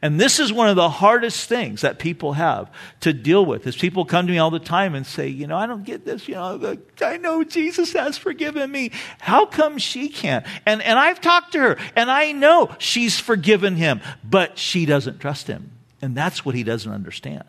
And 0.00 0.20
this 0.20 0.38
is 0.38 0.52
one 0.52 0.68
of 0.68 0.76
the 0.76 0.88
hardest 0.88 1.48
things 1.48 1.80
that 1.80 1.98
people 1.98 2.34
have 2.34 2.70
to 3.00 3.12
deal 3.12 3.44
with. 3.44 3.66
Is 3.66 3.76
people 3.76 4.04
come 4.04 4.28
to 4.28 4.32
me 4.32 4.38
all 4.38 4.50
the 4.50 4.60
time 4.60 4.94
and 4.94 5.04
say, 5.04 5.26
you 5.26 5.48
know, 5.48 5.56
I 5.56 5.66
don't 5.66 5.82
get 5.84 6.04
this. 6.04 6.28
You 6.28 6.36
know, 6.36 6.78
I 7.00 7.16
know 7.16 7.42
Jesus 7.42 7.92
has 7.94 8.16
forgiven 8.16 8.70
me. 8.70 8.92
How 9.18 9.44
come 9.44 9.76
she 9.78 10.08
can't? 10.08 10.46
And 10.64 10.82
and 10.82 10.98
I've 10.98 11.20
talked 11.20 11.52
to 11.52 11.58
her, 11.60 11.76
and 11.96 12.10
I 12.10 12.30
know 12.30 12.70
she's 12.78 13.18
forgiven 13.18 13.74
him, 13.74 14.00
but 14.22 14.56
she 14.56 14.86
doesn't 14.86 15.18
trust 15.18 15.48
him, 15.48 15.72
and 16.00 16.16
that's 16.16 16.44
what 16.44 16.54
he 16.54 16.62
doesn't 16.62 16.92
understand. 16.92 17.44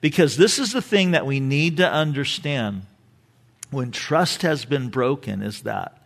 Because 0.00 0.38
this 0.38 0.58
is 0.58 0.72
the 0.72 0.80
thing 0.80 1.10
that 1.10 1.26
we 1.26 1.40
need 1.40 1.76
to 1.76 1.90
understand 1.90 2.86
when 3.70 3.90
trust 3.90 4.42
has 4.42 4.64
been 4.64 4.88
broken 4.88 5.42
is 5.42 5.62
that 5.62 6.02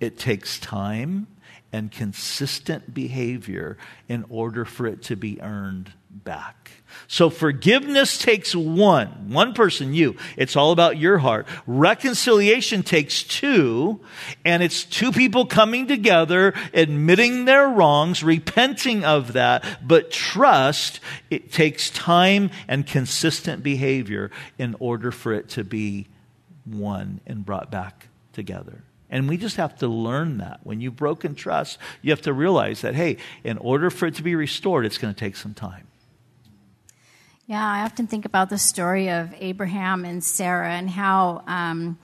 it 0.00 0.18
takes 0.18 0.58
time 0.58 1.26
and 1.72 1.90
consistent 1.92 2.94
behavior 2.94 3.76
in 4.08 4.24
order 4.30 4.64
for 4.64 4.86
it 4.86 5.02
to 5.02 5.16
be 5.16 5.40
earned 5.42 5.92
back. 6.10 6.70
So 7.06 7.28
forgiveness 7.28 8.18
takes 8.18 8.54
one, 8.54 9.30
one 9.30 9.52
person, 9.52 9.92
you. 9.92 10.16
It's 10.36 10.56
all 10.56 10.72
about 10.72 10.96
your 10.96 11.18
heart. 11.18 11.46
Reconciliation 11.66 12.82
takes 12.82 13.22
two, 13.22 14.00
and 14.44 14.62
it's 14.62 14.84
two 14.84 15.12
people 15.12 15.44
coming 15.44 15.86
together, 15.86 16.54
admitting 16.72 17.44
their 17.44 17.68
wrongs, 17.68 18.22
repenting 18.22 19.04
of 19.04 19.34
that. 19.34 19.64
But 19.86 20.10
trust, 20.10 21.00
it 21.30 21.52
takes 21.52 21.90
time 21.90 22.50
and 22.66 22.86
consistent 22.86 23.62
behavior 23.62 24.30
in 24.58 24.74
order 24.78 25.12
for 25.12 25.34
it 25.34 25.50
to 25.50 25.64
be 25.64 26.08
one 26.64 27.20
and 27.26 27.44
brought 27.44 27.70
back 27.70 28.08
together. 28.32 28.82
And 29.10 29.28
we 29.28 29.36
just 29.36 29.56
have 29.56 29.76
to 29.78 29.88
learn 29.88 30.38
that. 30.38 30.60
When 30.64 30.80
you've 30.80 30.96
broken 30.96 31.34
trust, 31.34 31.78
you 32.02 32.10
have 32.10 32.22
to 32.22 32.32
realize 32.32 32.82
that, 32.82 32.94
hey, 32.94 33.16
in 33.42 33.56
order 33.58 33.90
for 33.90 34.06
it 34.06 34.14
to 34.16 34.22
be 34.22 34.34
restored, 34.34 34.84
it's 34.84 34.98
going 34.98 35.14
to 35.14 35.18
take 35.18 35.36
some 35.36 35.54
time. 35.54 35.86
Yeah, 37.46 37.66
I 37.66 37.80
often 37.80 38.06
think 38.06 38.26
about 38.26 38.50
the 38.50 38.58
story 38.58 39.08
of 39.08 39.34
Abraham 39.38 40.04
and 40.04 40.22
Sarah 40.22 40.70
and 40.70 40.90
how 40.90 41.42
um, 41.46 41.98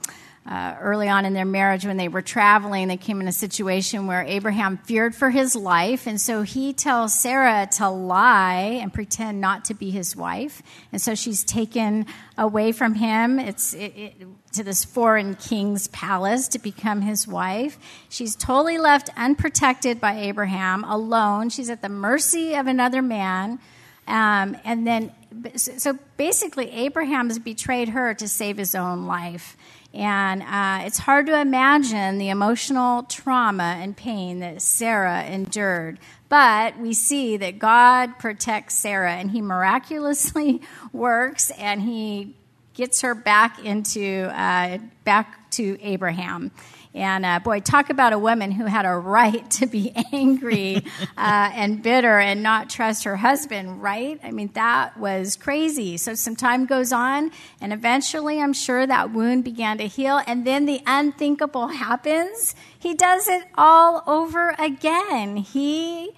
uh, 0.47 0.75
early 0.79 1.09
on 1.09 1.25
in 1.25 1.33
their 1.33 1.45
marriage 1.45 1.85
when 1.85 1.97
they 1.97 2.07
were 2.07 2.21
traveling, 2.21 2.87
they 2.87 2.97
came 2.97 3.19
in 3.19 3.27
a 3.27 3.31
situation 3.31 4.05
where 4.05 4.21
Abraham 4.21 4.77
feared 4.77 5.15
for 5.15 5.31
his 5.31 5.55
life. 5.55 6.05
And 6.05 6.21
so 6.21 6.43
he 6.43 6.71
tells 6.71 7.19
Sarah 7.19 7.67
to 7.77 7.89
lie 7.89 8.79
and 8.81 8.93
pretend 8.93 9.41
not 9.41 9.65
to 9.65 9.73
be 9.73 9.89
his 9.89 10.15
wife. 10.15 10.61
And 10.91 11.01
so 11.01 11.15
she's 11.15 11.43
taken 11.43 12.05
away 12.37 12.73
from 12.73 12.93
him. 12.93 13.39
It's 13.39 13.73
it, 13.73 13.93
it, 13.97 14.27
to 14.53 14.63
this 14.63 14.85
foreign 14.85 15.33
king's 15.33 15.87
palace 15.87 16.47
to 16.49 16.59
become 16.59 17.01
his 17.01 17.27
wife. 17.27 17.79
She's 18.09 18.35
totally 18.35 18.77
left 18.77 19.09
unprotected 19.17 19.99
by 19.99 20.19
Abraham, 20.19 20.83
alone. 20.83 21.49
She's 21.49 21.71
at 21.71 21.81
the 21.81 21.89
mercy 21.89 22.53
of 22.53 22.67
another 22.67 23.01
man. 23.01 23.59
Um, 24.07 24.55
and 24.63 24.85
then, 24.85 25.11
so 25.55 25.97
basically, 26.17 26.69
Abraham 26.69 27.29
has 27.29 27.39
betrayed 27.39 27.89
her 27.89 28.13
to 28.13 28.27
save 28.27 28.57
his 28.57 28.75
own 28.75 29.07
life. 29.07 29.57
And 29.95 30.43
uh, 30.43 30.85
it's 30.85 30.97
hard 30.97 31.25
to 31.27 31.39
imagine 31.39 32.17
the 32.17 32.27
emotional 32.27 33.03
trauma 33.03 33.77
and 33.79 33.95
pain 33.95 34.39
that 34.39 34.61
Sarah 34.61 35.23
endured. 35.23 35.99
But 36.27 36.77
we 36.77 36.93
see 36.93 37.37
that 37.37 37.59
God 37.59 38.19
protects 38.19 38.75
Sarah 38.75 39.13
and 39.13 39.31
he 39.31 39.41
miraculously 39.41 40.61
works 40.91 41.49
and 41.51 41.81
he 41.81 42.35
gets 42.73 43.01
her 43.01 43.15
back 43.15 43.63
into 43.63 44.29
uh, 44.33 44.79
back 45.05 45.49
to 45.51 45.77
Abraham. 45.81 46.51
And 46.95 47.25
uh, 47.25 47.39
boy, 47.39 47.59
talk 47.59 47.89
about 47.89 48.13
a 48.13 48.17
woman 48.17 48.51
who 48.51 48.65
had 48.65 48.85
a 48.85 48.95
right 48.95 49.47
to 49.51 49.67
be 49.67 49.91
angry 50.13 50.77
uh, 51.17 51.51
and 51.53 51.83
bitter 51.83 52.19
and 52.19 52.41
not 52.41 52.69
trust 52.69 53.03
her 53.03 53.17
husband, 53.17 53.83
right? 53.83 54.17
I 54.23 54.31
mean, 54.31 54.49
that 54.53 54.97
was 54.97 55.35
crazy. 55.35 55.97
So 55.97 56.15
some 56.15 56.37
time 56.37 56.65
goes 56.65 56.93
on, 56.93 57.31
and 57.59 57.73
eventually 57.73 58.41
I'm 58.41 58.53
sure 58.53 58.87
that 58.87 59.11
wound 59.11 59.43
began 59.43 59.77
to 59.79 59.87
heal. 59.87 60.21
And 60.25 60.47
then 60.47 60.65
the 60.65 60.81
unthinkable 60.87 61.67
happens. 61.67 62.55
He 62.79 62.93
does 62.93 63.27
it 63.27 63.43
all 63.55 64.01
over 64.07 64.55
again. 64.57 65.35
He 65.35 66.11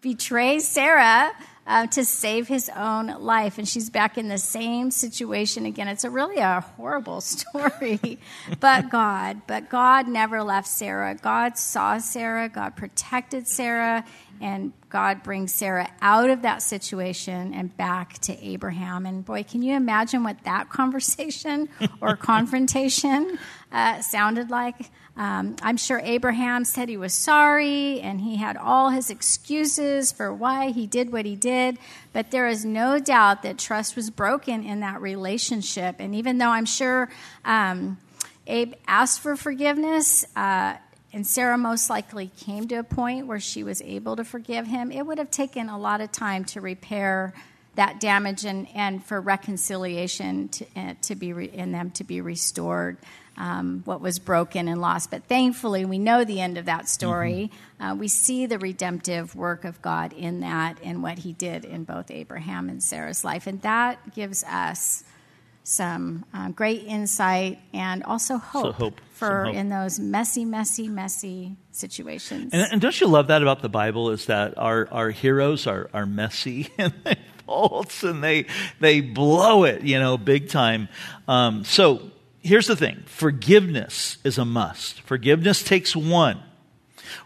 betrays 0.00 0.66
Sarah 0.66 1.30
uh, 1.66 1.86
to 1.88 2.04
save 2.04 2.48
his 2.48 2.70
own 2.74 3.06
life. 3.20 3.58
And 3.58 3.66
she's 3.66 3.90
back 3.90 4.18
in 4.18 4.28
the 4.28 4.38
same 4.38 4.90
situation 4.90 5.66
again. 5.66 5.88
It's 5.88 6.04
a 6.04 6.10
really 6.10 6.38
a 6.38 6.60
horrible 6.60 7.20
story. 7.20 8.18
but 8.60 8.90
God, 8.90 9.42
but 9.46 9.70
God 9.70 10.08
never 10.08 10.42
left 10.42 10.68
Sarah. 10.68 11.14
God 11.14 11.56
saw 11.56 11.98
Sarah, 11.98 12.48
God 12.48 12.76
protected 12.76 13.48
Sarah, 13.48 14.04
and 14.40 14.72
God 14.90 15.22
brings 15.22 15.54
Sarah 15.54 15.90
out 16.02 16.28
of 16.28 16.42
that 16.42 16.60
situation 16.60 17.54
and 17.54 17.74
back 17.76 18.18
to 18.20 18.44
Abraham. 18.44 19.06
And 19.06 19.24
boy, 19.24 19.42
can 19.44 19.62
you 19.62 19.74
imagine 19.74 20.22
what 20.22 20.42
that 20.44 20.68
conversation 20.70 21.68
or 22.00 22.16
confrontation 22.16 23.38
uh, 23.72 24.00
sounded 24.02 24.50
like? 24.50 24.90
Um, 25.16 25.54
I'm 25.62 25.76
sure 25.76 26.00
Abraham 26.02 26.64
said 26.64 26.88
he 26.88 26.96
was 26.96 27.14
sorry 27.14 28.00
and 28.00 28.20
he 28.20 28.36
had 28.36 28.56
all 28.56 28.90
his 28.90 29.10
excuses 29.10 30.10
for 30.10 30.34
why 30.34 30.70
he 30.70 30.88
did 30.88 31.12
what 31.12 31.24
he 31.24 31.36
did, 31.36 31.78
but 32.12 32.32
there 32.32 32.48
is 32.48 32.64
no 32.64 32.98
doubt 32.98 33.42
that 33.44 33.56
trust 33.56 33.94
was 33.94 34.10
broken 34.10 34.64
in 34.64 34.80
that 34.80 35.00
relationship. 35.00 35.96
And 36.00 36.16
even 36.16 36.38
though 36.38 36.48
I'm 36.48 36.66
sure 36.66 37.08
um, 37.44 37.98
Abe 38.48 38.74
asked 38.88 39.20
for 39.20 39.36
forgiveness, 39.36 40.24
uh, 40.34 40.74
and 41.12 41.24
Sarah 41.24 41.58
most 41.58 41.88
likely 41.88 42.32
came 42.36 42.66
to 42.68 42.76
a 42.76 42.82
point 42.82 43.28
where 43.28 43.38
she 43.38 43.62
was 43.62 43.80
able 43.82 44.16
to 44.16 44.24
forgive 44.24 44.66
him, 44.66 44.90
it 44.90 45.06
would 45.06 45.18
have 45.18 45.30
taken 45.30 45.68
a 45.68 45.78
lot 45.78 46.00
of 46.00 46.10
time 46.10 46.44
to 46.46 46.60
repair 46.60 47.34
that 47.76 48.00
damage 48.00 48.44
and, 48.44 48.66
and 48.74 49.04
for 49.04 49.20
reconciliation 49.20 50.48
to, 50.48 50.66
uh, 50.76 50.94
to 51.02 51.14
be 51.14 51.32
re- 51.32 51.50
in 51.52 51.70
them 51.70 51.92
to 51.92 52.04
be 52.04 52.20
restored 52.20 52.96
um, 53.36 53.82
what 53.84 54.00
was 54.00 54.18
broken 54.18 54.68
and 54.68 54.80
lost. 54.80 55.10
But 55.10 55.24
thankfully, 55.24 55.84
we 55.84 55.98
know 55.98 56.24
the 56.24 56.40
end 56.40 56.58
of 56.58 56.66
that 56.66 56.88
story. 56.88 57.50
Mm-hmm. 57.80 57.84
Uh, 57.84 57.94
we 57.94 58.08
see 58.08 58.46
the 58.46 58.58
redemptive 58.58 59.34
work 59.34 59.64
of 59.64 59.80
God 59.82 60.12
in 60.12 60.40
that 60.40 60.78
and 60.82 61.02
what 61.02 61.18
He 61.18 61.32
did 61.32 61.64
in 61.64 61.84
both 61.84 62.10
Abraham 62.10 62.68
and 62.68 62.82
Sarah's 62.82 63.24
life. 63.24 63.46
And 63.46 63.60
that 63.62 64.14
gives 64.14 64.44
us 64.44 65.04
some 65.66 66.26
uh, 66.34 66.50
great 66.50 66.84
insight 66.84 67.58
and 67.72 68.02
also 68.04 68.36
hope, 68.36 68.66
so 68.66 68.72
hope. 68.72 69.00
for 69.12 69.46
hope. 69.46 69.54
in 69.54 69.70
those 69.70 69.98
messy, 69.98 70.44
messy, 70.44 70.88
messy 70.88 71.56
situations. 71.72 72.52
And, 72.52 72.70
and, 72.70 72.80
don't 72.82 73.00
you 73.00 73.06
love 73.06 73.28
that 73.28 73.40
about 73.40 73.62
the 73.62 73.70
Bible? 73.70 74.10
Is 74.10 74.26
that 74.26 74.58
our, 74.58 74.86
our 74.92 75.08
heroes 75.08 75.66
are, 75.66 75.88
are 75.94 76.04
messy 76.04 76.68
and 76.78 76.92
they 77.04 77.16
faults 77.46 78.02
and 78.02 78.22
they 78.22 78.46
they 78.80 79.00
blow 79.00 79.64
it, 79.64 79.82
you 79.82 79.98
know, 79.98 80.16
big 80.16 80.48
time. 80.48 80.88
Um, 81.28 81.64
so 81.64 82.10
here's 82.44 82.68
the 82.68 82.76
thing 82.76 83.02
forgiveness 83.06 84.18
is 84.22 84.38
a 84.38 84.44
must. 84.44 85.00
Forgiveness 85.00 85.64
takes 85.64 85.96
one. 85.96 86.40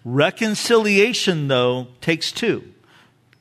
Reconciliation, 0.05 1.49
though, 1.49 1.89
takes 2.01 2.33
two. 2.33 2.65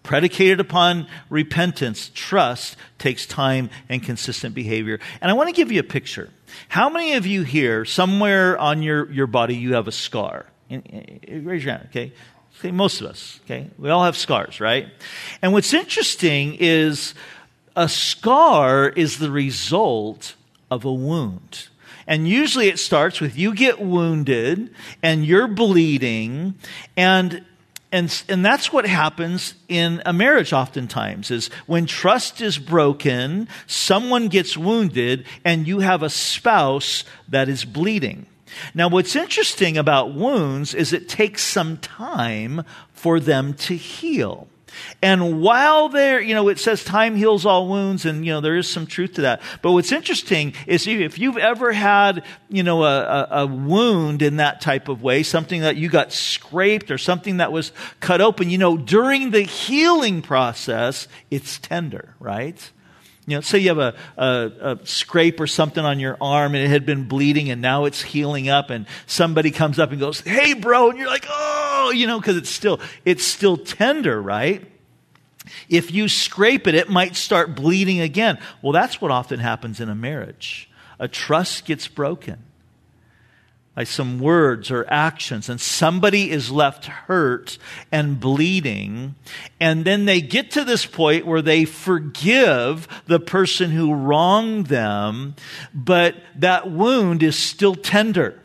Predicated 0.03 0.59
upon 0.61 1.07
repentance, 1.29 2.11
trust 2.13 2.77
takes 2.97 3.25
time 3.25 3.69
and 3.89 4.01
consistent 4.01 4.55
behavior. 4.55 4.99
And 5.19 5.29
I 5.29 5.33
want 5.33 5.49
to 5.49 5.55
give 5.55 5.71
you 5.71 5.79
a 5.81 5.83
picture. 5.83 6.29
How 6.69 6.89
many 6.89 7.13
of 7.13 7.25
you 7.25 7.43
here, 7.43 7.83
somewhere 7.83 8.57
on 8.57 8.81
your, 8.81 9.11
your 9.11 9.27
body, 9.27 9.55
you 9.55 9.73
have 9.73 9.87
a 9.87 9.91
scar? 9.91 10.45
Raise 10.69 11.63
your 11.63 11.73
hand, 11.73 11.87
okay? 11.89 12.13
Okay, 12.59 12.71
most 12.71 13.01
of 13.01 13.07
us, 13.07 13.39
okay? 13.43 13.69
We 13.77 13.89
all 13.89 14.05
have 14.05 14.15
scars, 14.15 14.61
right? 14.61 14.87
And 15.41 15.51
what's 15.51 15.73
interesting 15.73 16.55
is 16.59 17.13
a 17.75 17.89
scar 17.89 18.87
is 18.87 19.19
the 19.19 19.29
result 19.29 20.35
of 20.69 20.85
a 20.85 20.93
wound. 20.93 21.67
And 22.05 22.27
usually 22.27 22.69
it 22.69 22.79
starts 22.79 23.19
with 23.19 23.37
you 23.37 23.53
get 23.53 23.81
wounded 23.81 24.73
and 25.03 25.25
you're 25.25 25.47
bleeding 25.47 26.55
and 26.95 27.43
and, 27.89 28.23
and 28.27 28.45
that's 28.45 28.73
what 28.73 28.85
happens 28.85 29.55
in 29.69 30.01
a 30.05 30.11
marriage 30.11 30.51
oftentimes 30.51 31.31
is 31.31 31.47
when 31.67 31.85
trust 31.85 32.41
is 32.41 32.57
broken, 32.57 33.47
someone 33.65 34.27
gets 34.27 34.57
wounded 34.57 35.25
and 35.45 35.65
you 35.65 35.79
have 35.79 36.03
a 36.03 36.09
spouse 36.09 37.05
that 37.29 37.47
is 37.47 37.63
bleeding. 37.63 38.25
Now, 38.73 38.89
what's 38.89 39.15
interesting 39.15 39.77
about 39.77 40.13
wounds 40.13 40.73
is 40.73 40.91
it 40.91 41.07
takes 41.07 41.43
some 41.43 41.77
time 41.77 42.63
for 42.91 43.19
them 43.19 43.53
to 43.53 43.75
heal. 43.75 44.47
And 45.01 45.41
while 45.41 45.89
there, 45.89 46.19
you 46.21 46.33
know, 46.33 46.49
it 46.49 46.59
says 46.59 46.83
time 46.83 47.15
heals 47.15 47.45
all 47.45 47.67
wounds, 47.67 48.05
and, 48.05 48.25
you 48.25 48.31
know, 48.31 48.41
there 48.41 48.57
is 48.57 48.69
some 48.69 48.85
truth 48.85 49.13
to 49.13 49.21
that. 49.21 49.41
But 49.61 49.71
what's 49.71 49.91
interesting 49.91 50.53
is 50.65 50.87
if 50.87 51.19
you've 51.19 51.37
ever 51.37 51.71
had, 51.71 52.23
you 52.49 52.63
know, 52.63 52.83
a, 52.83 53.27
a, 53.31 53.47
wound 53.47 54.21
in 54.21 54.37
that 54.37 54.61
type 54.61 54.89
of 54.89 55.01
way, 55.01 55.23
something 55.23 55.61
that 55.61 55.77
you 55.77 55.89
got 55.89 56.11
scraped 56.13 56.91
or 56.91 56.97
something 56.97 57.37
that 57.37 57.51
was 57.51 57.71
cut 57.99 58.21
open, 58.21 58.49
you 58.49 58.57
know, 58.57 58.77
during 58.77 59.31
the 59.31 59.41
healing 59.41 60.21
process, 60.21 61.07
it's 61.31 61.59
tender, 61.59 62.15
right? 62.19 62.71
You 63.27 63.35
know, 63.35 63.41
say 63.41 63.59
you 63.59 63.67
have 63.67 63.77
a, 63.77 63.93
a, 64.17 64.51
a, 64.61 64.85
scrape 64.85 65.41
or 65.41 65.47
something 65.47 65.83
on 65.83 65.99
your 65.99 66.15
arm 66.21 66.55
and 66.55 66.63
it 66.63 66.69
had 66.69 66.85
been 66.85 67.09
bleeding 67.09 67.51
and 67.51 67.61
now 67.61 67.83
it's 67.83 68.01
healing 68.01 68.47
up 68.47 68.69
and 68.69 68.87
somebody 69.05 69.51
comes 69.51 69.79
up 69.79 69.91
and 69.91 69.99
goes, 69.99 70.21
Hey 70.21 70.53
bro, 70.53 70.89
and 70.89 70.97
you're 70.97 71.09
like, 71.09 71.25
oh, 71.27 71.56
you 71.91 72.07
know, 72.07 72.19
cause 72.21 72.37
it's 72.37 72.49
still, 72.49 72.79
it's 73.05 73.23
still 73.23 73.57
tender, 73.57 74.21
right? 74.21 74.65
If 75.69 75.91
you 75.91 76.09
scrape 76.09 76.67
it, 76.67 76.75
it 76.75 76.89
might 76.89 77.15
start 77.15 77.55
bleeding 77.55 78.01
again. 78.01 78.37
Well, 78.61 78.73
that's 78.73 79.01
what 79.01 79.11
often 79.11 79.39
happens 79.39 79.79
in 79.79 79.89
a 79.89 79.95
marriage. 79.95 80.69
A 80.99 81.07
trust 81.07 81.65
gets 81.65 81.87
broken 81.87 82.43
by 83.77 83.83
some 83.83 84.19
words 84.19 84.71
or 84.71 84.87
actions, 84.89 85.49
and 85.49 85.61
somebody 85.61 86.31
is 86.31 86.49
left 86.49 86.85
hurt 86.85 87.59
and 87.91 88.19
bleeding, 88.19 89.13
and 89.59 89.85
then 89.85 90.05
they 90.05 90.19
get 90.19 90.49
to 90.49 90.63
this 90.63 90.83
point 90.83 91.27
where 91.27 91.43
they 91.43 91.63
forgive 91.63 92.87
the 93.05 93.19
person 93.19 93.69
who 93.69 93.93
wronged 93.93 94.65
them, 94.65 95.35
but 95.75 96.15
that 96.35 96.71
wound 96.71 97.21
is 97.21 97.37
still 97.37 97.75
tender. 97.75 98.41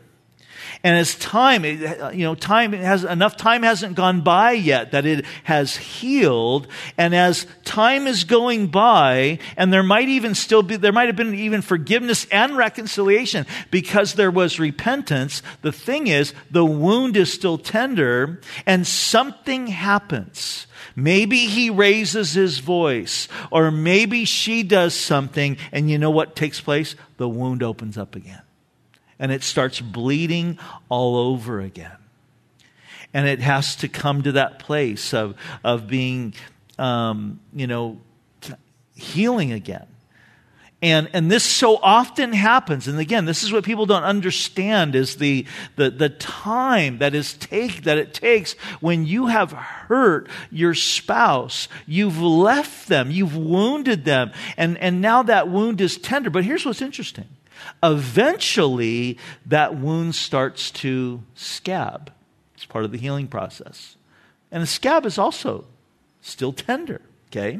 And 0.85 0.97
as 0.97 1.15
time, 1.15 1.63
you 1.63 2.25
know, 2.25 2.35
time 2.35 2.73
has, 2.73 3.05
enough 3.05 3.37
time 3.37 3.63
hasn't 3.63 3.95
gone 3.95 4.19
by 4.19 4.51
yet 4.51 4.91
that 4.91 5.05
it 5.05 5.23
has 5.45 5.77
healed. 5.77 6.67
And 6.97 7.15
as 7.15 7.47
time 7.63 8.05
is 8.05 8.25
going 8.25 8.67
by, 8.67 9.39
and 9.55 9.71
there 9.71 9.81
might 9.81 10.09
even 10.09 10.35
still 10.35 10.61
be, 10.61 10.75
there 10.75 10.91
might 10.91 11.07
have 11.07 11.15
been 11.15 11.35
even 11.35 11.61
forgiveness 11.61 12.27
and 12.33 12.57
reconciliation 12.57 13.45
because 13.71 14.15
there 14.15 14.29
was 14.29 14.59
repentance. 14.59 15.41
The 15.61 15.71
thing 15.71 16.07
is, 16.07 16.33
the 16.51 16.65
wound 16.65 17.15
is 17.15 17.31
still 17.31 17.57
tender 17.57 18.41
and 18.65 18.85
something 18.85 19.67
happens. 19.67 20.67
Maybe 20.97 21.45
he 21.45 21.69
raises 21.69 22.33
his 22.33 22.59
voice, 22.59 23.29
or 23.51 23.71
maybe 23.71 24.25
she 24.25 24.63
does 24.63 24.93
something, 24.93 25.57
and 25.71 25.89
you 25.89 25.97
know 25.97 26.11
what 26.11 26.35
takes 26.35 26.59
place? 26.59 26.95
The 27.17 27.29
wound 27.29 27.63
opens 27.63 27.97
up 27.97 28.15
again 28.15 28.41
and 29.23 29.31
it 29.31 29.41
starts 29.41 29.79
bleeding 29.79 30.59
all 30.89 31.15
over 31.15 31.61
again. 31.61 31.95
And 33.13 33.25
it 33.25 33.39
has 33.39 33.77
to 33.77 33.87
come 33.87 34.21
to 34.23 34.33
that 34.33 34.59
place 34.59 35.13
of, 35.13 35.35
of 35.63 35.87
being, 35.87 36.33
um, 36.77 37.39
you 37.53 37.65
know, 37.65 38.01
healing 38.95 39.53
again. 39.53 39.87
And, 40.81 41.09
and 41.13 41.31
this 41.31 41.45
so 41.45 41.77
often 41.77 42.33
happens. 42.33 42.89
And 42.89 42.99
again, 42.99 43.23
this 43.23 43.43
is 43.43 43.53
what 43.53 43.63
people 43.63 43.85
don't 43.85 44.03
understand 44.03 44.93
is 44.93 45.15
the, 45.15 45.45
the, 45.77 45.89
the 45.89 46.09
time 46.09 46.97
that 46.97 47.15
is 47.15 47.35
take, 47.35 47.83
that 47.83 47.97
it 47.97 48.13
takes 48.13 48.51
when 48.81 49.05
you 49.05 49.27
have 49.27 49.53
hurt 49.53 50.27
your 50.51 50.73
spouse. 50.73 51.69
You've 51.87 52.21
left 52.21 52.89
them. 52.89 53.09
You've 53.09 53.37
wounded 53.37 54.03
them. 54.03 54.33
And, 54.57 54.77
and 54.79 54.99
now 54.99 55.23
that 55.23 55.47
wound 55.47 55.79
is 55.79 55.97
tender. 55.97 56.29
But 56.29 56.43
here's 56.43 56.65
what's 56.65 56.81
interesting. 56.81 57.29
Eventually, 57.83 59.17
that 59.45 59.75
wound 59.75 60.15
starts 60.15 60.71
to 60.71 61.21
scab. 61.35 62.13
It's 62.55 62.65
part 62.65 62.85
of 62.85 62.93
the 62.93 62.97
healing 62.97 63.27
process. 63.27 63.97
And 64.51 64.63
the 64.63 64.67
scab 64.67 65.05
is 65.05 65.17
also 65.17 65.65
still 66.21 66.53
tender, 66.53 67.01
okay? 67.27 67.59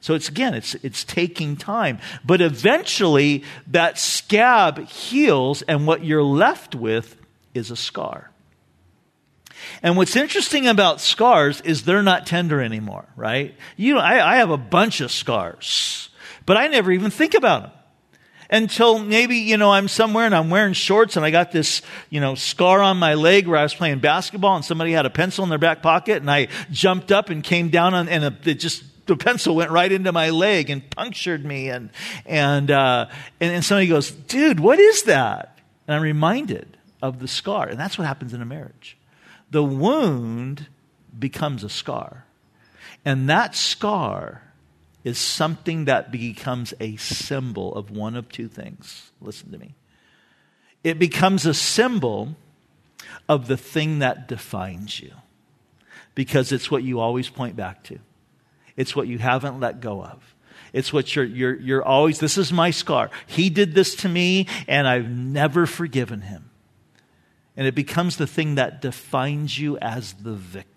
So 0.00 0.14
it's 0.14 0.28
again, 0.28 0.54
it's, 0.54 0.76
it's 0.76 1.02
taking 1.02 1.56
time. 1.56 1.98
But 2.24 2.40
eventually 2.40 3.42
that 3.66 3.98
scab 3.98 4.86
heals 4.86 5.62
and 5.62 5.86
what 5.86 6.04
you're 6.04 6.22
left 6.22 6.74
with 6.76 7.16
is 7.52 7.70
a 7.72 7.76
scar. 7.76 8.30
And 9.82 9.96
what's 9.96 10.14
interesting 10.14 10.66
about 10.68 11.00
scars 11.00 11.62
is 11.62 11.82
they're 11.82 12.02
not 12.02 12.26
tender 12.26 12.60
anymore, 12.60 13.06
right? 13.16 13.54
You 13.76 13.94
know, 13.94 14.00
I, 14.00 14.34
I 14.34 14.36
have 14.36 14.50
a 14.50 14.58
bunch 14.58 15.00
of 15.00 15.10
scars, 15.10 16.10
but 16.46 16.56
I 16.56 16.68
never 16.68 16.92
even 16.92 17.10
think 17.10 17.34
about 17.34 17.62
them 17.62 17.72
until 18.54 19.00
maybe, 19.00 19.38
you 19.38 19.56
know, 19.56 19.72
I'm 19.72 19.88
somewhere 19.88 20.26
and 20.26 20.34
I'm 20.34 20.48
wearing 20.48 20.74
shorts 20.74 21.16
and 21.16 21.26
I 21.26 21.32
got 21.32 21.50
this, 21.50 21.82
you 22.08 22.20
know, 22.20 22.36
scar 22.36 22.80
on 22.80 22.98
my 22.98 23.14
leg 23.14 23.48
where 23.48 23.58
I 23.58 23.64
was 23.64 23.74
playing 23.74 23.98
basketball 23.98 24.54
and 24.54 24.64
somebody 24.64 24.92
had 24.92 25.06
a 25.06 25.10
pencil 25.10 25.42
in 25.42 25.50
their 25.50 25.58
back 25.58 25.82
pocket 25.82 26.18
and 26.18 26.30
I 26.30 26.46
jumped 26.70 27.10
up 27.10 27.30
and 27.30 27.42
came 27.42 27.68
down 27.68 27.94
on, 27.94 28.08
and 28.08 28.36
it 28.46 28.54
just 28.54 28.84
the 29.06 29.16
pencil 29.16 29.56
went 29.56 29.72
right 29.72 29.90
into 29.90 30.12
my 30.12 30.30
leg 30.30 30.70
and 30.70 30.88
punctured 30.88 31.44
me. 31.44 31.68
And, 31.68 31.90
and, 32.26 32.70
uh, 32.70 33.06
and, 33.40 33.52
and 33.54 33.64
somebody 33.64 33.88
goes, 33.88 34.12
dude, 34.12 34.60
what 34.60 34.78
is 34.78 35.02
that? 35.02 35.58
And 35.88 35.96
I'm 35.96 36.02
reminded 36.02 36.76
of 37.02 37.18
the 37.18 37.28
scar. 37.28 37.66
And 37.66 37.78
that's 37.78 37.98
what 37.98 38.06
happens 38.06 38.32
in 38.32 38.40
a 38.40 38.46
marriage. 38.46 38.96
The 39.50 39.64
wound 39.64 40.68
becomes 41.18 41.64
a 41.64 41.68
scar. 41.68 42.24
And 43.04 43.28
that 43.28 43.56
scar 43.56 44.43
is 45.04 45.18
something 45.18 45.84
that 45.84 46.10
becomes 46.10 46.72
a 46.80 46.96
symbol 46.96 47.74
of 47.74 47.90
one 47.90 48.16
of 48.16 48.28
two 48.30 48.48
things. 48.48 49.12
Listen 49.20 49.52
to 49.52 49.58
me. 49.58 49.74
It 50.82 50.98
becomes 50.98 51.46
a 51.46 51.54
symbol 51.54 52.36
of 53.28 53.46
the 53.46 53.56
thing 53.56 54.00
that 54.00 54.26
defines 54.26 55.00
you 55.00 55.12
because 56.14 56.52
it's 56.52 56.70
what 56.70 56.82
you 56.82 57.00
always 57.00 57.28
point 57.28 57.54
back 57.56 57.82
to. 57.84 57.98
It's 58.76 58.96
what 58.96 59.06
you 59.06 59.18
haven't 59.18 59.60
let 59.60 59.80
go 59.80 60.02
of. 60.02 60.34
It's 60.72 60.92
what 60.92 61.14
you're, 61.14 61.24
you're, 61.24 61.54
you're 61.54 61.84
always, 61.84 62.18
this 62.18 62.36
is 62.36 62.52
my 62.52 62.70
scar. 62.70 63.10
He 63.26 63.48
did 63.48 63.74
this 63.74 63.94
to 63.96 64.08
me, 64.08 64.48
and 64.66 64.88
I've 64.88 65.08
never 65.08 65.66
forgiven 65.66 66.22
him. 66.22 66.50
And 67.56 67.66
it 67.68 67.76
becomes 67.76 68.16
the 68.16 68.26
thing 68.26 68.56
that 68.56 68.82
defines 68.82 69.58
you 69.58 69.78
as 69.78 70.14
the 70.14 70.34
victim. 70.34 70.73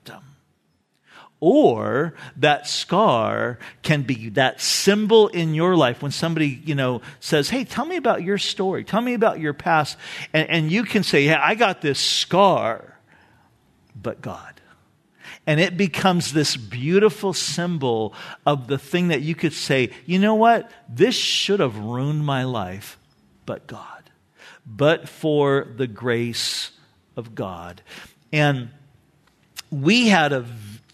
Or 1.40 2.16
that 2.38 2.68
scar 2.68 3.60
can 3.84 4.02
be 4.02 4.30
that 4.30 4.60
symbol 4.60 5.28
in 5.28 5.54
your 5.54 5.76
life 5.76 6.02
when 6.02 6.12
somebody, 6.12 6.62
you 6.66 6.74
know, 6.74 7.02
says, 7.20 7.50
Hey, 7.50 7.64
tell 7.64 7.86
me 7.86 7.96
about 7.96 8.24
your 8.24 8.40
story. 8.40 8.84
Tell 8.84 9.02
me 9.02 9.14
about 9.14 9.40
your 9.40 9.54
past. 9.54 9.98
And, 10.34 10.50
and 10.50 10.72
you 10.72 10.84
can 10.84 11.04
say, 11.04 11.26
Yeah, 11.26 11.40
I 11.42 11.54
got 11.54 11.82
this 11.82 12.00
scar, 12.00 12.98
but 13.96 14.22
God. 14.22 14.58
And 15.48 15.62
it 15.62 15.78
becomes 15.78 16.34
this 16.34 16.58
beautiful 16.58 17.32
symbol 17.32 18.14
of 18.46 18.68
the 18.68 18.78
thing 18.78 19.08
that 19.08 19.22
you 19.22 19.34
could 19.34 19.54
say, 19.54 19.92
you 20.06 20.20
know 20.20 20.36
what? 20.36 20.70
This 20.90 21.16
should 21.16 21.62
have 21.62 21.78
ruined 21.78 22.26
my 22.26 22.44
life, 22.44 23.00
but 23.46 23.66
God. 23.66 24.10
But 24.66 25.08
for 25.08 25.66
the 25.78 25.88
grace 25.88 26.72
of 27.16 27.34
God. 27.34 27.82
And 28.34 28.72
we 29.72 30.10
had 30.10 30.34
a 30.34 30.42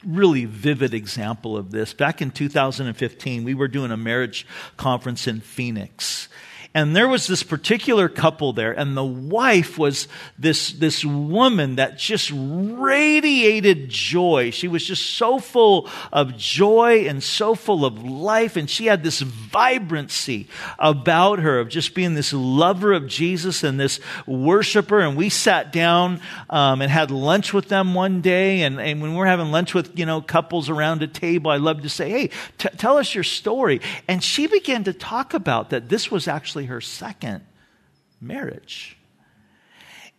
really 0.06 0.46
vivid 0.46 0.94
example 0.94 1.58
of 1.58 1.72
this. 1.72 1.94
Back 1.94 2.22
in 2.22 2.32
2015, 2.32 3.44
we 3.44 3.54
were 3.54 3.68
doing 3.68 3.92
a 3.92 3.98
marriage 3.98 4.46
conference 4.78 5.28
in 5.28 5.42
Phoenix. 5.42 6.28
And 6.76 6.96
there 6.96 7.08
was 7.08 7.28
this 7.28 7.44
particular 7.44 8.10
couple 8.10 8.52
there, 8.52 8.72
and 8.72 8.98
the 8.98 9.04
wife 9.04 9.78
was 9.78 10.08
this, 10.40 10.72
this 10.72 11.06
woman 11.06 11.76
that 11.76 12.00
just 12.00 12.32
radiated 12.34 13.90
joy. 13.90 14.50
She 14.50 14.68
was 14.68 14.84
just 14.84 15.12
so 15.12 15.38
full 15.38 15.88
of 16.12 16.36
joy 16.36 17.06
and 17.08 17.22
so 17.22 17.54
full 17.54 17.86
of 17.86 18.04
life, 18.04 18.56
and 18.56 18.68
she 18.68 18.88
had 18.88 19.04
this 19.04 19.22
vibrancy 19.22 20.48
about 20.80 21.38
her 21.40 21.60
of 21.60 21.70
just 21.70 21.94
being 21.94 22.16
this 22.16 22.34
lover 22.34 22.92
of 22.92 23.06
Jesus 23.06 23.64
and 23.64 23.80
this 23.80 24.00
worshiper. 24.26 25.00
And 25.00 25.16
we 25.16 25.30
sat 25.30 25.72
down 25.72 26.22
um, 26.50 26.82
and 26.82 26.92
had 26.92 27.12
lunch 27.12 27.54
with 27.54 27.68
them 27.68 27.94
one 27.94 28.22
day, 28.22 28.62
and, 28.64 28.82
and 28.82 29.00
when 29.00 29.14
we're 29.14 29.28
having 29.28 29.52
lunch 29.52 29.76
with, 29.76 30.00
you 30.00 30.08
know, 30.08 30.22
couples 30.22 30.70
around 30.70 31.04
a 31.04 31.08
table, 31.08 31.52
I 31.52 31.58
love 31.58 31.84
to 31.84 31.90
say, 31.90 32.10
hey, 32.10 32.30
t- 32.58 32.70
tell 32.78 32.98
us 32.98 33.14
your 33.14 33.24
story. 33.24 33.80
And 34.08 34.24
she 34.24 34.48
began 34.48 34.86
to 34.86 34.94
talk 34.94 35.36
about 35.36 35.70
that 35.70 35.90
this 35.90 36.10
was 36.10 36.28
actually 36.28 36.63
actually 36.64 36.68
her 36.68 36.82
second 36.82 37.42
marriage. 38.22 38.98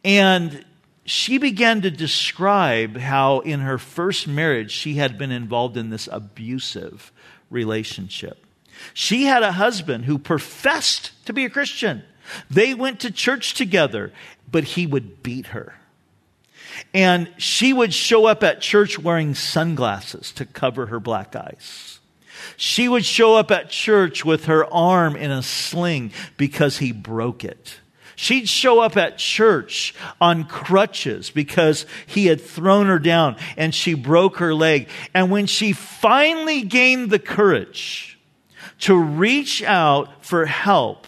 And 0.05 0.65
she 1.07 1.39
began 1.39 1.83
to 1.83 1.91
describe 1.91 2.97
how 2.97 3.41
in 3.41 3.61
her 3.61 3.79
first 3.79 4.27
marriage 4.27 4.71
she 4.71 4.95
had 4.95 5.19
been 5.19 5.31
involved 5.31 5.77
in 5.77 5.91
this 5.91 6.09
abusive 6.11 7.13
relationship. 7.51 8.45
She 8.93 9.25
had 9.25 9.43
a 9.43 9.53
husband 9.53 10.05
who 10.05 10.19
professed 10.19 11.13
to 11.27 11.33
be 11.33 11.45
a 11.45 11.51
Christian. 11.51 12.03
They 12.51 12.75
went 12.75 13.01
to 13.01 13.11
church 13.11 13.55
together, 13.55 14.13
but 14.51 14.65
he 14.65 14.87
would 14.87 15.23
beat 15.23 15.49
her. 15.49 15.75
And 16.93 17.29
she 17.39 17.73
would 17.73 17.95
show 17.95 18.27
up 18.27 18.43
at 18.43 18.61
church 18.61 18.99
wearing 18.99 19.35
sunglasses 19.35 20.33
to 20.33 20.45
cover 20.45 20.87
her 20.87 21.01
black 21.01 21.37
eyes. 21.37 22.01
She 22.57 22.89
would 22.89 23.05
show 23.05 23.35
up 23.35 23.51
at 23.51 23.71
church 23.71 24.25
with 24.25 24.47
her 24.47 24.65
arm 24.73 25.17
in 25.17 25.31
a 25.31 25.43
sling 25.43 26.13
because 26.37 26.79
he 26.79 26.93
broke 26.93 27.45
it. 27.45 27.81
She'd 28.17 28.49
show 28.49 28.81
up 28.81 28.97
at 28.97 29.19
church 29.19 29.95
on 30.21 30.45
crutches 30.45 31.31
because 31.31 31.85
he 32.07 32.27
had 32.27 32.41
thrown 32.41 32.87
her 32.87 32.99
down 32.99 33.37
and 33.57 33.75
she 33.75 33.95
broke 33.95 34.37
her 34.37 34.55
leg. 34.55 34.89
And 35.13 35.31
when 35.31 35.47
she 35.47 35.73
finally 35.73 36.63
gained 36.63 37.11
the 37.11 37.19
courage 37.19 38.19
to 38.81 38.97
reach 38.97 39.63
out 39.63 40.25
for 40.25 40.47
help, 40.47 41.07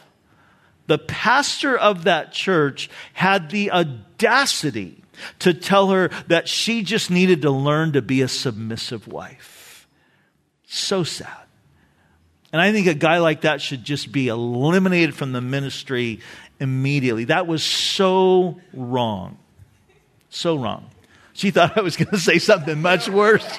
the 0.86 0.98
pastor 0.98 1.76
of 1.76 2.04
that 2.04 2.32
church 2.32 2.90
had 3.12 3.50
the 3.50 3.70
audacity 3.70 5.02
to 5.40 5.54
tell 5.54 5.90
her 5.90 6.10
that 6.28 6.48
she 6.48 6.82
just 6.82 7.10
needed 7.10 7.42
to 7.42 7.50
learn 7.50 7.92
to 7.92 8.02
be 8.02 8.20
a 8.22 8.28
submissive 8.28 9.08
wife. 9.08 9.55
So 10.66 11.04
sad. 11.04 11.30
And 12.52 12.60
I 12.60 12.72
think 12.72 12.86
a 12.86 12.94
guy 12.94 13.18
like 13.18 13.42
that 13.42 13.60
should 13.60 13.84
just 13.84 14.12
be 14.12 14.28
eliminated 14.28 15.14
from 15.14 15.32
the 15.32 15.40
ministry 15.40 16.20
immediately. 16.60 17.24
That 17.24 17.46
was 17.46 17.62
so 17.62 18.60
wrong. 18.72 19.38
So 20.30 20.56
wrong. 20.56 20.90
She 21.32 21.50
thought 21.50 21.76
I 21.76 21.82
was 21.82 21.96
going 21.96 22.10
to 22.10 22.18
say 22.18 22.38
something 22.38 22.80
much 22.80 23.08
worse. 23.08 23.46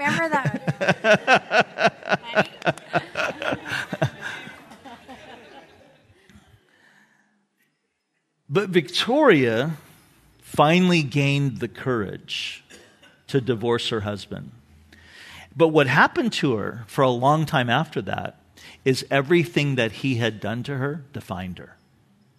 remember 0.00 0.28
that. 0.28 0.56
but 8.48 8.68
Victoria 8.68 9.76
finally 10.42 11.02
gained 11.02 11.60
the 11.60 11.68
courage 11.68 12.64
to 13.30 13.40
divorce 13.40 13.88
her 13.88 14.00
husband. 14.00 14.52
But 15.56 15.68
what 15.68 15.86
happened 15.86 16.32
to 16.34 16.56
her 16.56 16.84
for 16.86 17.02
a 17.02 17.10
long 17.10 17.46
time 17.46 17.68
after 17.68 18.00
that 18.02 18.36
is 18.84 19.04
everything 19.10 19.74
that 19.74 19.92
he 19.92 20.16
had 20.16 20.40
done 20.40 20.62
to 20.64 20.76
her 20.76 21.02
defined 21.12 21.58
her. 21.58 21.76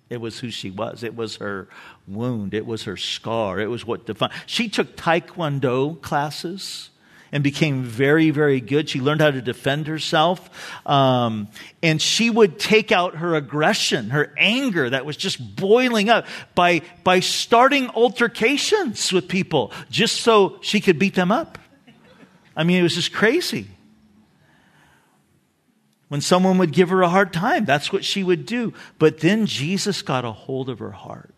It 0.10 0.20
was 0.20 0.40
who 0.40 0.52
she 0.52 0.70
was. 0.70 1.04
It 1.04 1.16
was 1.16 1.38
her 1.38 1.68
wound. 2.08 2.54
It 2.54 2.66
was 2.66 2.84
her 2.84 2.98
scar. 2.98 3.60
It 3.60 3.68
was 3.68 3.86
what 3.86 4.06
defined. 4.06 4.34
She 4.46 4.68
took 4.68 4.98
taekwondo 4.98 6.02
classes 6.02 6.90
and 7.32 7.44
became 7.44 7.84
very, 7.84 8.30
very 8.30 8.60
good. 8.60 8.90
She 8.90 9.00
learned 9.00 9.22
how 9.22 9.32
to 9.32 9.42
defend 9.42 9.88
herself. 9.88 10.50
Um, 10.86 11.48
and 11.82 12.02
she 12.02 12.30
would 12.30 12.60
take 12.60 12.92
out 12.92 13.16
her 13.16 13.36
aggression, 13.36 14.10
her 14.10 14.34
anger 14.38 14.90
that 14.90 15.06
was 15.06 15.18
just 15.18 15.56
boiling 15.56 16.10
up 16.10 16.26
by, 16.56 16.82
by 17.04 17.22
starting 17.22 17.90
altercations 17.90 19.14
with 19.14 19.28
people 19.28 19.72
just 19.90 20.22
so 20.22 20.58
she 20.62 20.82
could 20.82 21.00
beat 21.00 21.16
them 21.16 21.32
up. 21.32 21.58
I 22.56 22.64
mean, 22.64 22.80
it 22.80 22.84
was 22.84 22.96
just 22.96 23.14
crazy. 23.14 23.68
When 26.10 26.20
someone 26.20 26.58
would 26.58 26.74
give 26.74 26.90
her 26.90 27.02
a 27.02 27.10
hard 27.10 27.32
time, 27.32 27.64
that's 27.64 27.94
what 27.94 28.04
she 28.04 28.22
would 28.22 28.46
do. 28.46 28.74
But 29.00 29.20
then 29.20 29.46
Jesus 29.46 30.02
got 30.02 30.26
a 30.26 30.32
hold 30.34 30.70
of 30.70 30.80
her 30.80 30.92
heart. 30.92 31.31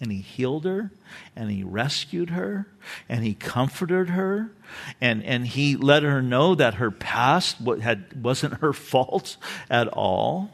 And 0.00 0.10
he 0.10 0.18
healed 0.18 0.64
her 0.64 0.90
and 1.36 1.50
he 1.50 1.62
rescued 1.62 2.30
her 2.30 2.66
and 3.08 3.24
he 3.24 3.34
comforted 3.34 4.10
her 4.10 4.50
and, 5.00 5.22
and 5.24 5.46
he 5.46 5.76
let 5.76 6.02
her 6.02 6.22
know 6.22 6.54
that 6.54 6.74
her 6.74 6.90
past 6.90 7.58
had, 7.80 8.22
wasn't 8.22 8.54
her 8.60 8.72
fault 8.72 9.36
at 9.70 9.88
all. 9.88 10.50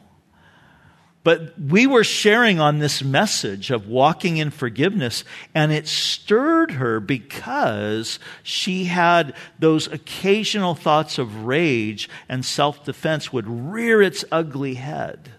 But 1.23 1.59
we 1.59 1.85
were 1.85 2.03
sharing 2.03 2.59
on 2.59 2.79
this 2.79 3.03
message 3.03 3.69
of 3.69 3.87
walking 3.87 4.37
in 4.37 4.49
forgiveness, 4.49 5.23
and 5.53 5.71
it 5.71 5.87
stirred 5.87 6.71
her 6.71 6.99
because 6.99 8.17
she 8.41 8.85
had 8.85 9.35
those 9.59 9.85
occasional 9.85 10.73
thoughts 10.73 11.19
of 11.19 11.45
rage 11.45 12.09
and 12.27 12.43
self 12.43 12.83
defense 12.83 13.31
would 13.31 13.47
rear 13.47 14.01
its 14.01 14.25
ugly 14.31 14.73
head. 14.73 15.29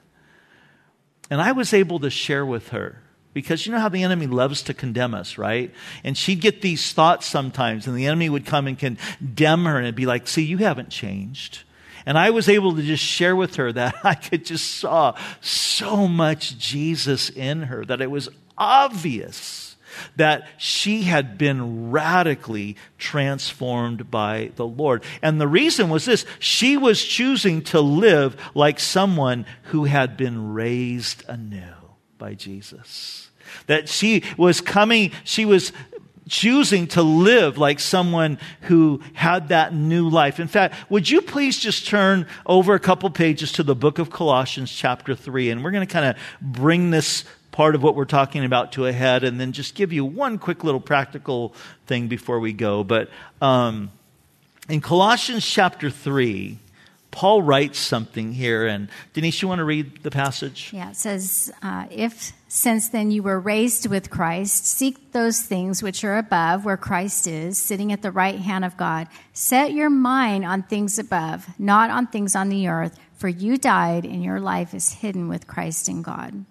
And 1.29 1.41
I 1.41 1.51
was 1.51 1.75
able 1.75 1.99
to 1.99 2.11
share 2.11 2.47
with 2.47 2.69
her 2.69 3.03
because 3.35 3.67
you 3.67 3.73
know 3.73 3.81
how 3.81 3.89
the 3.89 4.03
enemy 4.03 4.27
loves 4.27 4.63
to 4.63 4.75
condemn 4.75 5.15
us, 5.15 5.39
right? 5.39 5.73
And 6.05 6.17
she'd 6.17 6.41
get 6.41 6.63
these 6.63 6.93
thoughts 6.93 7.27
sometimes, 7.27 7.87
and 7.87 7.97
the 7.97 8.07
enemy 8.07 8.29
would 8.29 8.47
come 8.47 8.67
and 8.67 8.79
condemn 8.79 9.65
her, 9.65 9.79
and 9.79 9.95
be 9.97 10.07
like, 10.07 10.29
see, 10.29 10.43
you 10.43 10.59
haven't 10.59 10.91
changed. 10.91 11.63
And 12.05 12.19
I 12.19 12.31
was 12.31 12.49
able 12.49 12.75
to 12.75 12.83
just 12.83 13.05
share 13.05 13.37
with 13.37 13.57
her 13.57 13.73
that 13.73 13.95
I 14.05 14.15
could 14.15 14.45
just 14.45 14.77
saw 14.77 15.17
so 15.41 16.07
much 16.07 16.59
Jesus 16.59 17.31
in 17.31 17.65
her, 17.65 17.85
that 17.85 18.01
it 18.01 18.11
was 18.11 18.29
obvious 18.59 19.77
that 20.17 20.49
she 20.57 21.03
had 21.03 21.37
been 21.37 21.91
radically 21.91 22.77
transformed 22.99 24.11
by 24.11 24.51
the 24.57 24.67
Lord. 24.67 25.05
And 25.21 25.41
the 25.41 25.49
reason 25.49 25.91
was 25.91 26.07
this 26.07 26.25
she 26.39 26.79
was 26.79 27.05
choosing 27.05 27.63
to 27.65 27.81
live 27.81 28.37
like 28.55 28.81
someone 28.81 29.45
who 29.65 29.85
had 29.85 30.17
been 30.17 30.55
raised 30.55 31.25
anew 31.29 31.82
by 32.23 32.35
Jesus. 32.35 33.31
That 33.67 33.89
she 33.89 34.23
was 34.39 34.61
coming, 34.61 35.11
she 35.25 35.45
was 35.45 35.73
choosing 36.29 36.87
to 36.87 37.03
live 37.03 37.59
like 37.59 37.81
someone 37.81 38.39
who 38.63 39.03
had 39.13 39.49
that 39.49 39.75
new 39.75 40.09
life. 40.09 40.39
In 40.39 40.47
fact, 40.47 40.89
would 40.89 41.11
you 41.11 41.21
please 41.21 41.59
just 41.59 41.89
turn 41.89 42.29
over 42.47 42.75
a 42.75 42.79
couple 42.79 43.11
pages 43.11 43.51
to 43.53 43.65
the 43.65 43.75
book 43.75 43.99
of 43.99 44.11
Colossians, 44.11 44.73
chapter 44.73 45.17
3, 45.17 45.51
and 45.51 45.65
we're 45.65 45.73
going 45.73 45.85
to 45.85 45.93
kind 45.93 46.07
of 46.07 46.17
bring 46.41 46.93
this 46.93 47.25
part 47.51 47.75
of 47.75 47.83
what 47.83 47.97
we're 47.97 48.05
talking 48.05 48.45
about 48.45 48.71
to 48.73 48.87
a 48.87 48.93
head 48.93 49.25
and 49.25 49.41
then 49.41 49.51
just 49.51 49.75
give 49.75 49.93
you 49.93 50.05
one 50.05 50.39
quick 50.39 50.63
little 50.63 50.81
practical 50.81 51.57
thing 51.89 52.07
before 52.07 52.39
we 52.39 52.53
go. 52.53 52.85
But 52.85 53.11
um, 53.41 53.91
in 54.69 54.81
Colossians 54.81 55.45
chapter 55.45 55.91
3, 55.91 56.57
Paul 57.13 57.43
writes 57.43 57.79
something 57.79 58.33
here, 58.33 58.67
and 58.67 58.89
Denise, 59.13 59.43
you 59.43 59.47
want 59.47 59.61
to 59.61 59.65
read 59.65 60.03
the 60.03 60.11
passage? 60.11 60.71
Yeah, 60.73 60.91
it 60.91 60.97
says, 60.97 61.53
uh, 61.63 61.87
If 61.91 62.33
since 62.49 62.89
then 62.89 63.11
you 63.11 63.23
were 63.23 63.39
raised 63.39 63.87
with 63.87 64.11
Christ, 64.11 64.67
seek 64.67 65.13
those 65.13 65.41
things 65.41 65.83
which 65.83 66.03
are 66.05 66.17
above, 66.17 66.65
where 66.65 66.79
Christ 66.79 67.27
is, 67.27 67.59
sitting 67.59 67.93
at 67.93 68.03
the 68.03 68.11
right 68.11 68.39
hand 68.39 68.65
of 68.65 68.77
God. 68.77 69.09
Set 69.35 69.73
your 69.73 69.91
mind 69.91 70.45
on 70.45 70.63
things 70.63 70.99
above, 70.99 71.47
not 71.59 71.91
on 71.91 72.07
things 72.07 72.35
on 72.35 72.49
the 72.49 72.67
earth, 72.67 72.99
for 73.15 73.29
you 73.29 73.57
died, 73.57 74.05
and 74.05 74.25
your 74.25 74.41
life 74.41 74.75
is 74.75 74.95
hidden 74.95 75.29
with 75.29 75.47
Christ 75.47 75.89
in 75.89 76.03
God. 76.03 76.45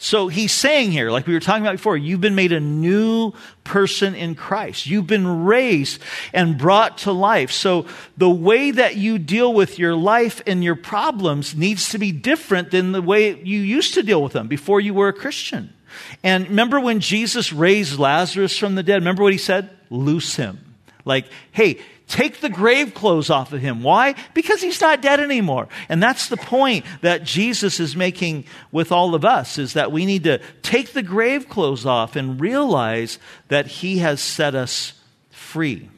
So 0.00 0.28
he's 0.28 0.52
saying 0.52 0.92
here, 0.92 1.10
like 1.10 1.26
we 1.26 1.34
were 1.34 1.40
talking 1.40 1.64
about 1.64 1.72
before, 1.72 1.96
you've 1.96 2.20
been 2.20 2.36
made 2.36 2.52
a 2.52 2.60
new 2.60 3.32
person 3.64 4.14
in 4.14 4.36
Christ. 4.36 4.86
You've 4.86 5.08
been 5.08 5.44
raised 5.44 6.00
and 6.32 6.56
brought 6.56 6.98
to 6.98 7.10
life. 7.10 7.50
So 7.50 7.84
the 8.16 8.30
way 8.30 8.70
that 8.70 8.96
you 8.96 9.18
deal 9.18 9.52
with 9.52 9.76
your 9.76 9.96
life 9.96 10.40
and 10.46 10.62
your 10.62 10.76
problems 10.76 11.56
needs 11.56 11.88
to 11.90 11.98
be 11.98 12.12
different 12.12 12.70
than 12.70 12.92
the 12.92 13.02
way 13.02 13.42
you 13.42 13.58
used 13.60 13.94
to 13.94 14.04
deal 14.04 14.22
with 14.22 14.32
them 14.32 14.46
before 14.46 14.80
you 14.80 14.94
were 14.94 15.08
a 15.08 15.12
Christian. 15.12 15.74
And 16.22 16.48
remember 16.48 16.78
when 16.78 17.00
Jesus 17.00 17.52
raised 17.52 17.98
Lazarus 17.98 18.56
from 18.56 18.76
the 18.76 18.84
dead? 18.84 18.96
Remember 18.96 19.24
what 19.24 19.32
he 19.32 19.38
said? 19.38 19.68
Loose 19.90 20.36
him. 20.36 20.76
Like, 21.04 21.26
hey, 21.50 21.80
Take 22.08 22.40
the 22.40 22.48
grave 22.48 22.94
clothes 22.94 23.28
off 23.28 23.52
of 23.52 23.60
him. 23.60 23.82
Why? 23.82 24.14
Because 24.32 24.62
he's 24.62 24.80
not 24.80 25.02
dead 25.02 25.20
anymore. 25.20 25.68
And 25.90 26.02
that's 26.02 26.28
the 26.28 26.38
point 26.38 26.86
that 27.02 27.22
Jesus 27.22 27.80
is 27.80 27.94
making 27.94 28.46
with 28.72 28.90
all 28.90 29.14
of 29.14 29.26
us 29.26 29.58
is 29.58 29.74
that 29.74 29.92
we 29.92 30.06
need 30.06 30.24
to 30.24 30.40
take 30.62 30.94
the 30.94 31.02
grave 31.02 31.50
clothes 31.50 31.84
off 31.84 32.16
and 32.16 32.40
realize 32.40 33.18
that 33.48 33.66
he 33.66 33.98
has 33.98 34.22
set 34.22 34.54
us 34.54 34.94
free. 35.30 35.90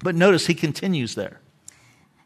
But 0.00 0.14
notice 0.14 0.46
he 0.46 0.54
continues 0.54 1.16
there. 1.16 1.40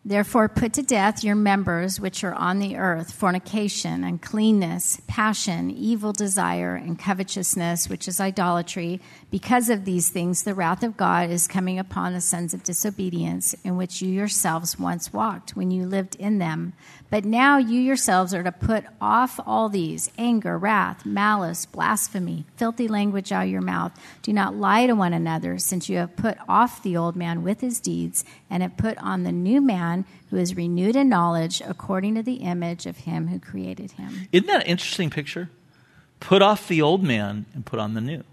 Therefore, 0.04 0.48
put 0.48 0.72
to 0.72 0.82
death 0.82 1.22
your 1.22 1.36
members 1.36 2.00
which 2.00 2.24
are 2.24 2.34
on 2.34 2.58
the 2.58 2.76
earth 2.76 3.12
fornication, 3.12 4.02
uncleanness, 4.02 5.00
passion, 5.06 5.70
evil 5.70 6.12
desire, 6.12 6.74
and 6.74 6.98
covetousness, 6.98 7.88
which 7.88 8.08
is 8.08 8.18
idolatry. 8.20 9.00
Because 9.30 9.70
of 9.70 9.84
these 9.84 10.08
things, 10.08 10.42
the 10.42 10.56
wrath 10.56 10.82
of 10.82 10.96
God 10.96 11.30
is 11.30 11.46
coming 11.46 11.78
upon 11.78 12.14
the 12.14 12.20
sons 12.20 12.52
of 12.52 12.64
disobedience, 12.64 13.54
in 13.62 13.76
which 13.76 14.02
you 14.02 14.10
yourselves 14.10 14.76
once 14.76 15.12
walked 15.12 15.54
when 15.54 15.70
you 15.70 15.86
lived 15.86 16.16
in 16.16 16.38
them. 16.38 16.72
But 17.08 17.24
now 17.24 17.58
you 17.58 17.78
yourselves 17.78 18.34
are 18.34 18.42
to 18.42 18.50
put 18.50 18.84
off 19.00 19.38
all 19.46 19.68
these 19.68 20.10
anger, 20.18 20.58
wrath, 20.58 21.06
malice, 21.06 21.64
blasphemy, 21.64 22.44
filthy 22.56 22.88
language 22.88 23.30
out 23.30 23.44
of 23.44 23.50
your 23.50 23.60
mouth. 23.60 23.92
Do 24.22 24.32
not 24.32 24.56
lie 24.56 24.88
to 24.88 24.94
one 24.94 25.12
another, 25.12 25.58
since 25.58 25.88
you 25.88 25.98
have 25.98 26.16
put 26.16 26.38
off 26.48 26.82
the 26.82 26.96
old 26.96 27.14
man 27.14 27.44
with 27.44 27.60
his 27.60 27.78
deeds, 27.78 28.24
and 28.50 28.64
have 28.64 28.76
put 28.76 28.98
on 28.98 29.22
the 29.22 29.30
new 29.30 29.60
man 29.60 29.91
who 30.30 30.36
is 30.36 30.56
renewed 30.56 30.96
in 30.96 31.08
knowledge 31.08 31.62
according 31.64 32.14
to 32.16 32.22
the 32.22 32.36
image 32.36 32.86
of 32.86 32.98
him 32.98 33.28
who 33.28 33.38
created 33.38 33.92
him. 33.92 34.28
Isn't 34.32 34.46
that 34.46 34.62
an 34.62 34.66
interesting 34.66 35.10
picture? 35.10 35.50
Put 36.20 36.42
off 36.42 36.68
the 36.68 36.82
old 36.82 37.02
man 37.02 37.46
and 37.54 37.64
put 37.64 37.78
on 37.78 37.94
the 37.94 38.00
new. 38.00 38.24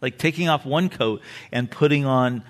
Like 0.00 0.18
taking 0.18 0.48
off 0.48 0.64
one 0.64 0.88
coat 0.88 1.22
and 1.52 1.70
putting 1.70 2.04
on 2.04 2.42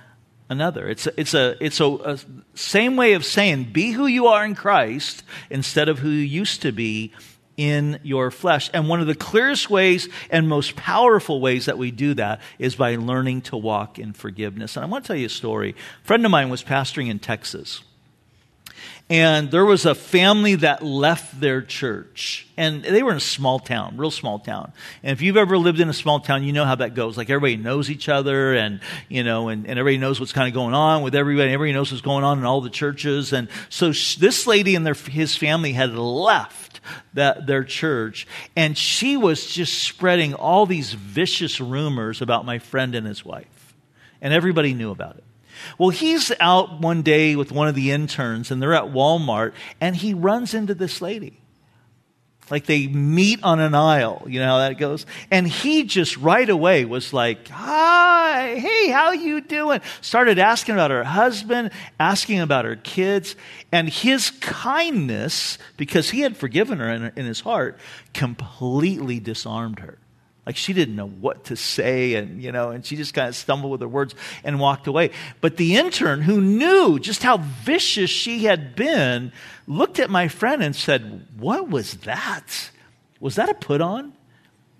another. 0.48 0.88
It's 0.88 1.06
a, 1.06 1.20
it's 1.20 1.34
a, 1.34 1.56
it's 1.64 1.80
a, 1.80 1.86
a, 1.86 2.18
same 2.54 2.96
way 2.96 3.14
of 3.14 3.24
saying 3.24 3.64
be 3.72 3.90
who 3.90 4.06
you 4.06 4.26
are 4.28 4.44
in 4.44 4.54
Christ 4.54 5.22
instead 5.50 5.88
of 5.88 5.98
who 5.98 6.08
you 6.08 6.22
used 6.22 6.62
to 6.62 6.72
be 6.72 7.12
in 7.56 7.98
your 8.02 8.30
flesh. 8.30 8.70
And 8.72 8.88
one 8.88 9.00
of 9.00 9.06
the 9.06 9.14
clearest 9.14 9.70
ways 9.70 10.08
and 10.30 10.48
most 10.48 10.76
powerful 10.76 11.40
ways 11.40 11.66
that 11.66 11.78
we 11.78 11.90
do 11.90 12.14
that 12.14 12.40
is 12.58 12.76
by 12.76 12.96
learning 12.96 13.42
to 13.42 13.56
walk 13.56 13.98
in 13.98 14.12
forgiveness. 14.12 14.76
And 14.76 14.84
I 14.84 14.88
want 14.88 15.04
to 15.04 15.08
tell 15.08 15.16
you 15.16 15.26
a 15.26 15.30
story. 15.30 15.74
A 16.02 16.06
friend 16.06 16.24
of 16.24 16.30
mine 16.30 16.48
was 16.48 16.62
pastoring 16.62 17.08
in 17.08 17.18
Texas. 17.18 17.82
And 19.08 19.52
there 19.52 19.64
was 19.64 19.86
a 19.86 19.94
family 19.94 20.56
that 20.56 20.82
left 20.82 21.40
their 21.40 21.62
church. 21.62 22.48
And 22.56 22.82
they 22.82 23.04
were 23.04 23.12
in 23.12 23.16
a 23.16 23.20
small 23.20 23.60
town, 23.60 23.96
real 23.96 24.10
small 24.10 24.40
town. 24.40 24.72
And 25.04 25.12
if 25.12 25.22
you've 25.22 25.36
ever 25.36 25.56
lived 25.56 25.78
in 25.78 25.88
a 25.88 25.92
small 25.92 26.18
town, 26.18 26.42
you 26.42 26.52
know 26.52 26.64
how 26.64 26.74
that 26.74 26.94
goes. 26.94 27.16
Like 27.16 27.30
everybody 27.30 27.56
knows 27.56 27.88
each 27.88 28.08
other 28.08 28.54
and, 28.54 28.80
you 29.08 29.22
know, 29.22 29.48
and, 29.48 29.64
and 29.66 29.78
everybody 29.78 29.98
knows 29.98 30.18
what's 30.18 30.32
kind 30.32 30.48
of 30.48 30.54
going 30.54 30.74
on 30.74 31.02
with 31.02 31.14
everybody. 31.14 31.52
Everybody 31.52 31.72
knows 31.72 31.92
what's 31.92 32.02
going 32.02 32.24
on 32.24 32.38
in 32.38 32.44
all 32.44 32.60
the 32.60 32.70
churches. 32.70 33.32
And 33.32 33.48
so 33.68 33.92
sh- 33.92 34.16
this 34.16 34.46
lady 34.46 34.74
and 34.74 34.84
their, 34.84 34.94
his 34.94 35.36
family 35.36 35.72
had 35.72 35.94
left 35.94 36.80
that, 37.14 37.46
their 37.46 37.62
church. 37.62 38.26
And 38.56 38.76
she 38.76 39.16
was 39.16 39.46
just 39.46 39.84
spreading 39.84 40.34
all 40.34 40.66
these 40.66 40.92
vicious 40.94 41.60
rumors 41.60 42.22
about 42.22 42.44
my 42.44 42.58
friend 42.58 42.96
and 42.96 43.06
his 43.06 43.24
wife. 43.24 43.74
And 44.20 44.34
everybody 44.34 44.74
knew 44.74 44.90
about 44.90 45.16
it. 45.16 45.24
Well, 45.78 45.90
he's 45.90 46.32
out 46.40 46.80
one 46.80 47.02
day 47.02 47.36
with 47.36 47.52
one 47.52 47.68
of 47.68 47.74
the 47.74 47.90
interns, 47.90 48.50
and 48.50 48.60
they're 48.60 48.74
at 48.74 48.92
Walmart, 48.92 49.52
and 49.80 49.96
he 49.96 50.14
runs 50.14 50.54
into 50.54 50.74
this 50.74 51.00
lady. 51.00 51.40
Like 52.50 52.66
they 52.66 52.86
meet 52.86 53.42
on 53.42 53.58
an 53.58 53.74
aisle, 53.74 54.24
you 54.28 54.38
know 54.38 54.46
how 54.46 54.58
that 54.58 54.78
goes? 54.78 55.04
And 55.30 55.48
he 55.48 55.82
just 55.82 56.16
right 56.16 56.48
away 56.48 56.84
was 56.84 57.12
like, 57.12 57.48
Hi, 57.48 58.54
hey, 58.56 58.88
how 58.90 59.12
you 59.12 59.40
doing? 59.40 59.80
Started 60.00 60.38
asking 60.38 60.76
about 60.76 60.92
her 60.92 61.02
husband, 61.02 61.70
asking 61.98 62.40
about 62.40 62.64
her 62.64 62.76
kids. 62.76 63.34
And 63.72 63.88
his 63.88 64.30
kindness, 64.40 65.58
because 65.76 66.10
he 66.10 66.20
had 66.20 66.36
forgiven 66.36 66.78
her 66.78 66.88
in, 66.88 67.12
in 67.16 67.26
his 67.26 67.40
heart, 67.40 67.78
completely 68.14 69.18
disarmed 69.18 69.80
her. 69.80 69.98
Like 70.46 70.56
she 70.56 70.72
didn't 70.72 70.94
know 70.94 71.08
what 71.08 71.44
to 71.46 71.56
say, 71.56 72.14
and 72.14 72.40
you 72.40 72.52
know, 72.52 72.70
and 72.70 72.86
she 72.86 72.94
just 72.94 73.12
kind 73.12 73.28
of 73.28 73.34
stumbled 73.34 73.72
with 73.72 73.80
her 73.80 73.88
words 73.88 74.14
and 74.44 74.60
walked 74.60 74.86
away. 74.86 75.10
But 75.40 75.56
the 75.56 75.76
intern, 75.76 76.22
who 76.22 76.40
knew 76.40 77.00
just 77.00 77.24
how 77.24 77.38
vicious 77.38 78.10
she 78.10 78.44
had 78.44 78.76
been, 78.76 79.32
looked 79.66 79.98
at 79.98 80.08
my 80.08 80.28
friend 80.28 80.62
and 80.62 80.74
said, 80.74 81.26
What 81.36 81.68
was 81.68 81.94
that? 81.94 82.70
Was 83.18 83.34
that 83.34 83.48
a 83.48 83.54
put 83.54 83.80
on? 83.80 84.12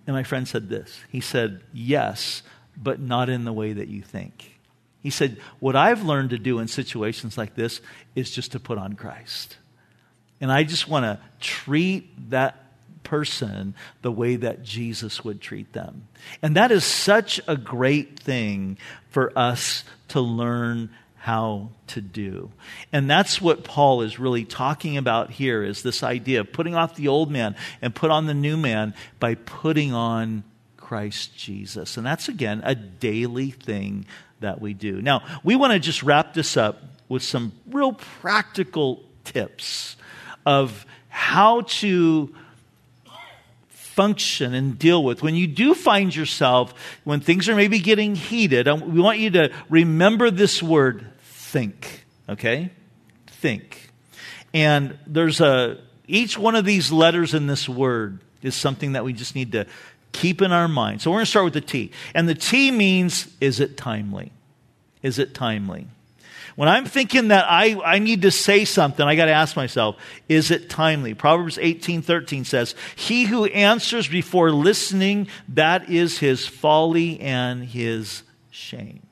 And 0.06 0.14
my 0.14 0.22
friend 0.22 0.46
said 0.46 0.68
this. 0.68 1.00
He 1.10 1.20
said, 1.20 1.62
Yes, 1.72 2.44
but 2.76 3.00
not 3.00 3.28
in 3.28 3.44
the 3.44 3.52
way 3.52 3.72
that 3.72 3.88
you 3.88 4.02
think. 4.02 4.60
He 5.02 5.10
said, 5.10 5.38
What 5.58 5.74
I've 5.74 6.04
learned 6.04 6.30
to 6.30 6.38
do 6.38 6.60
in 6.60 6.68
situations 6.68 7.36
like 7.36 7.56
this 7.56 7.80
is 8.14 8.30
just 8.30 8.52
to 8.52 8.60
put 8.60 8.78
on 8.78 8.92
Christ. 8.92 9.56
And 10.40 10.52
I 10.52 10.62
just 10.62 10.86
want 10.86 11.04
to 11.04 11.18
treat 11.40 12.30
that 12.30 12.65
person 13.07 13.74
the 14.02 14.11
way 14.11 14.34
that 14.34 14.64
Jesus 14.64 15.24
would 15.24 15.40
treat 15.40 15.72
them. 15.72 16.09
And 16.42 16.57
that 16.57 16.72
is 16.72 16.84
such 16.84 17.40
a 17.46 17.57
great 17.57 18.18
thing 18.18 18.76
for 19.11 19.32
us 19.38 19.84
to 20.09 20.20
learn 20.20 20.90
how 21.14 21.70
to 21.86 22.00
do. 22.00 22.50
And 22.92 23.09
that's 23.09 23.40
what 23.40 23.64
Paul 23.64 24.02
is 24.02 24.18
really 24.18 24.44
talking 24.44 24.96
about 24.96 25.30
here 25.30 25.62
is 25.62 25.82
this 25.82 26.02
idea 26.02 26.40
of 26.40 26.52
putting 26.52 26.74
off 26.74 26.96
the 26.96 27.09
old 27.09 27.30
man 27.30 27.54
and 27.80 27.94
put 27.94 28.11
on 28.11 28.26
the 28.26 28.34
new 28.34 28.57
man 28.57 28.92
by 29.20 29.36
putting 29.36 29.92
on 29.92 30.42
Christ 30.76 31.36
Jesus. 31.36 31.96
And 31.96 32.04
that's, 32.04 32.28
again, 32.28 32.61
a 32.64 32.74
daily 32.74 33.50
thing 33.52 34.07
that 34.40 34.61
we 34.61 34.74
do. 34.74 35.00
Now, 35.00 35.22
we 35.44 35.57
want 35.57 35.72
to 35.72 35.78
just 35.78 36.02
wrap 36.02 36.34
this 36.34 36.57
up 36.57 36.82
with 37.09 37.22
some 37.22 37.52
real 37.70 37.92
practical 37.92 39.02
tips 39.24 39.96
of 40.44 40.86
how 41.09 41.62
to 41.62 42.34
function 43.97 44.53
and 44.53 44.78
deal 44.78 45.03
with. 45.03 45.22
When 45.22 45.34
you 45.34 45.47
do 45.47 45.74
find 45.74 46.14
yourself, 46.14 46.74
when 47.05 47.20
things 47.20 47.49
are 47.49 47.57
maybe 47.57 47.78
getting 47.78 48.14
heated, 48.14 48.68
um, 48.68 48.94
we 48.94 49.01
want 49.01 49.18
you 49.18 49.30
to 49.30 49.53
remember 49.70 50.30
this 50.30 50.62
word 50.62 51.07
think, 51.22 52.05
okay? 52.28 52.70
Think. 53.26 53.90
And 54.53 54.99
there's 55.07 55.40
a, 55.40 55.78
each 56.07 56.38
one 56.38 56.55
of 56.55 56.66
these 56.66 56.92
letters 56.92 57.32
in 57.32 57.47
this 57.47 57.68
word 57.68 58.20
is 58.42 58.55
something 58.55 58.92
that 58.92 59.03
we 59.03 59.14
just 59.14 59.34
need 59.34 59.53
to 59.53 59.66
keep 60.12 60.42
in 60.42 60.53
our 60.53 60.68
mind. 60.68 61.01
So 61.01 61.11
we're 61.11 61.16
going 61.16 61.24
to 61.24 61.30
start 61.30 61.44
with 61.44 61.55
the 61.55 61.61
T. 61.62 61.90
And 62.14 62.28
the 62.28 62.34
T 62.34 62.70
means, 62.70 63.34
is 63.40 63.61
it 63.61 63.78
timely? 63.78 64.30
Is 65.03 65.18
it 65.18 65.34
timely? 65.34 65.86
When 66.57 66.70
I'm 66.70 66.86
thinking 66.86 67.28
that 67.28 67.44
I, 67.48 67.78
I 67.84 67.98
need 67.98 68.22
to 68.22 68.30
say 68.30 68.64
something, 68.64 69.07
I 69.07 69.14
got 69.14 69.26
to 69.26 69.32
ask 69.32 69.57
myself, 69.57 69.96
is 70.26 70.50
it 70.50 70.70
timely? 70.70 71.12
Proverbs 71.12 71.59
18 71.61 72.00
13 72.00 72.44
says, 72.46 72.74
He 72.96 73.24
who 73.24 73.44
answers 73.44 74.09
before 74.09 74.50
listening, 74.50 75.28
that 75.50 75.90
is 75.90 76.18
his 76.18 76.46
folly 76.46 77.20
and 77.20 77.62
his 77.62 78.22
shame. 78.50 79.02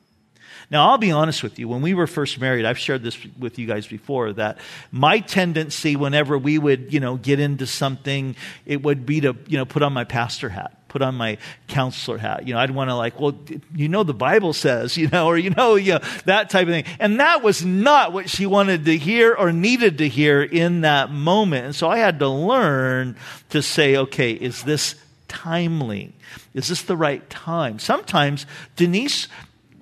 Now, 0.71 0.89
I'll 0.89 0.97
be 0.97 1.11
honest 1.11 1.43
with 1.43 1.59
you. 1.59 1.67
When 1.67 1.83
we 1.83 1.93
were 1.93 2.07
first 2.07 2.41
married, 2.41 2.65
I've 2.65 2.79
shared 2.79 3.03
this 3.03 3.15
with 3.37 3.59
you 3.59 3.67
guys 3.67 3.85
before, 3.85 4.33
that 4.33 4.57
my 4.91 5.19
tendency 5.19 5.95
whenever 5.95 6.39
we 6.39 6.57
would, 6.57 6.91
you 6.91 6.99
know, 6.99 7.15
get 7.15 7.39
into 7.39 7.67
something, 7.67 8.35
it 8.65 8.81
would 8.81 9.05
be 9.05 9.21
to, 9.21 9.35
you 9.47 9.59
know, 9.59 9.65
put 9.65 9.83
on 9.83 9.93
my 9.93 10.03
pastor 10.03 10.49
hat 10.49 10.84
put 10.95 11.01
on 11.01 11.15
my 11.15 11.37
counselor 11.67 12.17
hat. 12.17 12.47
You 12.47 12.53
know, 12.53 12.59
I'd 12.61 12.71
want 12.71 12.89
to 12.89 12.95
like, 12.95 13.19
well, 13.19 13.37
you 13.75 13.89
know, 13.89 14.03
the 14.03 14.13
Bible 14.13 14.53
says, 14.53 14.95
you 14.95 15.09
know, 15.09 15.27
or 15.27 15.37
you 15.37 15.49
know, 15.49 15.75
you 15.75 15.95
know, 15.95 15.99
that 16.23 16.49
type 16.49 16.69
of 16.69 16.73
thing. 16.73 16.85
And 17.01 17.19
that 17.19 17.43
was 17.43 17.65
not 17.65 18.13
what 18.13 18.29
she 18.29 18.45
wanted 18.45 18.85
to 18.85 18.97
hear 18.97 19.33
or 19.33 19.51
needed 19.51 19.97
to 19.97 20.07
hear 20.07 20.41
in 20.41 20.81
that 20.81 21.11
moment. 21.11 21.65
And 21.65 21.75
so 21.75 21.89
I 21.89 21.97
had 21.97 22.19
to 22.19 22.29
learn 22.29 23.17
to 23.49 23.61
say, 23.61 23.97
okay, 23.97 24.31
is 24.31 24.63
this 24.63 24.95
timely? 25.27 26.13
Is 26.53 26.69
this 26.69 26.83
the 26.83 26.95
right 26.95 27.29
time? 27.29 27.77
Sometimes 27.77 28.45
Denise 28.77 29.27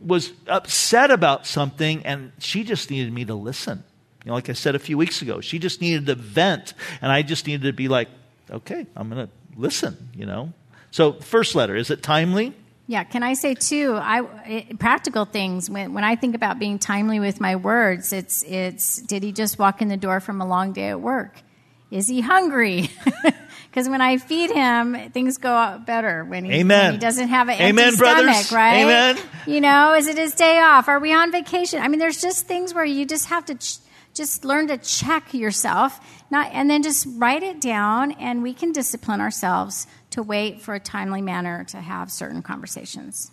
was 0.04 0.32
upset 0.48 1.12
about 1.12 1.46
something 1.46 2.04
and 2.08 2.32
she 2.40 2.64
just 2.64 2.90
needed 2.90 3.14
me 3.14 3.24
to 3.26 3.36
listen. 3.36 3.84
You 4.26 4.30
know, 4.30 4.34
like 4.34 4.50
I 4.50 4.54
said 4.54 4.74
a 4.74 4.80
few 4.80 4.98
weeks 4.98 5.22
ago, 5.22 5.42
she 5.42 5.60
just 5.60 5.80
needed 5.80 6.08
to 6.08 6.16
vent 6.16 6.74
and 7.04 7.12
I 7.12 7.22
just 7.22 7.46
needed 7.46 7.68
to 7.68 7.74
be 7.74 7.88
like, 7.88 8.10
okay, 8.50 8.88
I'm 8.96 9.12
going 9.12 9.28
to 9.28 9.34
listen, 9.56 10.10
you 10.16 10.26
know. 10.26 10.54
So, 10.94 11.14
first 11.14 11.56
letter, 11.56 11.76
is 11.76 11.90
it 11.90 12.04
timely? 12.04 12.54
Yeah, 12.86 13.04
can 13.04 13.24
I 13.24 13.34
say 13.34 13.56
too? 13.56 13.96
I 14.00 14.22
it, 14.46 14.78
practical 14.78 15.26
things 15.26 15.68
when 15.68 15.96
when 15.96 16.04
I 16.04 16.16
think 16.16 16.36
about 16.36 16.60
being 16.60 16.78
timely 16.78 17.20
with 17.20 17.42
my 17.42 17.56
words, 17.56 18.14
it's 18.14 18.44
it's 18.44 19.02
did 19.02 19.24
he 19.24 19.32
just 19.32 19.58
walk 19.58 19.82
in 19.82 19.88
the 19.88 19.98
door 19.98 20.20
from 20.20 20.40
a 20.40 20.46
long 20.46 20.72
day 20.72 20.90
at 20.90 21.02
work? 21.02 21.42
Is 21.90 22.08
he 22.08 22.22
hungry? 22.22 22.92
Because 23.70 23.90
when 23.90 24.02
I 24.02 24.18
feed 24.18 24.52
him, 24.52 25.10
things 25.10 25.40
go 25.40 25.82
better 25.84 26.24
when 26.24 26.46
he, 26.46 26.60
Amen. 26.60 26.86
When 26.86 26.94
he 26.94 27.00
doesn't 27.00 27.30
have 27.30 27.50
an 27.50 27.60
Amen, 27.60 27.86
empty 27.86 27.98
brothers. 27.98 28.46
stomach, 28.46 28.52
right? 28.52 28.84
Amen. 28.84 29.18
You 29.48 29.62
know, 29.62 29.96
is 29.96 30.06
it 30.06 30.16
his 30.16 30.36
day 30.36 30.60
off? 30.60 30.88
Are 30.88 31.00
we 31.00 31.12
on 31.12 31.32
vacation? 31.32 31.82
I 31.82 31.88
mean, 31.88 32.00
there's 32.00 32.22
just 32.22 32.46
things 32.46 32.72
where 32.72 32.86
you 32.86 33.08
just 33.08 33.30
have 33.30 33.46
to. 33.46 33.56
Ch- 33.56 33.80
just 34.14 34.46
learn 34.46 34.68
to 34.68 34.78
check 34.78 35.34
yourself 35.34 36.00
not, 36.30 36.50
and 36.54 36.70
then 36.70 36.84
just 36.84 37.08
write 37.18 37.44
it 37.44 37.60
down 37.60 38.12
and 38.14 38.44
we 38.44 38.54
can 38.54 38.72
discipline 38.72 39.20
ourselves 39.20 39.88
to 40.14 40.24
wait 40.24 40.62
for 40.62 40.74
a 40.74 40.80
timely 40.80 41.22
manner 41.22 41.64
to 41.66 41.78
have 41.78 42.12
certain 42.12 42.42
conversations. 42.42 43.32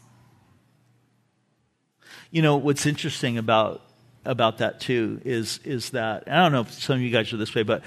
You 2.31 2.43
know 2.43 2.57
what's 2.57 2.87
interesting 2.87 3.39
about 3.39 3.83
about 4.25 4.59
that 4.59 4.81
too 4.81 5.19
is 5.25 5.59
is 5.65 5.91
that 5.91 6.25
i 6.27 6.37
don't 6.37 6.53
know 6.53 6.61
if 6.61 6.71
some 6.71 6.97
of 6.97 7.01
you 7.01 7.09
guys 7.09 7.33
are 7.33 7.39
this 7.39 7.55
way 7.55 7.63
but 7.63 7.83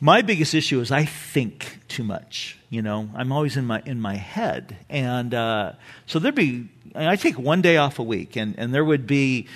my 0.00 0.22
biggest 0.22 0.54
issue 0.54 0.80
is 0.80 0.90
i 0.90 1.04
think 1.04 1.80
too 1.86 2.02
much 2.02 2.58
you 2.70 2.82
know? 2.82 3.10
I'm 3.14 3.32
always 3.32 3.56
in 3.56 3.66
my 3.66 3.82
in 3.84 4.00
my 4.00 4.14
head. 4.14 4.76
And 4.88 5.34
uh, 5.34 5.72
so 6.06 6.18
there'd 6.18 6.34
be 6.34 6.68
i 6.94 7.16
take 7.16 7.38
one 7.38 7.60
day 7.60 7.76
off 7.76 7.98
a 7.98 8.02
week 8.02 8.36
and 8.36 8.58
and 8.58 8.72
there 8.72 8.84
would 8.84 9.06
be 9.06 9.46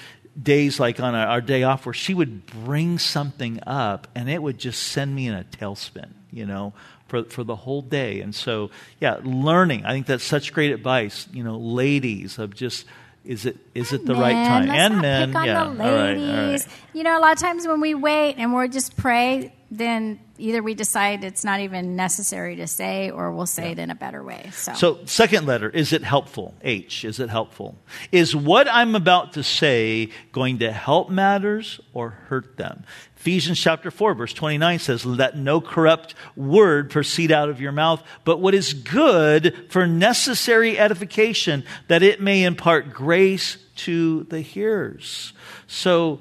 days 0.40 0.78
like 0.78 1.00
on 1.00 1.14
our, 1.14 1.40
day 1.40 1.62
off 1.62 1.86
where 1.86 1.92
she 1.92 2.12
would 2.12 2.44
bring 2.46 2.98
something 2.98 3.60
up 3.66 4.08
and 4.16 4.28
it 4.28 4.42
would 4.42 4.58
just 4.58 4.82
send 4.82 5.14
me 5.14 5.28
in 5.28 5.34
a 5.34 5.44
tailspin, 5.44 6.10
you 6.32 6.44
know, 6.44 6.72
for, 7.14 7.30
for 7.30 7.44
the 7.44 7.56
whole 7.56 7.82
day. 7.82 8.20
And 8.20 8.34
so, 8.34 8.70
yeah, 9.00 9.20
learning. 9.22 9.84
I 9.84 9.92
think 9.92 10.06
that's 10.06 10.24
such 10.24 10.52
great 10.52 10.72
advice, 10.72 11.28
you 11.32 11.44
know, 11.44 11.58
ladies, 11.58 12.38
of 12.38 12.54
just 12.54 12.86
is 13.24 13.46
it 13.46 13.56
is 13.74 13.92
it 13.92 14.04
the 14.04 14.12
men, 14.12 14.22
right 14.22 14.32
time? 14.32 14.66
Let's 14.66 14.78
and 14.78 15.00
men, 15.00 15.28
pick 15.30 15.36
on 15.36 15.46
yeah, 15.46 15.64
the 15.64 15.70
ladies. 15.70 15.80
all 15.80 15.96
right, 15.96 16.38
all 16.38 16.50
right. 16.50 16.66
You 16.92 17.02
know, 17.04 17.18
a 17.18 17.20
lot 17.20 17.32
of 17.32 17.38
times 17.38 17.66
when 17.66 17.80
we 17.80 17.94
wait 17.94 18.34
and 18.36 18.52
we're 18.52 18.68
just 18.68 18.96
pray, 18.96 19.54
then 19.70 20.20
either 20.36 20.62
we 20.62 20.74
decide 20.74 21.24
it's 21.24 21.44
not 21.44 21.60
even 21.60 21.96
necessary 21.96 22.56
to 22.56 22.66
say, 22.66 23.10
or 23.10 23.32
we'll 23.32 23.46
say 23.46 23.66
yeah. 23.66 23.72
it 23.72 23.78
in 23.78 23.90
a 23.90 23.94
better 23.94 24.22
way. 24.22 24.50
So. 24.52 24.74
so, 24.74 25.04
second 25.06 25.46
letter 25.46 25.70
is 25.70 25.92
it 25.92 26.02
helpful? 26.02 26.54
H 26.62 27.04
is 27.04 27.18
it 27.18 27.30
helpful? 27.30 27.78
Is 28.12 28.36
what 28.36 28.68
I'm 28.70 28.94
about 28.94 29.32
to 29.34 29.42
say 29.42 30.10
going 30.32 30.58
to 30.58 30.70
help 30.70 31.08
matters 31.08 31.80
or 31.94 32.10
hurt 32.10 32.56
them? 32.56 32.84
Ephesians 33.24 33.58
chapter 33.58 33.90
4, 33.90 34.12
verse 34.12 34.34
29 34.34 34.78
says, 34.80 35.06
Let 35.06 35.34
no 35.34 35.58
corrupt 35.58 36.14
word 36.36 36.90
proceed 36.90 37.32
out 37.32 37.48
of 37.48 37.58
your 37.58 37.72
mouth, 37.72 38.02
but 38.22 38.38
what 38.38 38.52
is 38.52 38.74
good 38.74 39.70
for 39.70 39.86
necessary 39.86 40.78
edification, 40.78 41.64
that 41.88 42.02
it 42.02 42.20
may 42.20 42.44
impart 42.44 42.92
grace 42.92 43.56
to 43.76 44.24
the 44.24 44.42
hearers. 44.42 45.32
So, 45.66 46.20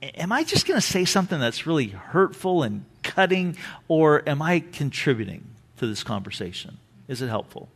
am 0.00 0.30
I 0.30 0.44
just 0.44 0.64
going 0.64 0.78
to 0.78 0.86
say 0.86 1.04
something 1.04 1.40
that's 1.40 1.66
really 1.66 1.88
hurtful 1.88 2.62
and 2.62 2.84
cutting, 3.02 3.56
or 3.88 4.22
am 4.28 4.40
I 4.42 4.60
contributing 4.60 5.44
to 5.78 5.88
this 5.88 6.04
conversation? 6.04 6.78
Is 7.08 7.20
it 7.20 7.26
helpful? 7.26 7.68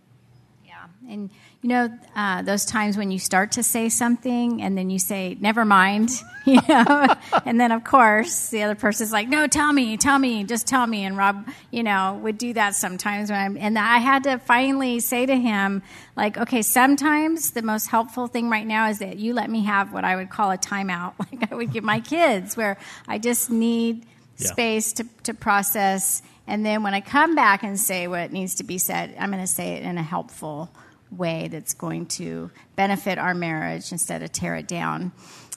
Yeah. 0.65 0.85
And 1.09 1.31
you 1.65 1.71
know, 1.71 1.89
uh, 2.15 2.43
those 2.43 2.67
times 2.67 2.99
when 2.99 3.11
you 3.11 3.19
start 3.19 3.53
to 3.53 3.63
say 3.63 3.89
something 3.89 4.61
and 4.61 4.77
then 4.77 4.91
you 4.91 4.99
say, 4.99 5.35
never 5.41 5.65
mind, 5.65 6.11
you 6.45 6.61
know, 6.69 7.07
and 7.47 7.59
then 7.59 7.73
of 7.73 7.83
course 7.83 8.51
the 8.51 8.63
other 8.63 8.75
person's 8.75 9.13
like, 9.13 9.31
no, 9.31 9.47
tell 9.47 9.73
me, 9.73 9.97
tell 9.97 10.19
me, 10.19 10.45
just 10.45 10.67
tell 10.67 10.87
me. 10.87 11.07
And 11.07 11.17
Rob, 11.17 11.49
you 11.71 11.83
know, 11.83 12.21
would 12.23 12.37
do 12.37 12.53
that 12.53 12.75
sometimes 12.75 13.31
when 13.31 13.41
I'm, 13.41 13.57
and 13.57 13.79
I 13.79 13.97
had 13.97 14.25
to 14.25 14.37
finally 14.37 15.01
say 15.01 15.25
to 15.25 15.35
him, 15.35 15.83
like, 16.17 16.37
okay, 16.37 16.61
sometimes 16.61 17.53
the 17.53 17.63
most 17.63 17.87
helpful 17.87 18.27
thing 18.27 18.51
right 18.51 18.67
now 18.67 18.91
is 18.91 18.99
that 18.99 19.17
you 19.17 19.33
let 19.33 19.49
me 19.49 19.65
have 19.65 19.91
what 19.91 20.05
I 20.05 20.17
would 20.17 20.29
call 20.29 20.51
a 20.51 20.59
timeout, 20.59 21.15
like 21.19 21.51
I 21.51 21.55
would 21.55 21.73
give 21.73 21.83
my 21.83 22.01
kids, 22.01 22.59
where 22.59 22.77
I 23.09 23.17
just 23.17 23.49
need 23.49 24.05
yeah. 24.37 24.49
space 24.49 24.93
to, 24.93 25.07
to 25.23 25.33
process. 25.33 26.21
And 26.47 26.67
then 26.67 26.83
when 26.83 26.93
I 26.93 27.01
come 27.01 27.35
back 27.35 27.63
and 27.63 27.81
say 27.81 28.07
what 28.07 28.33
needs 28.33 28.57
to 28.57 28.65
be 28.65 28.77
said, 28.77 29.17
I'm 29.19 29.31
going 29.31 29.43
to 29.43 29.47
say 29.47 29.77
it 29.77 29.83
in 29.83 29.97
a 29.97 30.03
helpful 30.03 30.69
way 31.17 31.49
that's 31.49 31.75
going 31.75 32.07
to 32.07 32.51
benefit 32.77 33.19
our 33.19 33.35
marriage 33.35 33.93
instead 33.93 34.23
of 34.23 34.33
tear 34.33 34.57
it 34.57 34.69
down. 34.69 35.13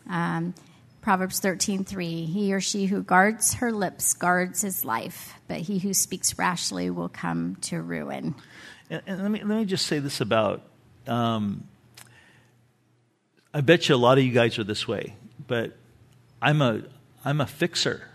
Um, 0.09 0.53
Proverbs 1.01 1.39
13:3 1.39 2.25
He 2.25 2.53
or 2.53 2.59
she 2.59 2.85
who 2.85 3.01
guards 3.01 3.55
her 3.55 3.71
lips 3.71 4.13
guards 4.13 4.61
his 4.61 4.83
life, 4.83 5.33
but 5.47 5.57
he 5.61 5.79
who 5.79 5.93
speaks 5.93 6.37
rashly 6.37 6.89
will 6.89 7.09
come 7.09 7.55
to 7.61 7.81
ruin. 7.81 8.35
And, 8.89 9.01
and 9.07 9.21
let 9.21 9.31
me 9.31 9.39
let 9.39 9.57
me 9.59 9.65
just 9.65 9.87
say 9.87 9.99
this 9.99 10.19
about 10.19 10.63
um, 11.07 11.63
I 13.53 13.61
bet 13.61 13.87
you 13.87 13.95
a 13.95 13.97
lot 13.97 14.17
of 14.17 14.23
you 14.23 14.31
guys 14.31 14.59
are 14.59 14.63
this 14.63 14.87
way, 14.87 15.15
but 15.47 15.75
I'm 16.41 16.61
a 16.61 16.83
I'm 17.23 17.41
a 17.41 17.47
fixer. 17.47 18.07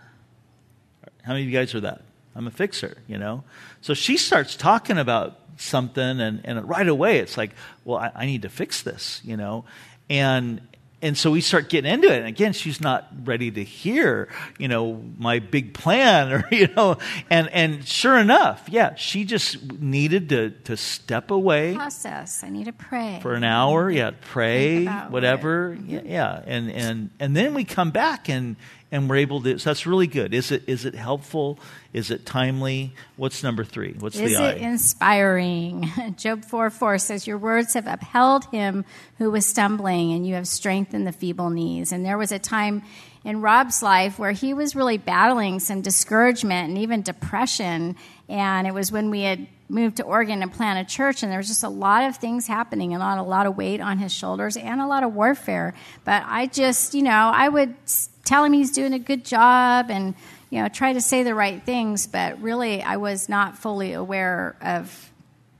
How 1.23 1.33
many 1.33 1.45
of 1.45 1.49
you 1.49 1.57
guys 1.57 1.73
are 1.73 1.81
that? 1.81 2.01
I'm 2.35 2.47
a 2.47 2.51
fixer, 2.51 2.97
you 3.07 3.17
know? 3.17 3.43
So 3.81 3.93
she 3.93 4.17
starts 4.17 4.55
talking 4.55 4.97
about 4.97 5.39
something 5.57 6.19
and, 6.19 6.41
and 6.43 6.67
right 6.67 6.87
away 6.87 7.19
it's 7.19 7.37
like 7.37 7.51
well 7.85 7.97
I, 7.97 8.11
I, 8.15 8.25
need 8.25 8.43
to 8.43 8.49
fix 8.49 8.81
this 8.81 9.21
you 9.23 9.37
know? 9.37 9.65
And 10.09 10.61
and 11.01 11.17
so 11.17 11.31
we 11.31 11.41
start 11.41 11.67
getting 11.67 11.91
into 11.91 12.07
it. 12.07 12.19
And 12.19 12.27
again 12.27 12.53
she's 12.53 12.79
not 12.79 13.07
ready 13.25 13.51
to 13.51 13.63
hear 13.63 14.29
you 14.57 14.67
know 14.67 15.01
my 15.17 15.39
big 15.39 15.73
plan 15.73 16.31
or 16.33 16.47
you 16.51 16.67
know? 16.75 16.97
And 17.29 17.49
and 17.49 17.87
sure 17.87 18.17
enough 18.17 18.65
yeah 18.69 18.95
she 18.95 19.25
just 19.25 19.71
needed 19.73 20.29
to 20.29 20.51
to 20.65 20.77
step 20.77 21.31
away 21.31 21.75
process. 21.75 22.43
I 22.43 22.49
need 22.49 22.65
to 22.65 22.73
pray. 22.73 23.19
for 23.21 23.33
an 23.33 23.43
hour. 23.43 23.89
Yeah 23.89 24.11
pray 24.21 24.85
whatever. 24.85 25.75
Mm-hmm. 25.75 25.89
Yeah, 25.89 26.01
yeah. 26.05 26.41
And 26.45 26.71
and 26.71 27.09
and 27.19 27.35
then 27.35 27.53
we 27.53 27.63
come 27.63 27.91
back 27.91 28.29
and 28.29 28.55
and 28.93 29.09
we're 29.09 29.15
able 29.15 29.41
to. 29.41 29.57
So 29.57 29.71
that's 29.71 29.87
really 29.87 30.05
good. 30.05 30.35
Is 30.35 30.51
it 30.51 30.63
is 30.67 30.85
it 30.85 30.93
helpful? 30.93 31.57
Is 31.93 32.11
it 32.11 32.27
timely? 32.27 32.93
What's 33.15 33.41
number 33.41 33.63
three? 33.63 33.95
What's 33.97 34.17
is 34.17 34.37
the 34.37 34.43
I? 34.43 34.51
it 34.51 34.61
inspiring? 34.61 35.89
Job 36.17 36.45
four 36.45 36.69
four 36.69 36.99
says, 36.99 37.25
"Your 37.25 37.39
words 37.39 37.73
have 37.73 37.87
upheld 37.87 38.45
him 38.45 38.85
who 39.17 39.31
was 39.31 39.47
stumbling, 39.47 40.13
and 40.13 40.27
you 40.27 40.35
have 40.35 40.47
strengthened 40.47 41.07
the 41.07 41.11
feeble 41.11 41.49
knees." 41.49 41.91
And 41.91 42.05
there 42.05 42.19
was 42.19 42.31
a 42.31 42.37
time 42.37 42.83
in 43.25 43.41
Rob's 43.41 43.81
life 43.81 44.19
where 44.19 44.31
he 44.31 44.53
was 44.53 44.75
really 44.75 44.99
battling 44.99 45.59
some 45.59 45.81
discouragement 45.81 46.69
and 46.69 46.77
even 46.77 47.01
depression, 47.01 47.95
and 48.29 48.67
it 48.67 48.75
was 48.75 48.91
when 48.91 49.09
we 49.09 49.23
had 49.23 49.47
moved 49.73 49.97
to 49.97 50.03
Oregon 50.03 50.41
and 50.41 50.53
plant 50.53 50.79
a 50.79 50.89
church, 50.89 51.23
and 51.23 51.31
there 51.31 51.39
was 51.39 51.47
just 51.47 51.63
a 51.63 51.69
lot 51.69 52.03
of 52.03 52.17
things 52.17 52.47
happening 52.47 52.93
and 52.93 53.01
a 53.01 53.05
lot, 53.05 53.17
a 53.17 53.23
lot 53.23 53.45
of 53.45 53.57
weight 53.57 53.81
on 53.81 53.97
his 53.97 54.13
shoulders 54.13 54.55
and 54.55 54.79
a 54.79 54.87
lot 54.87 55.03
of 55.03 55.13
warfare. 55.13 55.73
But 56.05 56.23
I 56.25 56.45
just, 56.45 56.93
you 56.93 57.01
know, 57.01 57.31
I 57.33 57.49
would 57.49 57.75
tell 58.23 58.43
him 58.43 58.53
he's 58.53 58.71
doing 58.71 58.93
a 58.93 58.99
good 58.99 59.25
job 59.25 59.89
and, 59.89 60.13
you 60.49 60.61
know, 60.61 60.69
try 60.69 60.93
to 60.93 61.01
say 61.01 61.23
the 61.23 61.35
right 61.35 61.61
things, 61.63 62.07
but 62.07 62.41
really 62.41 62.81
I 62.81 62.97
was 62.97 63.27
not 63.27 63.57
fully 63.57 63.93
aware 63.93 64.55
of 64.61 65.11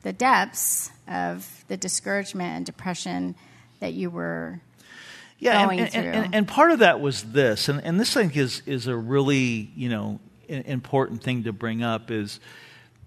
the 0.04 0.14
depths 0.14 0.92
of 1.08 1.66
the 1.68 1.76
discouragement 1.76 2.58
and 2.58 2.66
depression 2.66 3.36
that 3.80 3.94
you 3.94 4.10
were 4.10 4.62
yeah, 5.40 5.66
going 5.66 5.80
and, 5.82 5.92
through. 5.92 6.02
and, 6.02 6.26
and, 6.26 6.36
and 6.36 6.48
part 6.48 6.72
of 6.72 6.80
that 6.80 7.02
was 7.02 7.24
this, 7.24 7.68
and, 7.68 7.84
and 7.84 8.00
this 8.00 8.16
I 8.16 8.22
think 8.22 8.38
is, 8.38 8.62
is 8.66 8.88
a 8.88 8.96
really, 8.96 9.72
you 9.76 9.90
know, 9.90 10.20
important 10.48 11.24
thing 11.24 11.44
to 11.44 11.54
bring 11.54 11.84
up 11.84 12.12
is 12.12 12.40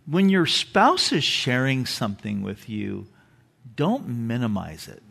when 0.06 0.28
your 0.28 0.46
spouse 0.46 1.12
is 1.12 1.24
sharing 1.24 1.86
something 1.86 2.42
with 2.42 2.68
you, 2.68 3.06
don't 3.74 4.08
minimize 4.08 4.88
it. 4.88 5.02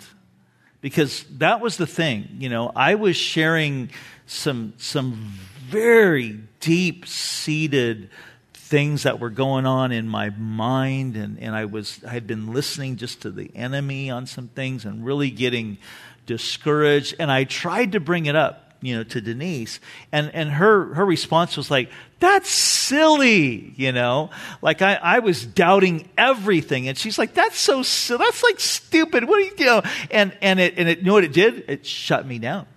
Because 0.82 1.24
that 1.38 1.62
was 1.62 1.78
the 1.78 1.88
thing, 1.88 2.28
you 2.39 2.50
know, 2.50 2.72
I 2.76 2.96
was 2.96 3.16
sharing 3.16 3.89
some 4.28 4.74
some 4.78 5.34
very 5.68 6.39
deep 6.60 7.08
seated 7.08 8.10
things 8.54 9.04
that 9.04 9.20
were 9.20 9.30
going 9.30 9.66
on 9.66 9.91
in 9.91 10.08
my 10.08 10.30
mind 10.32 11.16
and, 11.16 11.39
and 11.39 11.56
I 11.56 11.66
was 11.66 12.04
I 12.04 12.10
had 12.10 12.28
been 12.28 12.54
listening 12.54 12.96
just 12.98 13.22
to 13.22 13.32
the 13.32 13.52
enemy 13.56 14.10
on 14.10 14.26
some 14.26 14.48
things 14.48 14.86
and 14.86 15.06
really 15.06 15.30
getting 15.30 15.78
discouraged 16.26 17.16
and 17.20 17.32
I 17.32 17.43
tried 17.43 17.91
to 17.91 18.00
bring 18.00 18.26
it 18.26 18.36
up 18.36 18.64
you 18.82 18.96
know, 18.96 19.04
to 19.04 19.22
Denise. 19.22 19.80
And, 20.12 20.30
and 20.34 20.50
her, 20.50 20.94
her 20.94 21.06
response 21.06 21.58
was 21.58 21.72
like, 21.72 21.90
that's 22.20 22.50
silly, 22.50 23.74
you 23.76 23.92
know? 23.92 24.30
Like 24.62 24.82
I, 24.82 24.96
I 24.96 25.20
was 25.20 25.46
doubting 25.46 26.10
everything. 26.18 26.88
And 26.88 26.98
she's 26.98 27.18
like, 27.18 27.34
that's 27.34 27.58
so 27.58 27.84
silly. 27.84 28.20
That's 28.20 28.44
like 28.44 28.60
stupid. 28.60 29.26
What 29.26 29.38
do 29.40 29.44
you, 29.44 29.52
you 29.58 29.66
know? 29.66 29.82
And, 30.12 30.38
and 30.42 30.60
it, 30.60 30.76
and 30.78 30.88
it, 30.90 31.00
you 31.00 31.06
know 31.06 31.14
what 31.14 31.24
it 31.24 31.34
did? 31.34 31.66
It 31.68 31.86
shut 31.86 32.26
me 32.26 32.40
down. 32.40 32.68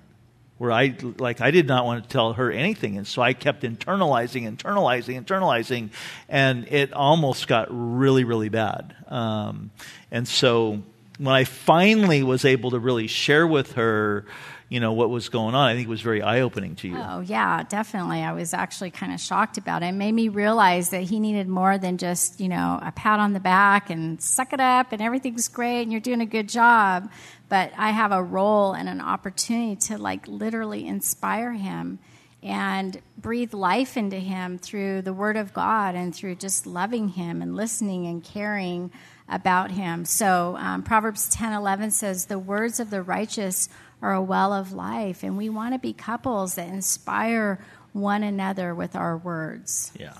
Where 0.59 0.73
I, 0.73 0.97
like, 1.19 1.41
I 1.41 1.53
did 1.53 1.69
not 1.69 1.85
want 1.85 2.03
to 2.03 2.09
tell 2.09 2.33
her 2.33 2.51
anything. 2.51 2.97
And 2.97 3.07
so 3.07 3.23
I 3.23 3.33
kept 3.33 3.63
internalizing, 3.63 4.43
internalizing, 4.53 5.25
internalizing. 5.25 5.91
And 6.29 6.67
it 6.67 6.93
almost 6.93 7.47
got 7.47 7.69
really, 7.71 8.25
really 8.25 8.49
bad. 8.49 8.97
Um, 9.07 9.71
and 10.11 10.27
so 10.27 10.83
when 11.19 11.35
I 11.35 11.45
finally 11.45 12.25
was 12.25 12.45
able 12.45 12.73
to 12.73 12.81
really 12.81 13.07
share 13.07 13.47
with 13.47 13.75
her, 13.75 14.27
you 14.69 14.81
know 14.81 14.93
what 14.93 15.09
was 15.09 15.29
going 15.29 15.55
on. 15.55 15.69
I 15.69 15.75
think 15.75 15.87
it 15.87 15.91
was 15.91 16.03
very 16.03 16.21
eye 16.21 16.41
opening 16.41 16.77
to 16.77 16.89
you. 16.89 16.97
Oh 16.97 17.21
yeah, 17.21 17.63
definitely. 17.63 18.23
I 18.23 18.33
was 18.33 18.53
actually 18.53 18.91
kind 18.91 19.13
of 19.13 19.21
shocked 19.21 19.57
about 19.57 19.83
it. 19.83 19.87
It 19.87 19.93
made 19.93 20.13
me 20.13 20.29
realize 20.29 20.91
that 20.91 21.03
he 21.03 21.21
needed 21.21 21.49
more 21.49 21.79
than 21.79 21.97
just 21.97 22.41
you 22.41 22.49
know 22.49 22.79
a 22.83 22.93
pat 22.93 23.19
on 23.19 23.33
the 23.33 23.41
back 23.41 23.89
and 23.89 24.21
suck 24.21 24.53
it 24.53 24.61
up 24.61 24.93
and 24.93 25.01
everything's 25.01 25.49
great 25.49 25.83
and 25.83 25.93
you're 25.93 26.01
doing 26.01 26.21
a 26.21 26.27
good 26.27 26.49
job. 26.49 27.11
But 27.49 27.73
I 27.79 27.91
have 27.91 28.13
a 28.13 28.23
role 28.23 28.75
and 28.75 28.89
an 28.89 29.01
opportunity 29.01 29.77
to 29.87 29.97
like 29.97 30.29
literally 30.29 30.87
inspire 30.87 31.53
him 31.53 31.99
and 32.43 33.01
breathe 33.17 33.55
life 33.55 33.97
into 33.97 34.17
him 34.17 34.59
through 34.59 35.03
the 35.03 35.13
Word 35.13 35.37
of 35.37 35.53
God 35.53 35.95
and 35.95 36.15
through 36.15 36.37
just 36.37 36.67
loving 36.67 37.09
him 37.09 37.43
and 37.43 37.57
listening 37.57 38.07
and 38.07 38.23
caring 38.23 38.93
about 39.29 39.71
him. 39.71 40.05
So 40.05 40.57
um, 40.59 40.83
Proverbs 40.83 41.29
ten 41.29 41.53
eleven 41.53 41.91
says, 41.91 42.27
"The 42.27 42.39
words 42.39 42.81
of 42.81 42.91
the 42.91 43.03
righteous." 43.03 43.69
Are 44.03 44.15
a 44.15 44.23
well 44.23 44.53
of 44.53 44.73
life. 44.73 45.23
And 45.23 45.37
we 45.37 45.49
want 45.49 45.75
to 45.75 45.79
be 45.79 45.93
couples 45.93 46.55
that 46.55 46.69
inspire 46.69 47.59
one 47.93 48.23
another 48.23 48.75
with 48.75 48.95
our 48.97 49.17
words. 49.17 49.93
Yeah. 49.99 50.15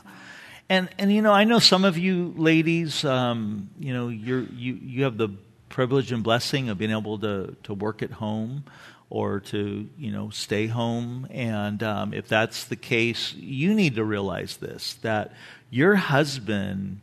And, 0.69 0.89
and 0.99 1.13
you 1.13 1.23
know, 1.23 1.33
I 1.33 1.45
know 1.45 1.61
some 1.61 1.85
of 1.85 1.97
you 1.97 2.35
ladies, 2.37 3.05
um, 3.05 3.71
you 3.79 3.95
know, 3.95 4.09
you're, 4.09 4.43
you, 4.43 4.75
you 4.75 5.05
have 5.05 5.17
the 5.17 5.31
privilege 5.69 6.13
and 6.13 6.23
blessing 6.23 6.69
of 6.69 6.79
being 6.79 6.91
able 6.91 7.19
to, 7.21 7.57
to 7.63 7.75
work 7.75 8.03
at 8.03 8.11
home 8.11 8.65
or 9.11 9.41
to, 9.41 9.89
you 9.99 10.13
know, 10.13 10.29
stay 10.31 10.67
home. 10.67 11.27
And 11.31 11.83
um, 11.83 12.13
if 12.13 12.29
that's 12.29 12.65
the 12.65 12.77
case, 12.77 13.33
you 13.35 13.73
need 13.73 13.95
to 13.95 14.05
realize 14.05 14.59
this 14.59 14.95
that 15.03 15.33
your 15.71 15.95
husband 15.95 17.01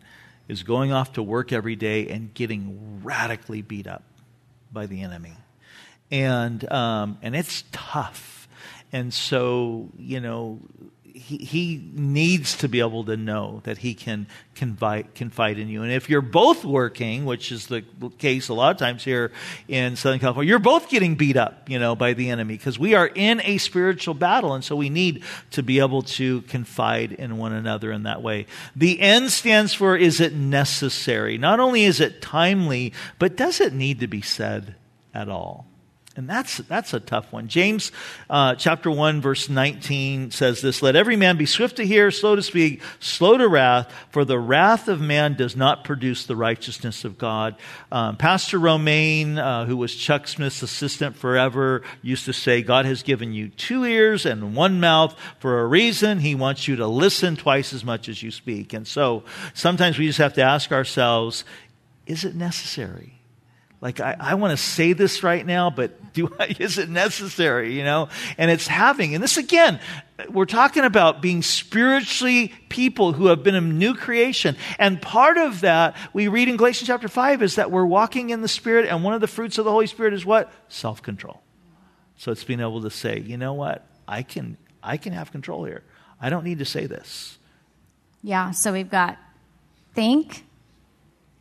is 0.48 0.62
going 0.62 0.92
off 0.92 1.14
to 1.14 1.24
work 1.24 1.52
every 1.52 1.76
day 1.76 2.08
and 2.10 2.34
getting 2.36 3.02
radically 3.04 3.64
beat 3.64 3.88
up 3.88 4.04
by 4.72 4.86
the 4.86 5.02
enemy 5.02 5.34
and 6.12 6.72
um, 6.72 7.18
and 7.22 7.36
it's 7.36 7.64
tough. 7.72 8.48
And 8.92 9.14
so, 9.14 9.90
you 9.98 10.22
know, 10.22 10.62
he, 11.16 11.38
he 11.38 11.92
needs 11.94 12.58
to 12.58 12.68
be 12.68 12.82
able 12.82 13.06
to 13.06 13.16
know 13.16 13.62
that 13.64 13.78
he 13.78 13.94
can 13.94 14.28
confide, 14.54 15.16
confide 15.16 15.58
in 15.58 15.70
you. 15.70 15.82
And 15.82 15.92
if 15.92 16.10
you're 16.10 16.22
both 16.22 16.66
working, 16.66 17.26
which 17.26 17.52
is 17.52 17.68
the 17.68 17.84
case 18.18 18.50
a 18.50 18.54
lot 18.54 18.72
of 18.72 18.78
times 18.78 19.04
here 19.04 19.32
in 19.68 19.96
Southern 19.96 20.20
California, 20.20 20.50
you're 20.50 20.60
both 20.60 20.90
getting 20.90 21.16
beat 21.16 21.38
up, 21.38 21.70
you 21.70 21.80
know, 21.80 21.96
by 21.96 22.14
the 22.14 22.30
enemy 22.30 22.58
because 22.58 22.78
we 22.78 22.96
are 22.96 23.08
in 23.08 23.42
a 23.44 23.58
spiritual 23.58 24.14
battle. 24.14 24.54
And 24.54 24.64
so 24.64 24.76
we 24.76 24.90
need 24.90 25.24
to 25.52 25.64
be 25.64 25.80
able 25.80 26.02
to 26.04 26.42
confide 26.44 27.14
in 27.14 27.38
one 27.38 27.54
another 27.54 27.92
in 27.92 28.04
that 28.04 28.22
way. 28.22 28.46
The 28.76 29.00
N 29.00 29.30
stands 29.30 29.74
for 29.74 29.96
is 29.96 30.20
it 30.20 30.34
necessary? 30.34 31.38
Not 31.38 31.60
only 31.60 31.86
is 31.86 32.02
it 32.02 32.22
timely, 32.22 32.94
but 33.20 33.38
does 33.38 33.62
it 33.62 33.74
need 33.74 34.02
to 34.02 34.08
be 34.08 34.22
said 34.22 34.76
at 35.14 35.30
all? 35.30 35.66
And 36.18 36.30
that's, 36.30 36.58
that's 36.60 36.94
a 36.94 37.02
tough 37.02 37.34
one. 37.34 37.50
James 37.50 37.92
uh, 38.30 38.56
chapter 38.56 38.90
1, 38.90 39.20
verse 39.20 39.50
19 39.50 40.32
says 40.32 40.62
this 40.62 40.82
Let 40.82 40.96
every 40.96 41.18
man 41.18 41.36
be 41.36 41.46
swift 41.46 41.76
to 41.76 41.86
hear, 41.86 42.10
slow 42.10 42.38
to 42.38 42.42
speak, 42.42 42.82
slow 43.02 43.38
to 43.38 43.50
wrath, 43.50 43.92
for 44.12 44.24
the 44.24 44.40
wrath 44.40 44.88
of 44.88 45.02
man 45.02 45.34
does 45.34 45.58
not 45.58 45.84
produce 45.84 46.26
the 46.26 46.36
righteousness 46.38 47.04
of 47.04 47.18
God. 47.18 47.58
Um, 47.92 48.16
Pastor 48.16 48.58
Romaine, 48.60 49.38
uh, 49.38 49.66
who 49.66 49.76
was 49.76 49.94
Chuck 49.94 50.30
Smith's 50.30 50.62
assistant 50.62 51.18
forever, 51.18 51.82
used 52.02 52.24
to 52.26 52.34
say, 52.34 52.62
God 52.62 52.86
has 52.86 53.04
given 53.04 53.34
you 53.34 53.50
two 53.50 53.84
ears 53.84 54.26
and 54.26 54.56
one 54.56 54.80
mouth 54.80 55.16
for 55.40 55.60
a 55.60 55.68
reason. 55.68 56.20
He 56.20 56.34
wants 56.34 56.66
you 56.66 56.78
to 56.78 56.88
listen 56.88 57.36
twice 57.36 57.74
as 57.74 57.84
much 57.84 58.08
as 58.08 58.24
you 58.24 58.32
speak. 58.32 58.72
And 58.72 58.88
so 58.88 59.26
sometimes 59.54 60.00
we 60.00 60.08
just 60.08 60.20
have 60.20 60.34
to 60.36 60.42
ask 60.42 60.72
ourselves, 60.72 61.44
is 62.06 62.24
it 62.24 62.36
necessary? 62.36 63.15
Like, 63.82 64.00
I, 64.00 64.16
I 64.20 64.34
want 64.36 64.52
to 64.52 64.58
say 64.58 64.94
this 64.94 65.22
right 65.22 65.46
now, 65.46 65.70
but 65.70 66.14
do 66.14 66.34
I, 66.40 66.56
is 66.60 66.78
it 66.78 66.90
necessary, 66.90 67.74
you 67.74 67.84
know? 67.84 68.10
And 68.38 68.50
it's 68.50 68.68
having, 68.68 69.14
and 69.14 69.24
this 69.24 69.38
again, 69.38 69.80
we're 70.30 70.46
talking 70.46 70.84
about 70.84 71.22
being 71.22 71.42
spiritually 71.42 72.54
people 72.70 73.14
who 73.14 73.28
have 73.28 73.44
been 73.44 73.56
a 73.56 73.62
new 73.62 73.94
creation. 73.94 74.56
And 74.80 75.02
part 75.02 75.38
of 75.38 75.62
that, 75.62 75.96
we 76.14 76.28
read 76.28 76.48
in 76.48 76.58
Galatians 76.58 76.88
chapter 76.88 77.08
5, 77.08 77.42
is 77.42 77.56
that 77.56 77.70
we're 77.70 77.86
walking 77.86 78.30
in 78.30 78.42
the 78.42 78.48
Spirit, 78.48 78.88
and 78.88 79.04
one 79.04 79.14
of 79.14 79.22
the 79.22 79.28
fruits 79.28 79.58
of 79.58 79.66
the 79.66 79.72
Holy 79.72 79.88
Spirit 79.88 80.14
is 80.14 80.26
what? 80.26 80.52
Self 80.70 81.02
control. 81.02 81.42
So 82.18 82.32
it's 82.32 82.44
being 82.46 82.62
able 82.62 82.82
to 82.82 82.90
say, 82.90 83.20
you 83.20 83.38
know 83.38 83.54
what? 83.54 83.86
I 84.08 84.24
can, 84.24 84.58
I 84.82 84.98
can 84.98 85.12
have 85.14 85.32
control 85.32 85.66
here. 85.66 85.84
I 86.22 86.30
don't 86.30 86.46
need 86.46 86.60
to 86.60 86.66
say 86.66 86.86
this. 86.86 87.38
Yeah, 88.24 88.52
so 88.52 88.72
we've 88.72 88.90
got 88.90 89.18
think, 89.94 90.46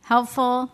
helpful, 0.03 0.71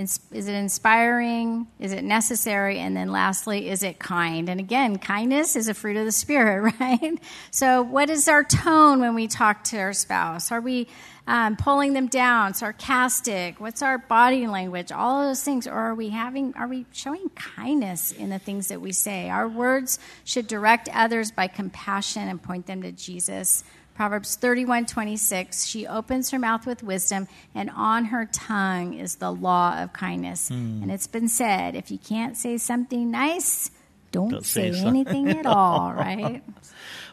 is 0.00 0.48
it 0.48 0.54
inspiring? 0.54 1.66
Is 1.78 1.92
it 1.92 2.02
necessary? 2.02 2.78
And 2.78 2.96
then 2.96 3.12
lastly, 3.12 3.68
is 3.68 3.82
it 3.82 3.98
kind? 3.98 4.48
And 4.48 4.58
again, 4.58 4.98
kindness 4.98 5.56
is 5.56 5.68
a 5.68 5.74
fruit 5.74 5.96
of 5.96 6.04
the 6.04 6.12
Spirit, 6.12 6.74
right? 6.80 7.18
So, 7.50 7.82
what 7.82 8.08
is 8.08 8.26
our 8.26 8.42
tone 8.42 9.00
when 9.00 9.14
we 9.14 9.28
talk 9.28 9.64
to 9.64 9.78
our 9.78 9.92
spouse? 9.92 10.50
Are 10.50 10.60
we 10.60 10.88
um, 11.26 11.56
pulling 11.56 11.92
them 11.92 12.06
down, 12.06 12.54
sarcastic? 12.54 13.60
What's 13.60 13.82
our 13.82 13.98
body 13.98 14.46
language? 14.46 14.90
All 14.90 15.26
those 15.26 15.42
things. 15.42 15.66
Or 15.66 15.74
are 15.74 15.94
we 15.94 16.08
having, 16.08 16.54
are 16.56 16.66
we 16.66 16.86
showing 16.92 17.28
kindness 17.30 18.12
in 18.12 18.30
the 18.30 18.38
things 18.38 18.68
that 18.68 18.80
we 18.80 18.92
say? 18.92 19.28
Our 19.28 19.48
words 19.48 19.98
should 20.24 20.46
direct 20.46 20.88
others 20.92 21.30
by 21.30 21.46
compassion 21.46 22.26
and 22.28 22.42
point 22.42 22.66
them 22.66 22.82
to 22.82 22.92
Jesus. 22.92 23.64
Proverbs 24.00 24.36
31 24.36 24.86
26, 24.86 25.66
she 25.66 25.86
opens 25.86 26.30
her 26.30 26.38
mouth 26.38 26.64
with 26.64 26.82
wisdom, 26.82 27.28
and 27.54 27.68
on 27.68 28.06
her 28.06 28.24
tongue 28.32 28.94
is 28.94 29.16
the 29.16 29.30
law 29.30 29.78
of 29.78 29.92
kindness. 29.92 30.48
Mm. 30.48 30.84
And 30.84 30.90
it's 30.90 31.06
been 31.06 31.28
said 31.28 31.74
if 31.74 31.90
you 31.90 31.98
can't 31.98 32.34
say 32.34 32.56
something 32.56 33.10
nice, 33.10 33.70
don't, 34.10 34.30
don't 34.30 34.46
say, 34.46 34.72
say 34.72 34.86
anything 34.86 35.28
at 35.28 35.44
all, 35.54 35.92
right? 35.92 36.42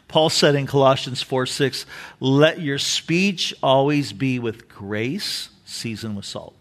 Paul 0.08 0.30
said 0.30 0.54
in 0.54 0.66
Colossians 0.66 1.20
4 1.20 1.44
6, 1.44 1.84
let 2.20 2.62
your 2.62 2.78
speech 2.78 3.52
always 3.62 4.14
be 4.14 4.38
with 4.38 4.66
grace, 4.66 5.50
seasoned 5.66 6.16
with 6.16 6.24
salt. 6.24 6.57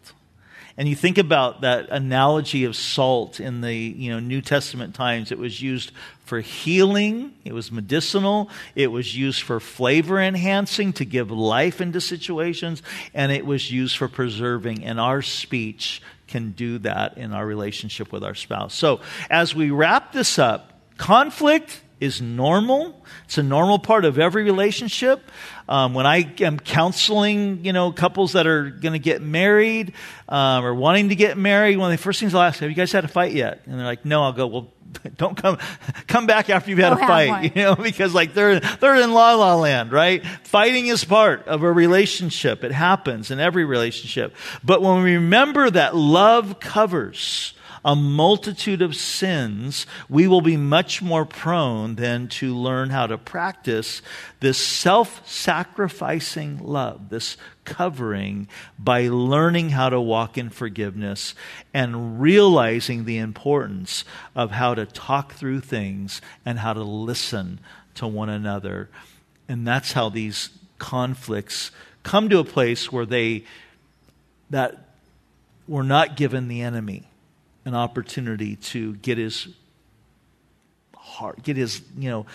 And 0.77 0.87
you 0.87 0.95
think 0.95 1.17
about 1.17 1.61
that 1.61 1.89
analogy 1.89 2.63
of 2.63 2.75
salt 2.75 3.39
in 3.39 3.61
the 3.61 3.73
you 3.73 4.11
know, 4.11 4.19
New 4.19 4.41
Testament 4.41 4.93
times. 4.93 5.31
It 5.31 5.39
was 5.39 5.59
used 5.59 5.91
for 6.23 6.39
healing, 6.39 7.33
it 7.45 7.53
was 7.53 7.71
medicinal, 7.71 8.51
it 8.75 8.91
was 8.91 9.15
used 9.17 9.41
for 9.41 9.59
flavor 9.59 10.19
enhancing 10.19 10.93
to 10.93 11.05
give 11.05 11.31
life 11.31 11.81
into 11.81 12.01
situations, 12.01 12.83
and 13.13 13.31
it 13.31 13.45
was 13.45 13.71
used 13.71 13.97
for 13.97 14.07
preserving. 14.07 14.83
And 14.83 14.99
our 14.99 15.21
speech 15.21 16.01
can 16.27 16.51
do 16.51 16.77
that 16.79 17.17
in 17.17 17.33
our 17.33 17.45
relationship 17.45 18.11
with 18.11 18.23
our 18.23 18.35
spouse. 18.35 18.75
So 18.75 18.99
as 19.29 19.55
we 19.55 19.71
wrap 19.71 20.11
this 20.11 20.37
up, 20.37 20.73
conflict 20.97 21.81
is 21.99 22.21
normal. 22.21 23.03
It's 23.25 23.37
a 23.37 23.43
normal 23.43 23.79
part 23.79 24.05
of 24.05 24.19
every 24.19 24.43
relationship. 24.43 25.31
Um, 25.67 25.93
when 25.93 26.05
I 26.05 26.33
am 26.39 26.59
counseling, 26.59 27.65
you 27.65 27.73
know, 27.73 27.91
couples 27.91 28.33
that 28.33 28.47
are 28.47 28.69
going 28.69 28.93
to 28.93 28.99
get 28.99 29.21
married 29.21 29.93
um, 30.29 30.63
or 30.63 30.73
wanting 30.73 31.09
to 31.09 31.15
get 31.15 31.37
married, 31.37 31.77
one 31.77 31.91
of 31.91 31.97
the 31.97 32.01
first 32.01 32.19
things 32.19 32.33
I'll 32.33 32.41
ask, 32.41 32.59
"Have 32.59 32.69
you 32.69 32.75
guys 32.75 32.91
had 32.91 33.03
a 33.03 33.09
fight 33.09 33.33
yet?" 33.33 33.61
And 33.65 33.77
they're 33.77 33.85
like, 33.85 34.05
"No." 34.05 34.23
I'll 34.23 34.33
go, 34.33 34.47
"Well, 34.47 34.71
don't 35.17 35.35
come 35.35 35.57
come 36.07 36.27
back 36.27 36.49
after 36.49 36.69
you've 36.69 36.79
had 36.79 36.97
Go 36.97 37.03
a 37.03 37.07
fight, 37.07 37.51
you 37.55 37.63
know, 37.63 37.75
because 37.75 38.13
like 38.13 38.33
they're 38.33 38.59
they're 38.59 38.95
in 38.95 39.11
la 39.11 39.35
la 39.35 39.55
land, 39.55 39.91
right? 39.91 40.25
Fighting 40.43 40.87
is 40.87 41.03
part 41.03 41.47
of 41.47 41.63
a 41.63 41.71
relationship. 41.71 42.63
It 42.63 42.71
happens 42.71 43.31
in 43.31 43.39
every 43.39 43.65
relationship. 43.65 44.35
But 44.63 44.81
when 44.81 45.03
we 45.03 45.15
remember 45.15 45.69
that 45.69 45.95
love 45.95 46.59
covers 46.59 47.53
a 47.83 47.95
multitude 47.95 48.81
of 48.81 48.95
sins, 48.95 49.85
we 50.09 50.27
will 50.27 50.41
be 50.41 50.57
much 50.57 51.01
more 51.01 51.25
prone 51.25 51.95
than 51.95 52.27
to 52.27 52.55
learn 52.55 52.89
how 52.89 53.07
to 53.07 53.17
practice 53.17 54.01
this 54.39 54.57
self 54.57 55.27
sacrificing 55.27 56.59
love, 56.59 57.09
this 57.09 57.37
covering, 57.65 58.47
by 58.79 59.07
learning 59.07 59.69
how 59.69 59.89
to 59.89 59.99
walk 59.99 60.37
in 60.37 60.49
forgiveness 60.49 61.35
and 61.73 62.21
realizing 62.21 63.05
the 63.05 63.17
importance 63.17 64.05
of 64.35 64.51
how 64.51 64.73
to 64.73 64.85
talk 64.85 65.33
through 65.33 65.59
things 65.59 66.21
and 66.45 66.59
how 66.59 66.73
to 66.73 66.83
listen 66.83 67.59
to 67.95 68.07
one 68.07 68.29
another. 68.29 68.89
And 69.49 69.67
that's 69.67 69.93
how 69.93 70.09
these 70.09 70.49
conflicts 70.77 71.71
come 72.03 72.29
to 72.29 72.39
a 72.39 72.43
place 72.43 72.91
where 72.91 73.05
they 73.05 73.43
that 74.49 74.93
we're 75.67 75.83
not 75.83 76.15
given 76.15 76.47
the 76.47 76.61
enemy 76.61 77.03
an 77.67 77.75
opportunity 77.75 78.55
to 78.55 78.95
get 78.95 79.17
his 79.17 79.49
heart, 80.95 81.43
get 81.43 81.57
his, 81.57 81.81
you 81.97 82.09
know, 82.09 82.25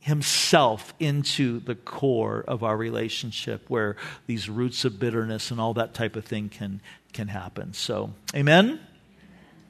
himself 0.00 0.94
into 0.98 1.60
the 1.60 1.74
core 1.74 2.42
of 2.48 2.64
our 2.64 2.74
relationship 2.74 3.68
where 3.68 3.96
these 4.26 4.48
roots 4.48 4.86
of 4.86 4.98
bitterness 4.98 5.50
and 5.50 5.60
all 5.60 5.74
that 5.74 5.92
type 5.92 6.16
of 6.16 6.24
thing 6.24 6.48
can 6.48 6.80
can 7.12 7.28
happen. 7.28 7.74
So, 7.74 8.12
amen. 8.34 8.80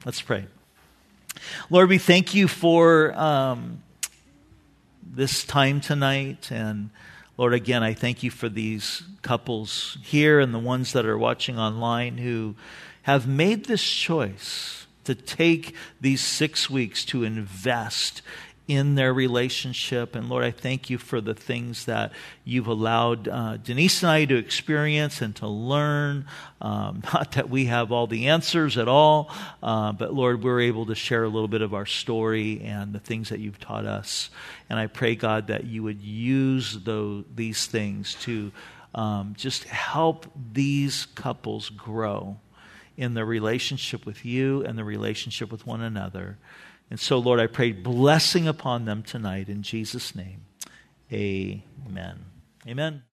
Let's 0.04 0.22
pray. 0.22 0.46
Lord, 1.68 1.88
we 1.88 1.98
thank 1.98 2.34
you 2.34 2.46
for 2.46 3.12
um, 3.18 3.82
this 5.02 5.42
time 5.44 5.80
tonight. 5.80 6.52
And 6.52 6.90
Lord, 7.36 7.54
again, 7.54 7.82
I 7.82 7.94
thank 7.94 8.22
you 8.22 8.30
for 8.30 8.48
these 8.48 9.02
couples 9.22 9.98
here 10.02 10.38
and 10.38 10.54
the 10.54 10.58
ones 10.58 10.92
that 10.92 11.06
are 11.06 11.18
watching 11.18 11.58
online 11.58 12.18
who 12.18 12.54
have 13.08 13.26
made 13.26 13.64
this 13.64 13.82
choice 13.82 14.86
to 15.02 15.14
take 15.14 15.74
these 15.98 16.20
six 16.20 16.68
weeks 16.68 17.06
to 17.06 17.24
invest 17.24 18.20
in 18.66 18.96
their 18.96 19.14
relationship. 19.14 20.14
And 20.14 20.28
Lord, 20.28 20.44
I 20.44 20.50
thank 20.50 20.90
you 20.90 20.98
for 20.98 21.22
the 21.22 21.32
things 21.32 21.86
that 21.86 22.12
you've 22.44 22.66
allowed 22.66 23.26
uh, 23.26 23.56
Denise 23.56 24.02
and 24.02 24.10
I 24.10 24.26
to 24.26 24.36
experience 24.36 25.22
and 25.22 25.34
to 25.36 25.48
learn. 25.48 26.26
Um, 26.60 27.02
not 27.14 27.32
that 27.32 27.48
we 27.48 27.64
have 27.64 27.92
all 27.92 28.06
the 28.06 28.28
answers 28.28 28.76
at 28.76 28.88
all, 28.88 29.30
uh, 29.62 29.92
but 29.92 30.12
Lord, 30.12 30.44
we're 30.44 30.60
able 30.60 30.84
to 30.84 30.94
share 30.94 31.24
a 31.24 31.30
little 31.30 31.48
bit 31.48 31.62
of 31.62 31.72
our 31.72 31.86
story 31.86 32.60
and 32.62 32.92
the 32.92 33.00
things 33.00 33.30
that 33.30 33.40
you've 33.40 33.58
taught 33.58 33.86
us. 33.86 34.28
And 34.68 34.78
I 34.78 34.86
pray, 34.86 35.16
God, 35.16 35.46
that 35.46 35.64
you 35.64 35.82
would 35.82 36.02
use 36.02 36.78
those, 36.84 37.24
these 37.34 37.64
things 37.64 38.16
to 38.16 38.52
um, 38.94 39.32
just 39.34 39.64
help 39.64 40.30
these 40.52 41.06
couples 41.14 41.70
grow 41.70 42.36
in 42.98 43.14
the 43.14 43.24
relationship 43.24 44.04
with 44.04 44.24
you 44.24 44.62
and 44.64 44.76
the 44.76 44.84
relationship 44.84 45.52
with 45.52 45.64
one 45.64 45.80
another. 45.80 46.36
And 46.90 46.98
so, 46.98 47.16
Lord, 47.18 47.38
I 47.38 47.46
pray 47.46 47.70
blessing 47.70 48.48
upon 48.48 48.84
them 48.86 49.04
tonight 49.04 49.48
in 49.48 49.62
Jesus' 49.62 50.14
name. 50.16 50.46
Amen. 51.12 52.24
Amen. 52.66 53.07